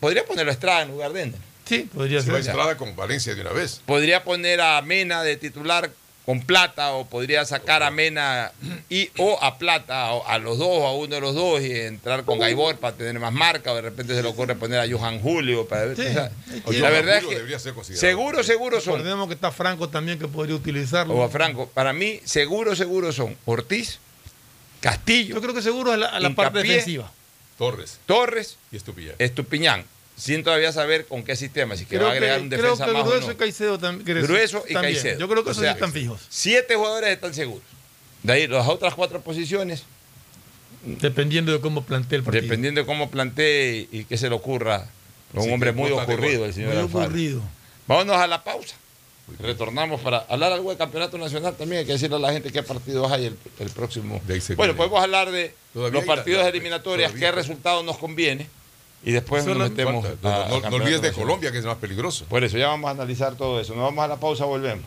[0.00, 1.40] podría ponerlo a Estrada en lugar de Ender.
[1.66, 2.34] Sí, podría ser.
[2.36, 3.82] Estrada con Valencia de una vez.
[3.84, 5.90] Podría poner a Mena de titular
[6.28, 8.52] con plata o podría sacar a Mena
[8.90, 11.72] y o a plata o a los dos o a uno de los dos y
[11.72, 14.86] entrar con Gaibor para tener más marca o de repente se le ocurre poner a
[14.86, 15.96] Johan Julio para ver.
[15.96, 16.30] Sí, o sea,
[16.66, 18.06] O la verdad es Julio que debería ser considerado.
[18.06, 21.14] seguro seguro son Recordemos que está Franco también que podría utilizarlo.
[21.14, 23.98] o a Franco para mí seguro seguro son Ortiz
[24.82, 27.10] Castillo Yo creo que seguro a la, a la parte defensiva.
[27.56, 29.14] Torres Torres y Estupiñán.
[29.18, 29.84] Estupiñán
[30.18, 32.62] sin todavía saber con qué sistema si que Creo va a agregar que, un creo
[32.62, 33.32] defensa que más o Grueso no.
[33.32, 34.94] y Caicedo tam- Grueso, y también.
[34.94, 35.20] Caicedo.
[35.20, 36.20] Yo creo que O esos sea, sí están fijos.
[36.28, 37.62] Siete jugadores están seguros.
[38.24, 39.84] De ahí las otras cuatro posiciones
[40.82, 42.42] Dependiendo de cómo plantee el partido.
[42.42, 44.86] Dependiendo de cómo plantee y qué se le ocurra.
[45.34, 47.04] Un Sí, hombre que muy ocurrido el señor Muy Alfaro.
[47.06, 47.42] ocurrido.
[47.86, 48.76] Vámonos a la pausa.
[49.40, 51.80] Retornamos para hablar algo de campeonato nacional también.
[51.80, 54.22] Hay que decirle a la gente qué partidos hay el, el próximo.
[54.56, 56.46] Bueno, podemos hablar de los partidos
[56.82, 57.12] todavía.
[57.12, 58.46] qué resultado nos conviene.
[59.04, 60.04] Y después nos metemos.
[60.04, 61.12] A- no, a no- olvides de.
[61.12, 62.24] Colombia, que es más peligroso.
[62.28, 63.74] Por eso ya vamos a analizar todo eso.
[63.74, 64.84] Nos vamos a la pausa, volvemos.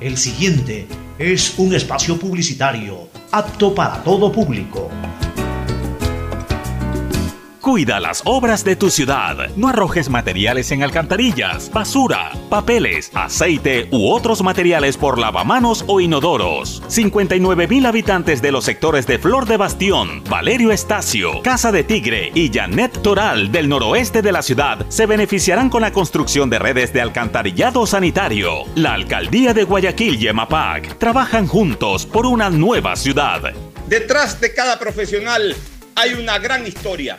[0.00, 0.86] El siguiente
[1.18, 4.90] es un espacio publicitario apto para todo público.
[7.64, 9.48] Cuida las obras de tu ciudad.
[9.56, 16.82] No arrojes materiales en alcantarillas, basura, papeles, aceite u otros materiales por lavamanos o inodoros.
[16.88, 22.32] 59 mil habitantes de los sectores de Flor de Bastión, Valerio Estacio, Casa de Tigre
[22.34, 26.92] y Janet Toral del noroeste de la ciudad se beneficiarán con la construcción de redes
[26.92, 28.64] de alcantarillado sanitario.
[28.74, 33.54] La alcaldía de Guayaquil y EMAPAC trabajan juntos por una nueva ciudad.
[33.88, 35.56] Detrás de cada profesional
[35.94, 37.18] hay una gran historia.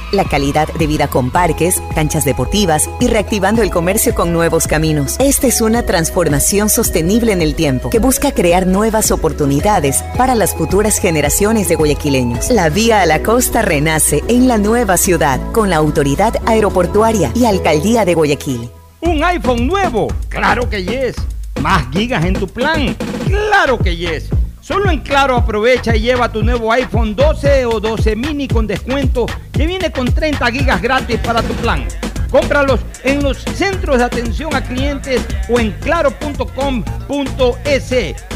[0.11, 5.15] la calidad de vida con parques, canchas deportivas y reactivando el comercio con nuevos caminos.
[5.19, 10.55] Esta es una transformación sostenible en el tiempo que busca crear nuevas oportunidades para las
[10.55, 12.49] futuras generaciones de guayaquileños.
[12.49, 17.45] La vía a la costa renace en la nueva ciudad con la autoridad aeroportuaria y
[17.45, 18.69] alcaldía de Guayaquil.
[19.01, 20.07] ¿Un iPhone nuevo?
[20.29, 21.15] Claro que yes.
[21.61, 22.95] ¿Más gigas en tu plan?
[23.25, 24.29] Claro que yes.
[24.61, 29.25] Solo en Claro aprovecha y lleva tu nuevo iPhone 12 o 12 mini con descuento
[29.51, 31.87] que viene con 30 gigas gratis para tu plan.
[32.29, 36.45] Cómpralos en los centros de atención a clientes o en claro.com.es.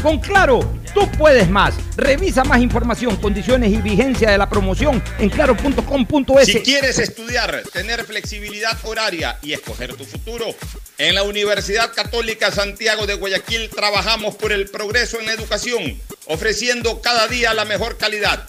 [0.02, 0.58] Con Claro,
[0.96, 1.74] tú puedes más.
[1.96, 6.46] Revisa más información, condiciones y vigencia de la promoción en claro.com.es.
[6.46, 10.46] Si quieres estudiar, tener flexibilidad horaria y escoger tu futuro,
[10.96, 17.02] en la Universidad Católica Santiago de Guayaquil trabajamos por el progreso en la educación, ofreciendo
[17.02, 18.48] cada día la mejor calidad.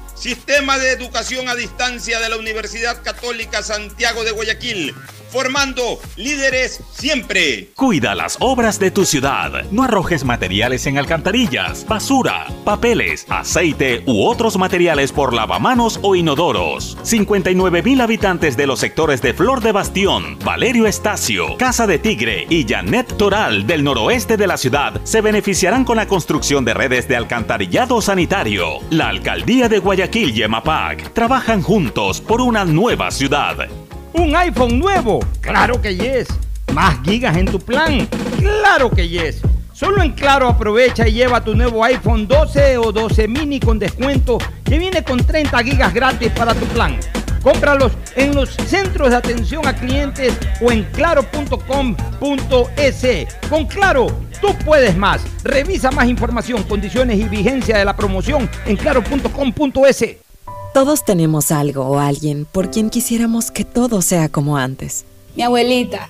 [0.21, 4.93] Sistema de Educación a Distancia de la Universidad Católica Santiago de Guayaquil,
[5.31, 7.69] formando líderes siempre.
[7.75, 9.63] Cuida las obras de tu ciudad.
[9.71, 16.99] No arrojes materiales en alcantarillas, basura, papeles, aceite u otros materiales por lavamanos o inodoros.
[17.01, 22.45] 59 mil habitantes de los sectores de Flor de Bastión, Valerio Estacio, Casa de Tigre
[22.47, 27.07] y Janet Toral del noroeste de la ciudad se beneficiarán con la construcción de redes
[27.07, 28.81] de alcantarillado sanitario.
[28.91, 33.55] La alcaldía de Guayaquil y EMAPAC trabajan juntos por una nueva ciudad.
[34.11, 35.19] ¿Un iPhone nuevo?
[35.39, 36.27] Claro que yes.
[36.73, 38.07] ¿Más gigas en tu plan?
[38.37, 39.41] Claro que yes.
[39.71, 44.37] Solo en Claro aprovecha y lleva tu nuevo iPhone 12 o 12 mini con descuento
[44.65, 46.97] que viene con 30 gigas gratis para tu plan.
[47.43, 51.67] Cómpralos en los centros de atención a clientes o en claro.com.es.
[53.49, 54.07] Con Claro,
[54.41, 55.21] tú puedes más.
[55.43, 60.05] Revisa más información, condiciones y vigencia de la promoción en claro.com.es.
[60.73, 65.05] Todos tenemos algo o alguien por quien quisiéramos que todo sea como antes.
[65.35, 66.09] Mi abuelita,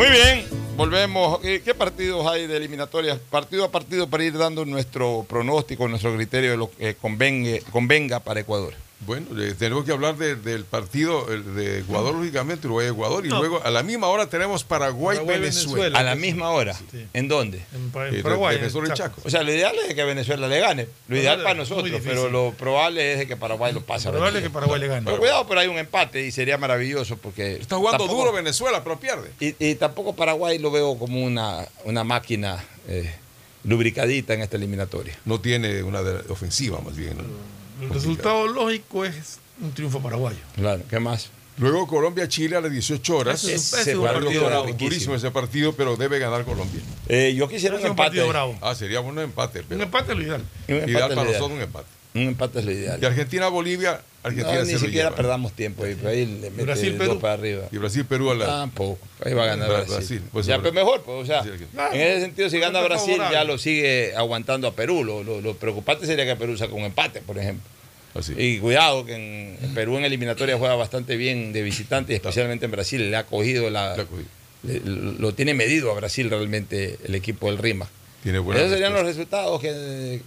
[0.00, 0.46] Muy bien,
[0.78, 1.44] volvemos.
[1.44, 3.18] Eh, ¿Qué partidos hay de eliminatorias?
[3.18, 8.18] Partido a partido para ir dando nuestro pronóstico, nuestro criterio de lo que convenga, convenga
[8.18, 8.72] para Ecuador.
[9.06, 13.38] Bueno, eh, tenemos que hablar de- del partido de Ecuador, lógicamente, Uruguay-Ecuador, y No.
[13.40, 15.98] luego a la misma hora tenemos Paraguay-Venezuela.
[15.98, 16.76] A la misma hora.
[17.14, 17.64] ¿En dónde?
[17.74, 18.56] En, Pa- en Eh, Paraguay.
[18.58, 19.22] Venezuela en Chaco.
[19.24, 20.86] O sea, lo ideal es que Venezuela le gane.
[21.08, 24.08] Lo ideal para es nosotros, pero lo probable es de que Paraguay lo pase.
[24.08, 24.48] a Probable Venezuela.
[24.48, 25.06] que Paraguay le gane.
[25.06, 27.54] Pero cuidado, pero hay un empate y sería maravilloso porque.
[27.56, 29.30] Está jugando tampoco- duro Venezuela, pero pierde.
[29.40, 33.10] Y, y tampoco Paraguay lo veo como una, una máquina eh,
[33.64, 35.18] lubricadita en esta eliminatoria.
[35.24, 37.16] No tiene una ofensiva, más bien.
[37.16, 37.59] ¿no?
[37.80, 40.38] El resultado lógico es un triunfo paraguayo.
[40.54, 41.30] Claro, ¿qué más?
[41.58, 43.44] Luego Colombia-Chile a las 18 horas.
[43.44, 44.64] Es- Ese un partido partido bravo.
[44.66, 44.88] riquísimo.
[44.90, 46.80] Durísimo ese partido, pero debe ganar Colombia.
[47.08, 48.08] Eh, yo quisiera un un empate.
[48.08, 48.56] partido bravo.
[48.62, 49.62] Ah, sería un empate.
[49.70, 50.42] Un empate es lo ideal.
[50.68, 51.40] Un empate ideal es para lo ideal.
[51.40, 51.86] nosotros un empate.
[52.14, 52.98] Un empate es lo ideal.
[53.02, 54.30] Y Argentina-Bolivia, No,
[54.64, 55.16] ni se siquiera lleva.
[55.16, 55.96] perdamos tiempo ahí.
[56.06, 57.20] Ahí le mete Brasil, dos Perú.
[57.20, 57.62] para arriba.
[57.72, 58.46] Y Brasil-Perú a la...
[58.46, 58.98] Tampoco.
[59.24, 59.94] Ahí va a ganar Bra- Brasil.
[59.96, 61.94] Brasil, pues, ya, pero mejor, pues, o sea, Sí, que- Claro.
[61.94, 63.34] en ese sentido, si gana Brasil, favorable.
[63.38, 65.04] ya lo sigue aguantando a Perú.
[65.04, 67.66] Lo, lo- lo preocupante sería que Perú saque un empate, por ejemplo.
[68.14, 68.34] Así.
[68.36, 72.72] Y cuidado, que en, Perú en eliminatoria juega bastante bien de visitante, y especialmente en
[72.72, 73.10] Brasil.
[73.10, 73.96] Le ha cogido la.
[73.96, 74.28] Le ha cogido.
[74.64, 74.80] le-
[75.18, 77.88] lo tiene medido a Brasil realmente el equipo del Rima.
[78.22, 80.20] Tiene buena Esos serían los resultados que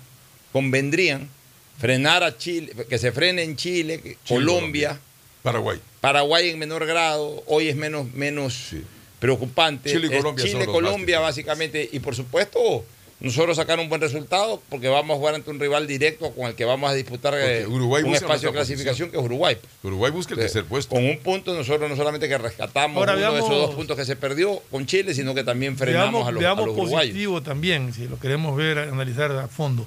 [0.51, 1.29] convendrían.
[1.77, 4.99] Frenar a Chile, que se frene en Chile, Colombia,
[5.41, 5.79] Paraguay.
[5.99, 8.83] Paraguay en menor grado, hoy es menos, menos Sí.
[9.19, 9.91] preocupante.
[9.91, 12.85] Chile y Colombia Chile, los Colombia básicamente, y por supuesto
[13.19, 16.55] nosotros sacar un buen resultado porque vamos a jugar ante un rival directo con el
[16.55, 19.11] que vamos a disputar eh, Uruguay un espacio de clasificación posición.
[19.11, 19.57] que es Uruguay.
[19.81, 20.93] Uruguay busca el tercer puesto.
[20.95, 24.03] Con un punto nosotros no solamente que rescatamos Ahora uno de esos dos puntos que
[24.03, 27.11] se perdió con Chile, sino que también frenamos veamos a los, a veamos los uruguayos.
[27.11, 29.85] positivo también, si lo queremos ver, analizar a fondo.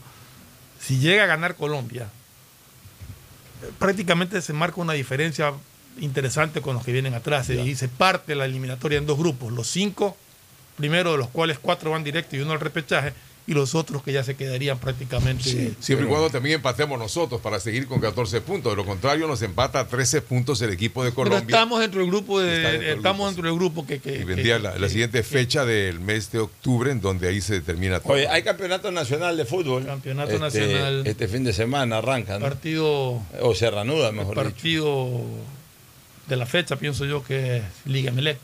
[0.87, 5.53] Si llega a ganar Colombia, eh, prácticamente se marca una diferencia
[5.99, 7.51] interesante con los que vienen atrás.
[7.51, 9.53] Y se parte la eliminatoria en dos grupos.
[9.53, 10.17] Los cinco,
[10.77, 13.15] primero de los cuales cuatro van directo y uno al repechaje,
[13.49, 15.73] y los otros que ya se quedarían prácticamente.
[15.79, 18.73] Siempre y cuando también empatemos nosotros para seguir con 14 puntos.
[18.73, 21.55] De lo contrario, nos empata a 13 puntos el equipo de Pero Colombia.
[21.55, 24.25] estamos dentro del grupo de, Está dentro del estamos dentro del grupo que, que- y
[24.25, 27.55] vendría que- la, la que- siguiente fecha del mes de octubre, en donde ahí se
[27.55, 28.15] determina todo.
[28.15, 29.85] Oye, hay campeonato nacional de fútbol.
[29.87, 31.07] Campeonato Este- nacional.
[31.07, 32.45] Este fin de semana arranca, ¿no?
[32.47, 34.43] partido O se reanuda, mejor dicho.
[34.51, 35.21] partido
[36.27, 38.39] de la fecha, pienso yo que es Liga Melec.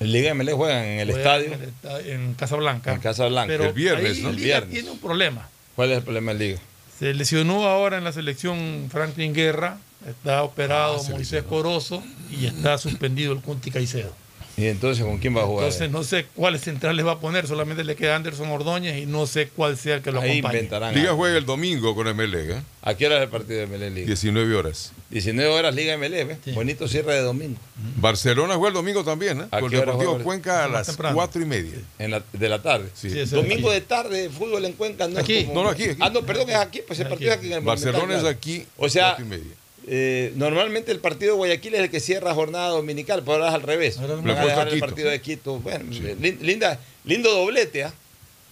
[0.00, 1.52] El Liga MLE juegan en el estadio.
[1.52, 2.92] En, el en Casablanca.
[2.94, 3.52] En Casablanca.
[3.52, 4.30] Pero El viernes, ahí ¿no?
[4.30, 4.70] El Liga viernes.
[4.70, 5.48] tiene un problema.
[5.76, 6.60] ¿Cuál es el problema del Liga?
[6.98, 12.78] Se lesionó ahora en la selección Franklin Guerra, está operado Ah, Moisés Corozo y está
[12.78, 14.14] suspendido el Conti Caicedo.
[14.56, 15.64] ¿Y entonces con quién va a jugar?
[15.64, 19.26] Entonces no sé cuáles centrales va a poner, solamente le queda Anderson Ordóñez y no
[19.26, 20.54] sé cuál sea el que lo Ahí acompañe.
[20.58, 20.94] inventarán.
[20.94, 21.18] Liga algo.
[21.22, 22.62] juega el domingo con MLE, ¿eh?
[22.82, 24.06] ¿A qué hora es el partido de MLE Liga?
[24.06, 24.92] 19 horas.
[25.10, 26.38] 19 horas Liga MLE, ¿ves?
[26.54, 27.58] Bonito cierre de domingo.
[27.96, 29.44] Barcelona juega el domingo también, ¿eh?
[29.50, 30.24] ¿A Con qué el hora Deportivo juega?
[30.24, 31.14] Cuenca a las temprano.
[31.16, 31.72] 4 y media.
[31.98, 32.90] En la, de la tarde.
[32.94, 33.10] Sí.
[33.10, 33.80] Sí, Domingo aquí.
[33.80, 35.08] de tarde, fútbol en Cuenca.
[35.08, 35.38] No, Aquí.
[35.38, 36.00] Es como- No, no, aquí, aquí.
[36.00, 36.80] Ah, no, perdón, es aquí.
[36.86, 39.52] Pues el partido es aquí en el Barcelona es aquí, O sea, 4 y media.
[39.86, 43.54] Eh, normalmente el partido de Guayaquil es el que cierra jornada dominical, pero ahora es
[43.54, 43.98] al revés.
[43.98, 45.58] Ahora Van a dejar el partido de Quito.
[45.60, 47.92] Bueno, lin- linda, lindo doblete, ¿ah?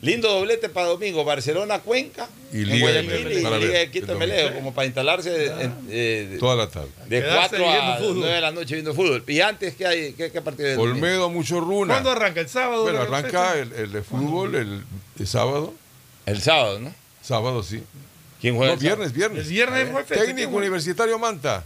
[0.02, 3.90] Lindo doblete para domingo, Barcelona, Cuenca, Y en Liga de Guayaquil Melec, y Liga de
[3.92, 4.18] Quito.
[4.18, 6.88] Meleo, como para instalarse en- eh, Toda la tarde.
[7.08, 8.16] de Quedarse 4 viendo a fútbol.
[8.18, 9.24] 9 de la noche viendo fútbol.
[9.28, 10.12] ¿Y antes qué hay?
[10.14, 10.92] ¿Qué, qué partido domingo?
[10.96, 11.94] Olmedo, mucho runa.
[11.94, 12.40] ¿Cuándo arranca?
[12.40, 12.82] ¿El sábado?
[12.82, 14.82] Bueno, de arranca el, el de fútbol el,
[15.20, 15.72] el sábado.
[16.26, 16.92] El sábado, ¿no?
[17.22, 17.80] Sábado, sí.
[18.42, 19.48] ¿Quién juega No, viernes, viernes.
[19.48, 21.64] Viernes Técnico ¿quién Universitario Manta.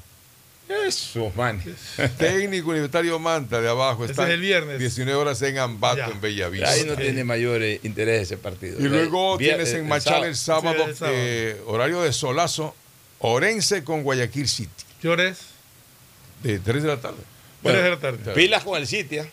[0.86, 1.62] Eso, man.
[2.18, 4.04] Técnico Universitario Manta de abajo.
[4.04, 4.78] Está es el viernes.
[4.78, 6.06] 19 horas en Ambato, Ya.
[6.08, 6.68] en Bellavista.
[6.70, 8.78] Ahí no tiene mayor eh, interés ese partido.
[8.78, 11.16] Y luego Vier- tienes eh, en Machal el sábado, Sí, el sábado.
[11.18, 12.74] eh, horario de solazo,
[13.20, 14.70] Orense con Guayaquil City,
[15.00, 15.38] ¿Qué hora es?
[16.42, 17.22] de 3 de la tarde.
[17.62, 18.32] Tres de la tarde.
[18.34, 19.18] Pilas con el City.
[19.20, 19.26] ¿ah?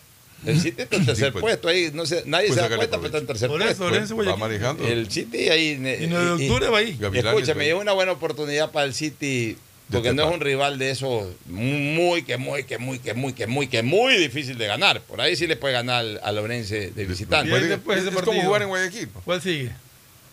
[0.46, 1.42] El City está en tercer pues.
[1.42, 3.68] puesto ahí, no sé, nadie Pues se da cuenta, pero está en tercer Por eso,
[3.68, 3.84] puesto.
[3.86, 4.86] Orense, Pues, va manejando.
[4.86, 5.70] El City ahí.
[5.70, 6.96] Y 9 de octubre va ahí.
[6.98, 9.56] Gavilanes, Escúchame, es una buena oportunidad para el City,
[9.90, 13.46] porque no es un rival de esos muy, que muy, que muy, que muy, que
[13.46, 15.00] muy, que muy difícil de ganar.
[15.02, 17.48] Por ahí sí le puede ganar al, al Orense de visitante.
[17.48, 19.08] Bien, Pues, después es, como jugar en Guayaquil.
[19.08, 19.24] pues.
[19.24, 19.70] ¿Cuál sigue?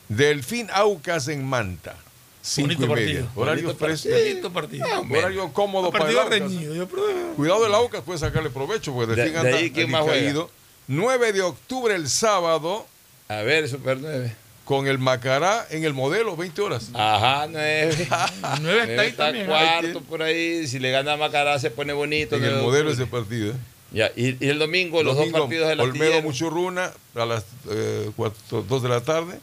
[0.09, 1.95] Delfín Aucas en Manta,
[2.43, 3.21] 5 y Bonito media.
[3.21, 3.41] partido.
[3.41, 4.09] Horario fresco.
[4.09, 4.85] Bonito partido.
[4.91, 5.01] Ah.
[5.09, 6.87] Horario cómodo para el reñido.
[7.35, 10.49] Cuidado del Aucas, puede sacarle provecho, porque De- de anda ahí, ¿quién más alicaído.
[10.87, 12.85] 9 de octubre el sábado
[13.29, 14.35] A ver, Super 9.
[14.65, 16.89] con el Macará en el modelo, 20 horas.
[16.93, 17.89] Ajá, 9.
[17.89, 19.45] El 9 está ahí está también.
[19.45, 19.47] ¿eh?
[19.49, 20.67] cuarto por ahí.
[20.67, 22.35] Si le gana a Macará se pone bonito.
[22.35, 23.51] en el modelo ese partido.
[23.51, 23.57] ¿eh?
[23.93, 27.43] Ya, y, y el domingo, los Domingo, dos partidos de la Olmedo Muchurruna a las
[28.49, 29.39] 2 de la tarde.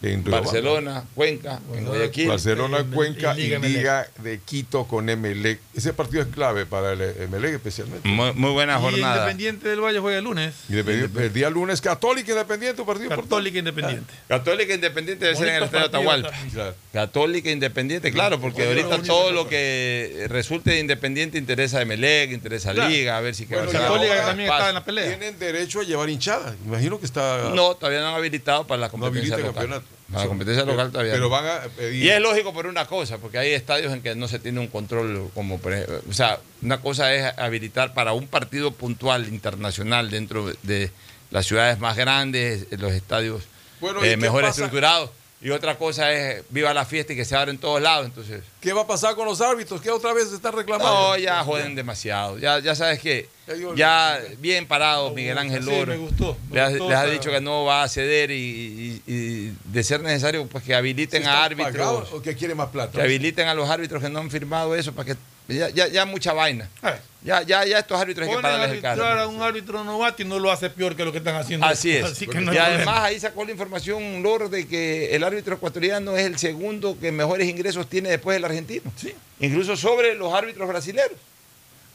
[0.00, 0.22] En.
[0.22, 2.28] Barcelona, Cuenca, en Guayaquil.
[2.28, 5.58] Barcelona, en- Cuenca en y Liga Liga de Quito con Emelec.
[5.74, 8.08] Ese partido es clave para el Emelec especialmente.
[8.08, 9.16] Muy, muy buena Y jornada.
[9.16, 10.54] Independiente del Valle juega el lunes.
[10.68, 13.08] Independiente- el día lunes Católica Independiente, un partido.
[13.10, 14.14] Católica Independiente.
[14.28, 16.30] Católica Independiente debe ser en el Estadio Atahualpa.
[16.52, 16.74] Claro.
[16.92, 22.30] Católica Independiente, claro, porque Bonito, ahorita todo lo que resulte de Independiente interesa a Emelec,
[22.30, 22.90] interesa a Claro.
[22.90, 24.58] Liga, a ver si que Bueno, Barcelona- Católica ahora también pasa.
[24.60, 25.06] está en la pelea.
[25.08, 26.54] Tienen derecho a llevar hinchada.
[26.64, 27.50] Imagino que está.
[27.54, 29.62] No, todavía no han habilitado para la no competencia habilita el local.
[29.62, 29.87] campeonato.
[30.10, 31.12] Para la competencia Pero- local todavía.
[31.12, 31.30] Pero no.
[31.30, 32.02] van a pedir.
[32.04, 34.68] Y es lógico por una cosa, porque hay estadios en que no se tiene un
[34.68, 40.10] control como, por ejemplo, o sea, una cosa es habilitar para un partido puntual internacional
[40.10, 40.90] dentro de
[41.30, 43.42] las ciudades más grandes, los estadios
[43.80, 44.50] Bueno, ¿y eh, mejor pasa?
[44.52, 45.10] estructurados.
[45.40, 48.06] Y otra cosa es viva la fiesta y que se abra en todos lados.
[48.06, 49.80] Entonces, ¿Qué va a pasar con los árbitros?
[49.80, 50.92] ¿Qué otra vez se está reclamando?
[51.10, 52.38] no, ya joden demasiado.
[52.38, 53.28] Ya, ya sabes que
[53.76, 55.92] ya bien parado Miguel Ángel Sí, Loro.
[55.92, 56.36] me gustó.
[56.50, 59.54] me Les ha, gustó les ha dicho que no va a ceder y, y- y
[59.64, 62.12] de ser necesario pues que habiliten a ¿Está árbitros.
[62.12, 62.92] ¿O que quiere más plata?
[62.98, 65.16] Que habiliten a los árbitros que no han firmado eso para que
[65.48, 66.68] ya, ya, ya mucha vaina.
[66.82, 70.24] Ver, Ya, ya, ya estos árbitros hay que pararles el a un árbitro novato y
[70.24, 71.66] no lo hace peor que lo que están haciendo.
[71.66, 72.04] Así es.
[72.04, 72.76] Así que no hay y problema.
[72.76, 77.10] además ahí sacó la información Lor de que el árbitro ecuatoriano es el segundo que
[77.10, 78.92] mejores ingresos tiene después del argentino.
[78.96, 79.14] Sí.
[79.40, 81.18] Incluso sobre los árbitros brasileños.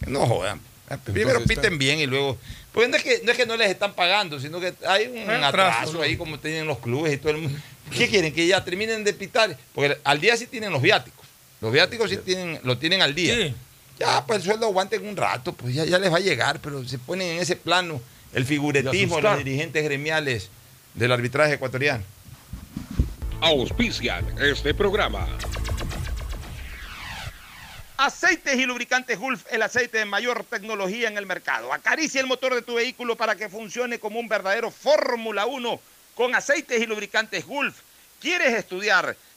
[0.07, 0.59] No jodan.
[1.05, 2.37] Primero Entonces, piten bien y luego.
[2.71, 5.29] Porque no es, que, no es que no les están pagando, sino que hay un
[5.29, 7.59] Hay atraso, ahí como tienen los clubes y todo el mundo.
[7.95, 8.33] ¿Qué quieren?
[8.33, 9.55] Que ya terminen de pitar.
[9.73, 11.22] Porque al día sí tienen los viáticos.
[11.63, 13.35] Los viáticos sí tienen, lo tienen al día.
[13.35, 13.55] Sí.
[13.97, 16.83] Ya, pues el sueldo aguanten un rato, pues ya, ya les va a llegar, pero
[16.83, 18.01] se ponen en ese plano
[18.33, 20.49] el figuretismo de los dirigentes gremiales
[20.93, 22.03] del arbitraje ecuatoriano.
[23.39, 25.25] auspician este programa.
[27.95, 31.71] Aceites y lubricantes Gulf, el aceite de mayor tecnología en el mercado.
[31.71, 35.79] Acaricia el motor de tu vehículo para que funcione como un verdadero Fórmula 1
[36.13, 37.77] con aceites y lubricantes Gulf.
[38.19, 39.15] ¿Quieres estudiar,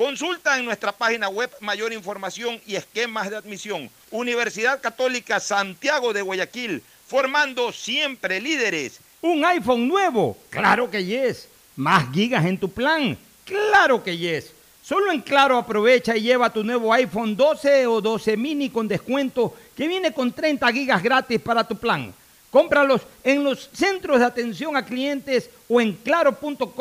[0.00, 3.90] Consulta en nuestra página web mayor información y esquemas de admisión.
[4.10, 8.98] Universidad Católica Santiago de Guayaquil, formando siempre líderes.
[9.20, 10.38] ¿Un iPhone nuevo?
[10.48, 11.48] Claro que yes.
[11.76, 13.18] ¿Más gigas en tu plan?
[13.44, 14.54] Claro que yes.
[14.82, 19.54] Solo en Claro aprovecha y lleva tu nuevo iPhone 12 o 12 mini con descuento
[19.76, 22.14] que viene con 30 gigas gratis para tu plan.
[22.50, 26.76] Cómpralos en los centros de atención a clientes o en claro.com.es.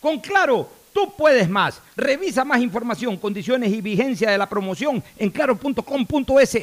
[0.00, 1.82] Con Claro, tú puedes más.
[1.96, 6.58] Revisa más información, condiciones y vigencia de la promoción en claro.com.es.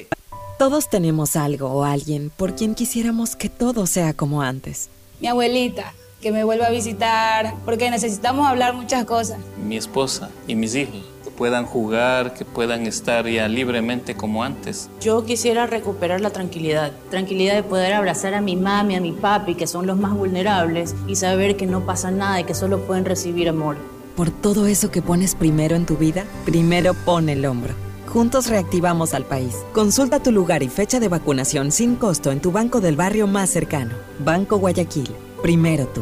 [0.57, 4.89] Todos tenemos algo o alguien por quien quisiéramos que todo sea como antes.
[5.19, 9.39] Mi abuelita, que me vuelva a visitar, porque necesitamos hablar muchas cosas.
[9.57, 14.89] Mi esposa y mis hijos, que puedan jugar, que puedan estar ya libremente como antes.
[15.01, 19.55] Yo quisiera recuperar la tranquilidad, tranquilidad de poder abrazar a mi mami, a mi papi,
[19.55, 23.05] que son los más vulnerables, y saber que no pasa nada y que solo pueden
[23.05, 23.77] recibir amor.
[24.15, 27.73] Por todo eso que pones primero en tu vida, primero pon el hombro.
[28.07, 29.55] Juntos reactivamos al país.
[29.73, 33.49] Consulta tu lugar y fecha de vacunación sin costo en tu banco del barrio más
[33.49, 33.95] cercano.
[34.19, 35.09] Banco Guayaquil.
[35.41, 36.01] Primero tú.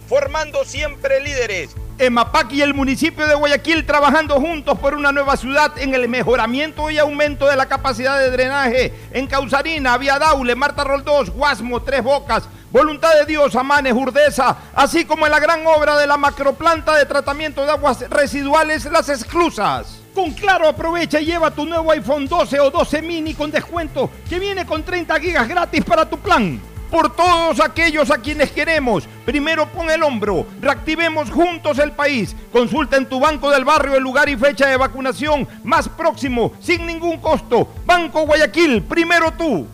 [0.11, 1.69] formando siempre líderes.
[1.97, 6.91] EMAPAC y el municipio de Guayaquil trabajando juntos por una nueva ciudad en el mejoramiento
[6.91, 12.03] y aumento de la capacidad de drenaje en Causarina, Vía Daule, Marta Roldós, Guasmo, Tres
[12.03, 16.97] Bocas, Voluntad de Dios, Amanes, Urdesa, así como en la gran obra de la macroplanta
[16.97, 20.01] de tratamiento de aguas residuales Las Exclusas.
[20.13, 24.39] Con Claro aprovecha y lleva tu nuevo iPhone 12 o 12 mini con descuento que
[24.39, 26.59] viene con 30 gigas gratis para tu plan.
[26.91, 32.35] Por todos aquellos a quienes queremos, primero pon el hombro, reactivemos juntos el país.
[32.51, 36.85] Consulta en tu banco del barrio el lugar y fecha de vacunación más próximo, sin
[36.85, 37.69] ningún costo.
[37.85, 39.65] Banco Guayaquil, primero tú.